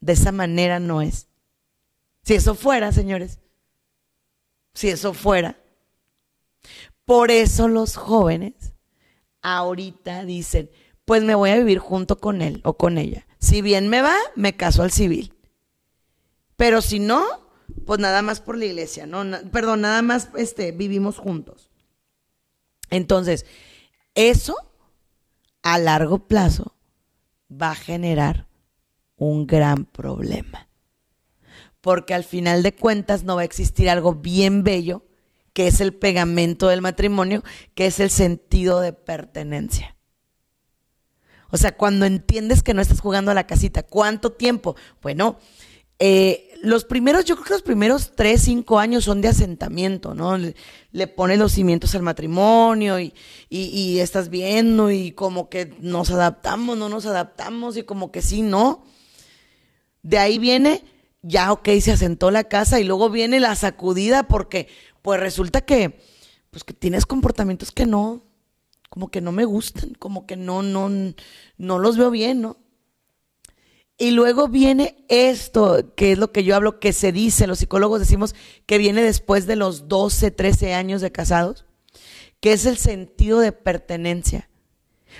De 0.00 0.12
esa 0.12 0.30
manera 0.30 0.78
no 0.78 1.00
es. 1.00 1.28
Si 2.22 2.34
eso 2.34 2.54
fuera, 2.54 2.92
señores. 2.92 3.38
Si 4.74 4.88
eso 4.88 5.14
fuera. 5.14 5.56
Por 7.06 7.30
eso 7.30 7.66
los 7.66 7.96
jóvenes 7.96 8.74
ahorita 9.40 10.24
dicen, 10.24 10.70
pues 11.06 11.22
me 11.22 11.34
voy 11.34 11.50
a 11.50 11.56
vivir 11.56 11.78
junto 11.78 12.18
con 12.18 12.42
él 12.42 12.60
o 12.64 12.76
con 12.76 12.98
ella. 12.98 13.26
Si 13.38 13.62
bien 13.62 13.88
me 13.88 14.02
va, 14.02 14.14
me 14.34 14.56
caso 14.56 14.82
al 14.82 14.90
civil. 14.90 15.32
Pero 16.56 16.82
si 16.82 16.98
no, 16.98 17.24
pues 17.86 18.00
nada 18.00 18.20
más 18.22 18.40
por 18.40 18.58
la 18.58 18.66
iglesia, 18.66 19.06
¿no? 19.06 19.24
perdón, 19.50 19.82
nada 19.82 20.02
más 20.02 20.28
este, 20.36 20.72
vivimos 20.72 21.18
juntos. 21.18 21.70
Entonces, 22.90 23.46
eso 24.14 24.56
a 25.62 25.78
largo 25.78 26.26
plazo 26.26 26.76
va 27.50 27.70
a 27.70 27.76
generar 27.76 28.48
un 29.16 29.46
gran 29.46 29.84
problema. 29.84 30.68
Porque 31.80 32.14
al 32.14 32.24
final 32.24 32.64
de 32.64 32.74
cuentas 32.74 33.22
no 33.22 33.36
va 33.36 33.42
a 33.42 33.46
existir 33.46 33.88
algo 33.88 34.14
bien 34.14 34.64
bello, 34.64 35.04
que 35.52 35.68
es 35.68 35.80
el 35.80 35.94
pegamento 35.94 36.66
del 36.66 36.82
matrimonio, 36.82 37.44
que 37.74 37.86
es 37.86 38.00
el 38.00 38.10
sentido 38.10 38.80
de 38.80 38.92
pertenencia. 38.92 39.95
O 41.50 41.56
sea, 41.56 41.76
cuando 41.76 42.06
entiendes 42.06 42.62
que 42.62 42.74
no 42.74 42.82
estás 42.82 43.00
jugando 43.00 43.30
a 43.30 43.34
la 43.34 43.46
casita, 43.46 43.82
¿cuánto 43.82 44.32
tiempo? 44.32 44.76
Bueno, 45.02 45.38
eh, 45.98 46.50
los 46.62 46.84
primeros, 46.84 47.24
yo 47.24 47.36
creo 47.36 47.46
que 47.46 47.52
los 47.54 47.62
primeros 47.62 48.12
tres, 48.14 48.42
cinco 48.42 48.78
años 48.78 49.04
son 49.04 49.20
de 49.20 49.28
asentamiento, 49.28 50.14
¿no? 50.14 50.36
Le, 50.36 51.06
pones 51.06 51.38
los 51.38 51.52
cimientos 51.52 51.94
al 51.94 52.02
matrimonio 52.02 53.00
y, 53.00 53.14
y, 53.48 53.98
estás 54.00 54.28
viendo 54.28 54.90
y 54.90 55.12
como 55.12 55.48
que 55.48 55.74
nos 55.80 56.10
adaptamos, 56.10 56.76
no 56.76 56.88
nos 56.88 57.06
adaptamos 57.06 57.76
y 57.76 57.82
como 57.84 58.10
que 58.10 58.20
sí, 58.20 58.42
no. 58.42 58.84
De 60.02 60.18
ahí 60.18 60.38
viene, 60.38 60.84
ya 61.22 61.52
ok, 61.52 61.68
se 61.80 61.92
asentó 61.92 62.30
la 62.30 62.44
casa 62.44 62.78
y 62.80 62.84
luego 62.84 63.08
viene 63.08 63.40
la 63.40 63.54
sacudida 63.54 64.28
porque 64.28 64.68
pues 65.02 65.20
resulta 65.20 65.62
que, 65.62 65.98
pues 66.50 66.64
que 66.64 66.74
tienes 66.74 67.06
comportamientos 67.06 67.72
que 67.72 67.86
no, 67.86 68.25
como 68.96 69.10
que 69.10 69.20
no 69.20 69.30
me 69.30 69.44
gustan, 69.44 69.92
como 69.98 70.24
que 70.24 70.36
no, 70.36 70.62
no, 70.62 70.88
no 71.58 71.78
los 71.78 71.98
veo 71.98 72.10
bien, 72.10 72.40
¿no? 72.40 72.56
Y 73.98 74.12
luego 74.12 74.48
viene 74.48 75.04
esto, 75.10 75.92
que 75.94 76.12
es 76.12 76.18
lo 76.18 76.32
que 76.32 76.44
yo 76.44 76.56
hablo, 76.56 76.80
que 76.80 76.94
se 76.94 77.12
dice, 77.12 77.46
los 77.46 77.58
psicólogos 77.58 78.00
decimos 78.00 78.34
que 78.64 78.78
viene 78.78 79.02
después 79.02 79.46
de 79.46 79.54
los 79.56 79.88
12, 79.88 80.30
13 80.30 80.72
años 80.72 81.02
de 81.02 81.12
casados, 81.12 81.66
que 82.40 82.54
es 82.54 82.64
el 82.64 82.78
sentido 82.78 83.38
de 83.40 83.52
pertenencia. 83.52 84.48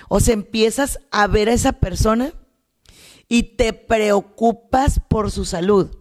O 0.09 0.21
sea, 0.21 0.33
empiezas 0.33 0.99
a 1.11 1.27
ver 1.27 1.47
a 1.47 1.53
esa 1.53 1.73
persona 1.73 2.33
y 3.29 3.43
te 3.57 3.73
preocupas 3.73 4.99
por 5.07 5.29
su 5.29 5.45
salud. 5.45 5.95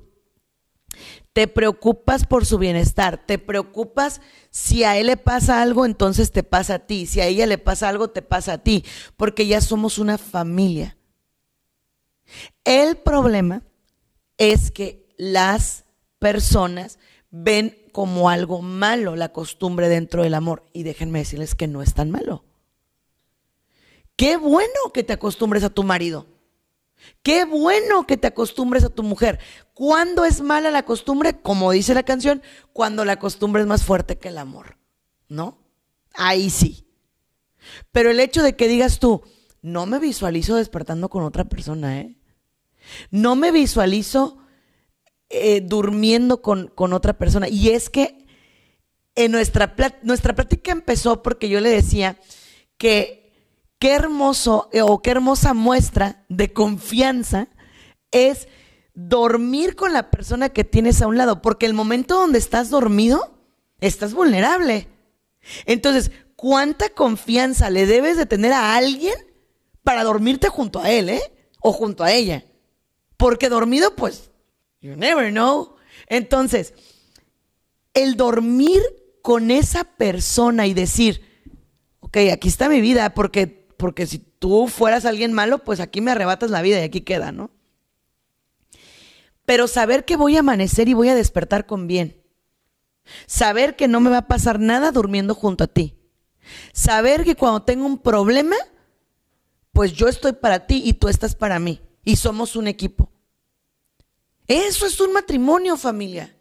Te 1.37 1.49
preocupas 1.49 2.24
por 2.24 2.47
su 2.47 2.57
bienestar, 2.57 3.26
te 3.26 3.39
preocupas 3.39 4.22
si 4.51 4.84
a 4.84 4.97
él 4.97 5.09
le 5.09 5.18
pasa 5.18 5.61
algo, 5.61 5.84
entonces 5.84 6.32
te 6.32 6.43
pasa 6.43 6.76
a 6.76 6.78
ti, 6.78 7.05
si 7.05 7.20
a 7.20 7.26
ella 7.26 7.45
le 7.45 7.59
pasa 7.59 7.91
algo, 7.91 8.09
te 8.09 8.22
pasa 8.22 8.55
a 8.55 8.59
ti, 8.62 8.87
porque 9.18 9.47
ya 9.47 9.61
somos 9.61 9.99
una 9.99 10.16
familia. 10.16 10.97
El 12.64 12.97
problema 12.97 13.61
es 14.39 14.70
que 14.70 15.14
las 15.18 15.84
personas 16.18 16.99
ven 17.30 17.76
como 17.93 18.30
algo 18.30 18.62
malo 18.62 19.14
la 19.14 19.30
costumbre 19.30 19.91
dentro 19.91 20.22
del 20.22 20.32
amor. 20.32 20.64
Y 20.72 20.84
déjenme 20.84 21.18
decirles 21.18 21.55
que 21.55 21.66
no 21.66 21.82
es 21.82 21.93
tan 21.93 22.11
malo. 22.11 22.45
Qué 24.16 24.39
bueno 24.39 24.72
que 24.95 25.03
te 25.03 25.12
acostumbres 25.12 25.64
a 25.64 25.68
tu 25.68 25.82
marido. 25.82 26.24
Qué 27.22 27.44
bueno 27.44 28.07
que 28.07 28.16
te 28.16 28.26
acostumbres 28.26 28.84
a 28.84 28.88
tu 28.88 29.03
mujer. 29.03 29.38
¿Cuándo 29.74 30.24
es 30.24 30.40
mala 30.40 30.70
la 30.70 30.84
costumbre? 30.84 31.40
Como 31.40 31.70
dice 31.72 31.94
la 31.94 32.03
canción, 32.03 32.42
cuando 32.72 33.05
la 33.05 33.18
costumbre 33.18 33.62
es 33.62 33.68
más 33.68 33.84
fuerte 33.84 34.18
que 34.18 34.28
el 34.28 34.38
amor. 34.38 34.78
¿No? 35.28 35.59
Ahí 36.14 36.51
sí. 36.51 36.86
Pero 37.92 38.11
el 38.11 38.20
hecho 38.20 38.42
de 38.42 38.57
que 38.57 38.68
digas 38.68 38.99
tú, 38.99 39.22
no 39.62 39.86
me 39.86 39.99
visualizo 39.99 40.57
despertando 40.57 41.09
con 41.09 41.24
otra 41.24 41.44
persona, 41.44 42.01
¿eh? 42.01 42.16
No 43.11 43.34
me 43.34 43.51
visualizo 43.51 44.38
eh, 45.28 45.61
durmiendo 45.61 46.40
con, 46.40 46.72
otra 46.76 47.18
persona. 47.18 47.49
Y 47.49 47.70
es 47.70 47.90
que 47.90 48.26
en 49.16 49.32
nuestra, 49.32 49.74
nuestra 50.03 50.34
plática 50.34 50.70
empezó 50.70 51.22
porque 51.22 51.49
yo 51.49 51.61
le 51.61 51.70
decía 51.70 52.16
que 52.78 53.26
qué 53.79 53.93
hermoso 53.93 54.68
eh, 54.72 54.83
o 54.83 55.01
qué 55.03 55.11
hermosa 55.11 55.55
muestra 55.55 56.24
de 56.29 56.53
confianza 56.53 57.49
es 58.11 58.49
dormir 58.95 59.77
con 59.77 59.93
la 59.93 60.11
persona 60.11 60.49
que 60.49 60.64
tienes 60.64 61.03
a 61.03 61.07
un 61.07 61.18
lado, 61.18 61.43
porque 61.43 61.66
el 61.66 61.74
momento 61.74 62.14
donde 62.14 62.39
estás 62.39 62.70
dormido, 62.70 63.39
estás 63.81 64.14
vulnerable. 64.14 64.89
Entonces, 65.66 66.11
¿cuánta 66.35 66.89
confianza 66.89 67.70
le 67.70 67.87
debes 67.87 68.16
de 68.16 68.27
tener 68.27 68.53
a 68.53 68.77
alguien 68.77 69.14
para 69.83 70.03
dormirte 70.03 70.49
junto 70.49 70.81
a 70.81 70.91
él, 70.91 71.11
eh? 71.11 71.20
O 71.61 71.72
junto 71.72 72.05
a 72.05 72.12
ella. 72.12 72.45
Porque 73.16 73.49
dormido, 73.49 73.95
pues, 73.95 74.31
you 74.81 74.97
never 74.97 75.31
know. 75.31 75.77
Entonces, 76.09 76.74
el 77.95 78.16
dormir 78.16 78.83
con 79.22 79.51
esa 79.51 79.85
persona 79.85 80.66
y 80.66 80.74
decir, 80.74 81.22
ok, 82.01 82.16
aquí 82.33 82.49
está 82.49 82.68
mi 82.68 82.81
vida, 82.81 83.14
porque, 83.14 83.65
porque 83.77 84.07
si 84.07 84.18
tú 84.18 84.68
fueras 84.68 85.05
alguien 85.05 85.33
malo, 85.33 85.64
pues 85.64 85.81
aquí 85.81 86.01
me 86.01 86.11
arrebatas 86.11 86.51
la 86.51 86.62
vida 86.62 86.81
y 86.81 86.85
aquí 86.85 87.03
queda, 87.03 87.33
¿no? 87.33 87.51
Pero 89.45 89.68
saber 89.68 90.05
que 90.05 90.16
voy 90.16 90.37
a 90.37 90.41
amanecer 90.41 90.89
y 90.89 90.95
voy 90.95 91.09
a 91.09 91.14
despertar 91.14 91.66
con 91.66 91.87
bien. 91.87 92.22
Saber 93.27 93.77
que 93.77 93.87
no 93.87 94.01
me 94.01 94.11
va 94.11 94.18
a 94.18 94.29
pasar 94.29 94.59
nada 94.59 94.91
durmiendo 94.91 95.35
junto 95.35 95.64
a 95.64 95.68
ti. 95.68 95.95
Saber 96.72 97.24
que 97.24 97.37
cuando 97.37 97.62
tengo 97.62 97.87
un 97.87 97.99
problema, 97.99 98.57
pues 99.72 99.93
yo 99.93 100.09
estoy 100.09 100.33
para 100.33 100.66
ti 100.66 100.83
y 100.85 100.95
tú 100.95 101.09
estás 101.09 101.35
para 101.35 101.59
mí 101.59 101.81
y 102.05 102.16
somos 102.16 102.57
un 102.57 102.66
equipo. 102.66 103.12
Eso 104.47 104.87
es 104.87 105.01
un 105.01 105.12
matrimonio, 105.12 105.77
familia. 105.77 106.37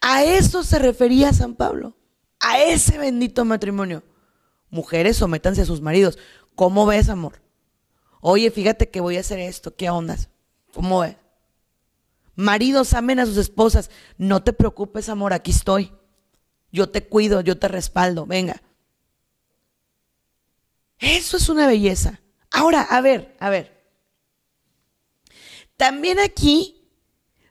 A 0.00 0.24
eso 0.24 0.62
se 0.62 0.78
refería 0.78 1.32
San 1.32 1.54
Pablo, 1.54 1.96
a 2.40 2.60
ese 2.62 2.98
bendito 2.98 3.44
matrimonio. 3.44 4.02
Mujeres, 4.72 5.18
sométanse 5.18 5.60
a 5.60 5.66
sus 5.66 5.82
maridos. 5.82 6.18
¿Cómo 6.54 6.86
ves, 6.86 7.10
amor? 7.10 7.42
Oye, 8.22 8.50
fíjate 8.50 8.88
que 8.88 9.02
voy 9.02 9.18
a 9.18 9.20
hacer 9.20 9.38
esto. 9.38 9.76
¿Qué 9.76 9.90
ondas? 9.90 10.30
¿Cómo 10.72 11.00
ves? 11.00 11.16
Maridos, 12.34 12.94
amen 12.94 13.20
a 13.20 13.26
sus 13.26 13.36
esposas. 13.36 13.90
No 14.16 14.42
te 14.42 14.54
preocupes, 14.54 15.10
amor, 15.10 15.34
aquí 15.34 15.50
estoy. 15.50 15.92
Yo 16.72 16.88
te 16.88 17.06
cuido, 17.06 17.42
yo 17.42 17.58
te 17.58 17.68
respaldo. 17.68 18.24
Venga. 18.24 18.62
Eso 20.98 21.36
es 21.36 21.50
una 21.50 21.66
belleza. 21.66 22.22
Ahora, 22.50 22.80
a 22.80 23.02
ver, 23.02 23.36
a 23.40 23.50
ver. 23.50 23.78
También 25.76 26.18
aquí 26.18 26.81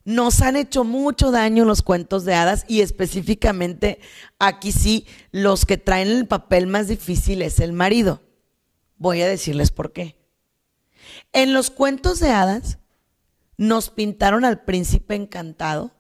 nos 0.04 0.42
han 0.42 0.56
hecho 0.56 0.84
mucho 0.84 1.32
daño 1.32 1.66
los 1.66 1.82
cuentos 1.82 2.26
de 2.26 2.34
hadas 2.34 2.66
y 2.68 2.82
específicamente 2.82 4.00
aquí 4.40 4.72
sí, 4.72 5.06
los 5.32 5.66
que 5.66 5.78
traen 5.78 6.10
el 6.10 6.28
papel 6.28 6.68
más 6.68 6.88
difícil 6.88 7.42
es 7.42 7.60
el 7.60 7.74
marido. 7.74 8.22
Voy 8.98 9.22
a 9.22 9.28
decirles 9.28 9.72
por 9.72 9.94
qué. 9.94 10.18
En 11.34 11.54
los 11.54 11.70
cuentos 11.70 12.20
de 12.20 12.32
hadas 12.32 12.80
nos 13.58 13.90
pintaron 13.90 14.46
al 14.46 14.64
príncipe 14.64 15.16
encantado 15.16 15.92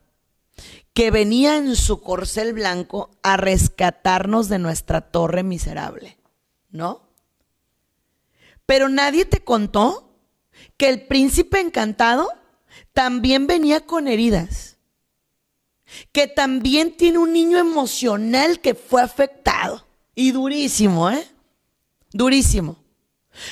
que 0.94 1.12
venía 1.12 1.58
en 1.58 1.76
su 1.76 2.02
corcel 2.02 2.54
blanco 2.54 3.12
a 3.24 3.38
rescatarnos 3.38 4.50
de 4.50 4.60
nuestra 4.60 5.02
torre 5.02 5.44
miserable, 5.44 6.18
¿no? 6.70 7.10
Pero 8.66 8.90
nadie 8.90 9.26
te 9.26 9.44
contó 9.44 10.16
que 10.78 10.90
el 10.90 11.08
príncipe 11.08 11.60
encantado 11.60 12.30
también 12.94 13.48
venía 13.48 13.86
con 13.86 14.08
heridas, 14.08 14.78
que 16.12 16.28
también 16.28 16.96
tiene 16.96 17.18
un 17.18 17.34
niño 17.34 17.58
emocional 17.58 18.60
que 18.60 18.76
fue 18.76 19.02
afectado 19.02 19.86
y 20.16 20.32
durísimo, 20.32 21.10
¿eh? 21.10 21.28
Durísimo. 22.12 22.84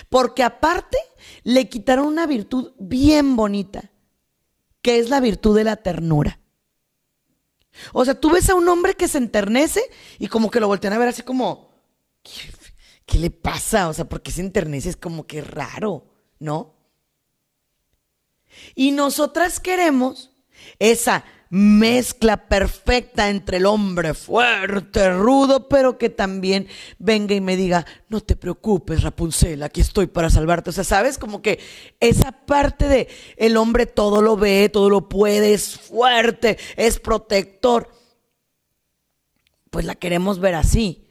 Porque 0.09 0.43
aparte 0.43 0.97
le 1.43 1.69
quitaron 1.69 2.05
una 2.05 2.25
virtud 2.27 2.73
bien 2.79 3.35
bonita, 3.35 3.91
que 4.81 4.99
es 4.99 5.09
la 5.09 5.19
virtud 5.19 5.55
de 5.55 5.63
la 5.63 5.77
ternura. 5.77 6.39
O 7.93 8.03
sea, 8.03 8.19
tú 8.19 8.31
ves 8.31 8.49
a 8.49 8.55
un 8.55 8.67
hombre 8.67 8.95
que 8.95 9.07
se 9.07 9.17
enternece 9.17 9.81
y 10.17 10.27
como 10.27 10.49
que 10.49 10.59
lo 10.59 10.67
voltean 10.67 10.93
a 10.93 10.97
ver 10.97 11.09
así 11.09 11.21
como, 11.21 11.69
¿qué, 13.05 13.17
le 13.17 13.31
pasa? 13.31 13.89
O 13.89 13.93
sea, 13.93 14.05
porque 14.05 14.31
se 14.31 14.41
enternece? 14.41 14.89
Es 14.89 14.97
como 14.97 15.25
que 15.25 15.41
raro, 15.41 16.05
¿no? 16.39 16.75
Y 18.75 18.91
nosotras 18.91 19.59
queremos 19.59 20.31
esa 20.79 21.23
mezcla 21.49 22.47
perfecta 22.47 23.29
entre 23.29 23.57
el 23.57 23.65
hombre 23.65 24.13
fuerte, 24.13 25.11
rudo, 25.11 25.67
pero 25.67 25.97
que 25.97 26.09
también 26.09 26.67
venga 26.99 27.33
y 27.33 27.41
me 27.41 27.55
diga, 27.57 27.85
no 28.07 28.21
te 28.21 28.35
preocupes, 28.35 29.01
Rapunzel, 29.01 29.63
aquí 29.63 29.81
estoy 29.81 30.07
para 30.07 30.29
salvarte. 30.29 30.69
O 30.69 30.73
sea, 30.73 30.83
sabes, 30.83 31.17
como 31.17 31.41
que 31.41 31.59
esa 31.99 32.31
parte 32.31 32.87
de 32.87 33.07
el 33.37 33.57
hombre 33.57 33.85
todo 33.87 34.21
lo 34.21 34.37
ve, 34.37 34.69
todo 34.69 34.89
lo 34.89 35.09
puede, 35.09 35.53
es 35.53 35.77
fuerte, 35.77 36.57
es 36.75 36.99
protector. 36.99 37.89
Pues 39.71 39.85
la 39.85 39.95
queremos 39.95 40.39
ver 40.39 40.55
así. 40.55 41.07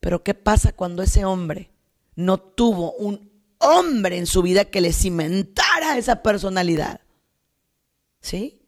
Pero 0.00 0.22
¿qué 0.22 0.34
pasa 0.34 0.72
cuando 0.72 1.02
ese 1.02 1.24
hombre 1.24 1.72
no 2.14 2.38
tuvo 2.38 2.92
un 2.92 3.27
hombre 3.58 4.18
en 4.18 4.26
su 4.26 4.42
vida 4.42 4.64
que 4.64 4.80
le 4.80 4.92
cimentara 4.92 5.98
esa 5.98 6.22
personalidad? 6.22 7.00
¿Sí? 8.20 8.62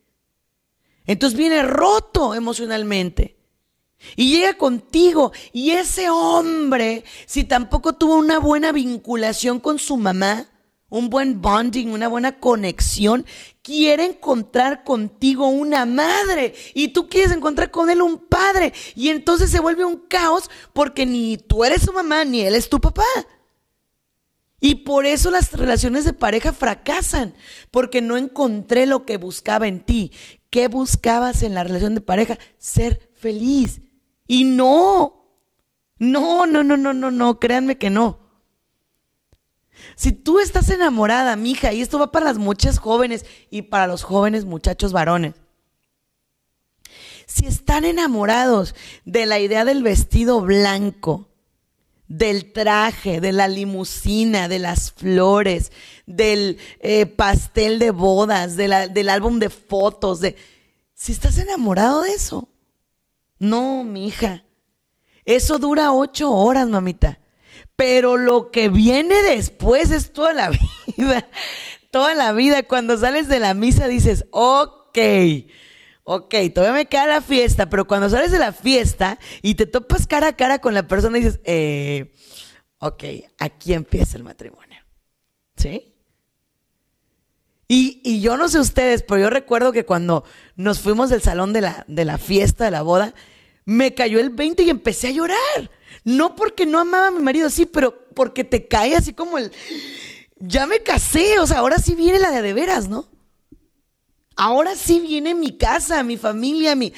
Entonces 1.07 1.38
viene 1.38 1.62
roto 1.62 2.34
emocionalmente. 2.34 3.36
Y 4.16 4.30
llega 4.30 4.55
contigo. 4.55 5.32
Y 5.53 5.72
ese 5.72 6.11
hombre, 6.11 7.05
si 7.26 7.45
tampoco 7.45 7.95
tuvo 7.95 8.16
una 8.16 8.38
buena 8.38 8.72
vinculación 8.72 9.61
con 9.61 9.78
su 9.78 9.97
mamá, 9.97 10.47
un 10.88 11.09
buen 11.09 11.41
bonding, 11.41 11.88
una 11.88 12.09
buena 12.09 12.38
conexión, 12.41 13.24
quiere 13.62 14.05
encontrar 14.05 14.84
contigo 14.84 15.49
una 15.49 15.86
madre. 15.86 16.55
Y 16.74 16.88
tú 16.88 17.09
quieres 17.09 17.32
encontrar 17.32 17.70
con 17.70 17.91
él 17.91 18.03
un 18.03 18.18
padre. 18.18 18.72
Y 18.95 19.09
entonces 19.09 19.51
se 19.51 19.61
vuelve 19.61 19.84
un 19.84 19.99
caos 20.09 20.51
porque 20.72 21.07
ni 21.07 21.36
tú 21.36 21.64
eres 21.64 21.82
su 21.82 21.93
mamá, 21.93 22.24
ni 22.24 22.41
él 22.41 22.55
es 22.55 22.68
tu 22.68 22.80
papá. 22.80 23.05
Y 24.61 24.76
por 24.76 25.06
eso 25.06 25.30
las 25.30 25.52
relaciones 25.52 26.04
de 26.04 26.12
pareja 26.12 26.52
fracasan, 26.52 27.34
porque 27.70 28.02
no 28.02 28.18
encontré 28.18 28.84
lo 28.84 29.06
que 29.06 29.16
buscaba 29.16 29.66
en 29.66 29.80
ti. 29.80 30.12
¿Qué 30.50 30.68
buscabas 30.68 31.42
en 31.42 31.54
la 31.54 31.64
relación 31.64 31.94
de 31.94 32.02
pareja? 32.02 32.38
Ser 32.58 33.11
feliz. 33.14 33.80
Y 34.26 34.44
no, 34.44 35.24
no, 35.98 36.44
no, 36.46 36.62
no, 36.62 36.76
no, 36.76 36.92
no, 36.92 37.11
no, 37.11 37.38
créanme 37.40 37.78
que 37.78 37.88
no. 37.88 38.18
Si 39.96 40.12
tú 40.12 40.40
estás 40.40 40.68
enamorada, 40.68 41.36
mija, 41.36 41.72
y 41.72 41.80
esto 41.80 41.98
va 41.98 42.12
para 42.12 42.26
las 42.26 42.38
muchas 42.38 42.78
jóvenes 42.78 43.24
y 43.50 43.62
para 43.62 43.86
los 43.86 44.02
jóvenes 44.02 44.44
muchachos 44.44 44.92
varones. 44.92 45.34
Si 47.26 47.46
están 47.46 47.84
enamorados 47.84 48.74
de 49.04 49.24
la 49.24 49.38
idea 49.38 49.64
del 49.64 49.82
vestido 49.82 50.40
blanco, 50.42 51.30
del 52.11 52.52
traje, 52.52 53.20
de 53.20 53.30
la 53.30 53.46
limusina, 53.46 54.48
de 54.48 54.58
las 54.58 54.90
flores, 54.90 55.70
del 56.06 56.58
eh, 56.80 57.06
pastel 57.06 57.78
de 57.78 57.92
bodas, 57.92 58.56
del 58.56 59.08
álbum 59.08 59.38
de 59.38 59.48
fotos, 59.48 60.20
de... 60.20 60.34
Si 60.92 61.12
estás 61.12 61.38
enamorado 61.38 62.02
de 62.02 62.11
eso. 62.11 62.48
No, 63.38 63.84
mi 63.84 64.08
hija. 64.08 64.44
Eso 65.24 65.58
dura 65.58 65.92
ocho 65.92 66.32
horas, 66.32 66.68
mamita. 66.68 67.20
Pero 67.76 68.16
lo 68.16 68.50
que 68.50 68.68
viene 68.68 69.22
después 69.22 69.92
es 69.92 70.12
toda 70.12 70.32
la 70.32 70.50
vida. 70.96 71.28
toda 71.92 72.14
la 72.16 72.32
vida. 72.32 72.64
Cuando 72.64 72.98
sales 72.98 73.28
de 73.28 73.38
la 73.38 73.54
misa 73.54 73.86
dices, 73.86 74.26
ok 74.32 74.98
ok, 76.12 76.34
todavía 76.52 76.74
me 76.74 76.86
queda 76.86 77.06
la 77.06 77.20
fiesta, 77.20 77.70
pero 77.70 77.86
cuando 77.86 78.11
sales 78.11 78.32
de 78.32 78.40
la 78.40 78.52
fiesta 78.52 79.20
y 79.42 79.54
te 79.54 79.66
topas 79.66 80.08
cara 80.08 80.28
a 80.28 80.36
cara 80.36 80.58
con 80.58 80.74
la 80.74 80.88
persona 80.88 81.18
y 81.18 81.22
dices, 81.22 81.40
eh, 81.44 82.12
ok, 82.78 83.04
aquí 83.38 83.74
empieza 83.74 84.16
el 84.16 84.24
matrimonio. 84.24 84.80
¿Sí? 85.56 85.94
Y, 87.68 88.00
y, 88.02 88.20
yo 88.20 88.36
no 88.36 88.48
sé 88.48 88.58
ustedes, 88.58 89.04
pero 89.04 89.20
yo 89.20 89.30
recuerdo 89.30 89.70
que 89.70 89.84
cuando 89.84 90.24
nos 90.56 90.80
fuimos 90.80 91.11
del 91.11 91.22
salón 91.22 91.52
de 91.52 91.61
la, 91.61 91.84
de 91.86 92.04
la 92.04 92.18
fiesta, 92.18 92.64
de 92.64 92.72
la 92.72 92.82
boda, 92.82 93.14
me 93.64 93.94
cayó 93.94 94.18
el 94.18 94.30
20 94.30 94.64
y 94.64 94.70
empecé 94.70 95.08
a 95.08 95.12
llorar. 95.12 95.70
No 96.02 96.34
porque 96.34 96.66
no 96.66 96.80
amaba 96.80 97.06
a 97.06 97.12
mi 97.12 97.22
marido, 97.22 97.50
sí, 97.50 97.66
pero 97.66 98.08
porque 98.16 98.42
te 98.42 98.66
cae 98.66 98.96
así 98.96 99.12
como 99.14 99.38
el, 99.38 99.52
ya 100.40 100.66
me 100.66 100.82
casé, 100.82 101.38
o 101.38 101.46
sea, 101.46 101.58
ahora 101.58 101.78
sí 101.78 101.94
viene 101.94 102.18
la 102.18 102.32
de 102.32 102.42
de 102.42 102.52
veras, 102.52 102.88
¿no? 102.88 103.08
Ahora 104.37 104.74
sí 104.74 105.01
viene 105.01 105.35
mi 105.35 105.57
casa, 105.57 106.03
mi 106.03 106.16
familia, 106.16 106.74
mi... 106.74 106.93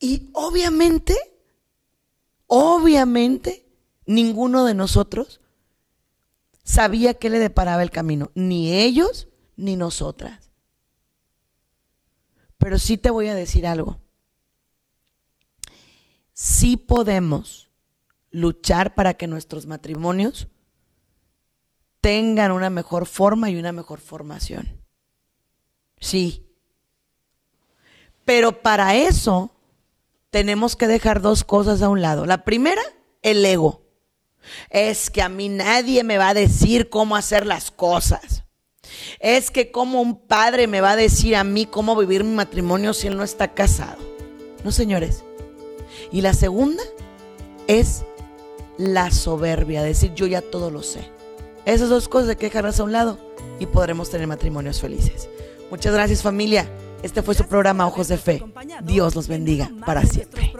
Y 0.00 0.30
obviamente, 0.32 1.16
obviamente, 2.46 3.66
ninguno 4.06 4.64
de 4.64 4.74
nosotros 4.74 5.40
sabía 6.62 7.14
qué 7.14 7.30
le 7.30 7.38
deparaba 7.38 7.82
el 7.82 7.90
camino, 7.90 8.30
ni 8.34 8.72
ellos 8.72 9.28
ni 9.56 9.76
nosotras. 9.76 10.50
Pero 12.58 12.78
sí 12.78 12.98
te 12.98 13.10
voy 13.10 13.28
a 13.28 13.34
decir 13.34 13.66
algo. 13.66 14.00
Sí 16.32 16.76
podemos 16.76 17.70
luchar 18.30 18.94
para 18.94 19.14
que 19.14 19.26
nuestros 19.26 19.66
matrimonios 19.66 20.48
tengan 22.00 22.52
una 22.52 22.70
mejor 22.70 23.06
forma 23.06 23.50
y 23.50 23.56
una 23.56 23.72
mejor 23.72 24.00
formación. 24.00 24.82
Sí. 26.00 26.46
Pero 28.24 28.62
para 28.62 28.94
eso 28.94 29.50
tenemos 30.30 30.76
que 30.76 30.86
dejar 30.86 31.20
dos 31.20 31.44
cosas 31.44 31.82
a 31.82 31.88
un 31.88 32.02
lado. 32.02 32.26
La 32.26 32.44
primera, 32.44 32.82
el 33.22 33.44
ego. 33.44 33.82
Es 34.70 35.10
que 35.10 35.22
a 35.22 35.28
mí 35.28 35.48
nadie 35.48 36.04
me 36.04 36.18
va 36.18 36.30
a 36.30 36.34
decir 36.34 36.88
cómo 36.88 37.16
hacer 37.16 37.46
las 37.46 37.70
cosas. 37.70 38.44
Es 39.18 39.50
que 39.50 39.70
como 39.70 40.00
un 40.00 40.26
padre 40.26 40.66
me 40.66 40.80
va 40.80 40.92
a 40.92 40.96
decir 40.96 41.36
a 41.36 41.44
mí 41.44 41.66
cómo 41.66 41.96
vivir 41.96 42.24
mi 42.24 42.34
matrimonio 42.34 42.94
si 42.94 43.08
él 43.08 43.16
no 43.16 43.24
está 43.24 43.54
casado. 43.54 43.98
No, 44.64 44.72
señores. 44.72 45.24
Y 46.12 46.20
la 46.22 46.32
segunda 46.32 46.82
es 47.66 48.04
la 48.78 49.10
soberbia, 49.10 49.82
decir 49.82 50.14
yo 50.14 50.26
ya 50.26 50.40
todo 50.40 50.70
lo 50.70 50.82
sé. 50.82 51.17
Esas 51.68 51.90
dos 51.90 52.08
cosas 52.08 52.30
hay 52.30 52.36
que 52.36 52.46
dejarlas 52.46 52.80
a 52.80 52.84
un 52.84 52.92
lado 52.92 53.18
y 53.58 53.66
podremos 53.66 54.08
tener 54.08 54.26
matrimonios 54.26 54.80
felices. 54.80 55.28
Muchas 55.70 55.92
gracias 55.92 56.22
familia. 56.22 56.66
Este 57.02 57.20
fue 57.20 57.34
su 57.34 57.44
programa 57.44 57.86
Ojos 57.86 58.08
de 58.08 58.16
Fe. 58.16 58.42
Dios 58.84 59.14
los 59.14 59.28
bendiga 59.28 59.70
para 59.84 60.02
siempre. 60.02 60.50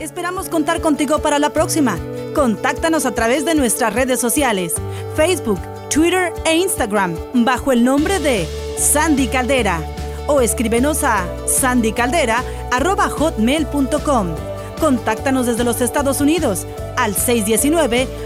Esperamos 0.00 0.48
contar 0.48 0.80
contigo 0.80 1.20
para 1.20 1.38
la 1.38 1.50
próxima. 1.50 1.96
Contáctanos 2.34 3.06
a 3.06 3.12
través 3.12 3.44
de 3.44 3.54
nuestras 3.54 3.94
redes 3.94 4.18
sociales, 4.18 4.74
Facebook, 5.14 5.60
Twitter 5.90 6.32
e 6.44 6.56
Instagram, 6.56 7.14
bajo 7.32 7.70
el 7.70 7.84
nombre 7.84 8.18
de 8.18 8.48
Sandy 8.76 9.28
Caldera. 9.28 9.78
O 10.26 10.40
escríbenos 10.40 11.04
a 11.04 11.24
sandycaldera.hotmail.com. 11.46 14.34
Contáctanos 14.80 15.46
desde 15.46 15.62
los 15.62 15.80
Estados 15.80 16.20
Unidos 16.20 16.66
al 16.96 17.14
619 17.14 18.25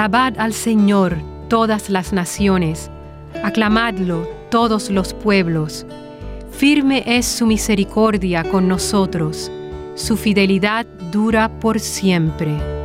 Alabad 0.00 0.38
al 0.38 0.54
Señor, 0.54 1.18
todas 1.48 1.90
las 1.90 2.14
naciones, 2.14 2.90
aclamadlo 3.44 4.26
todos 4.50 4.88
los 4.88 5.12
pueblos. 5.12 5.84
Firme 6.50 7.04
es 7.04 7.26
su 7.26 7.44
misericordia 7.44 8.42
con 8.44 8.66
nosotros, 8.66 9.52
su 9.96 10.16
fidelidad 10.16 10.86
dura 11.12 11.50
por 11.60 11.80
siempre. 11.80 12.79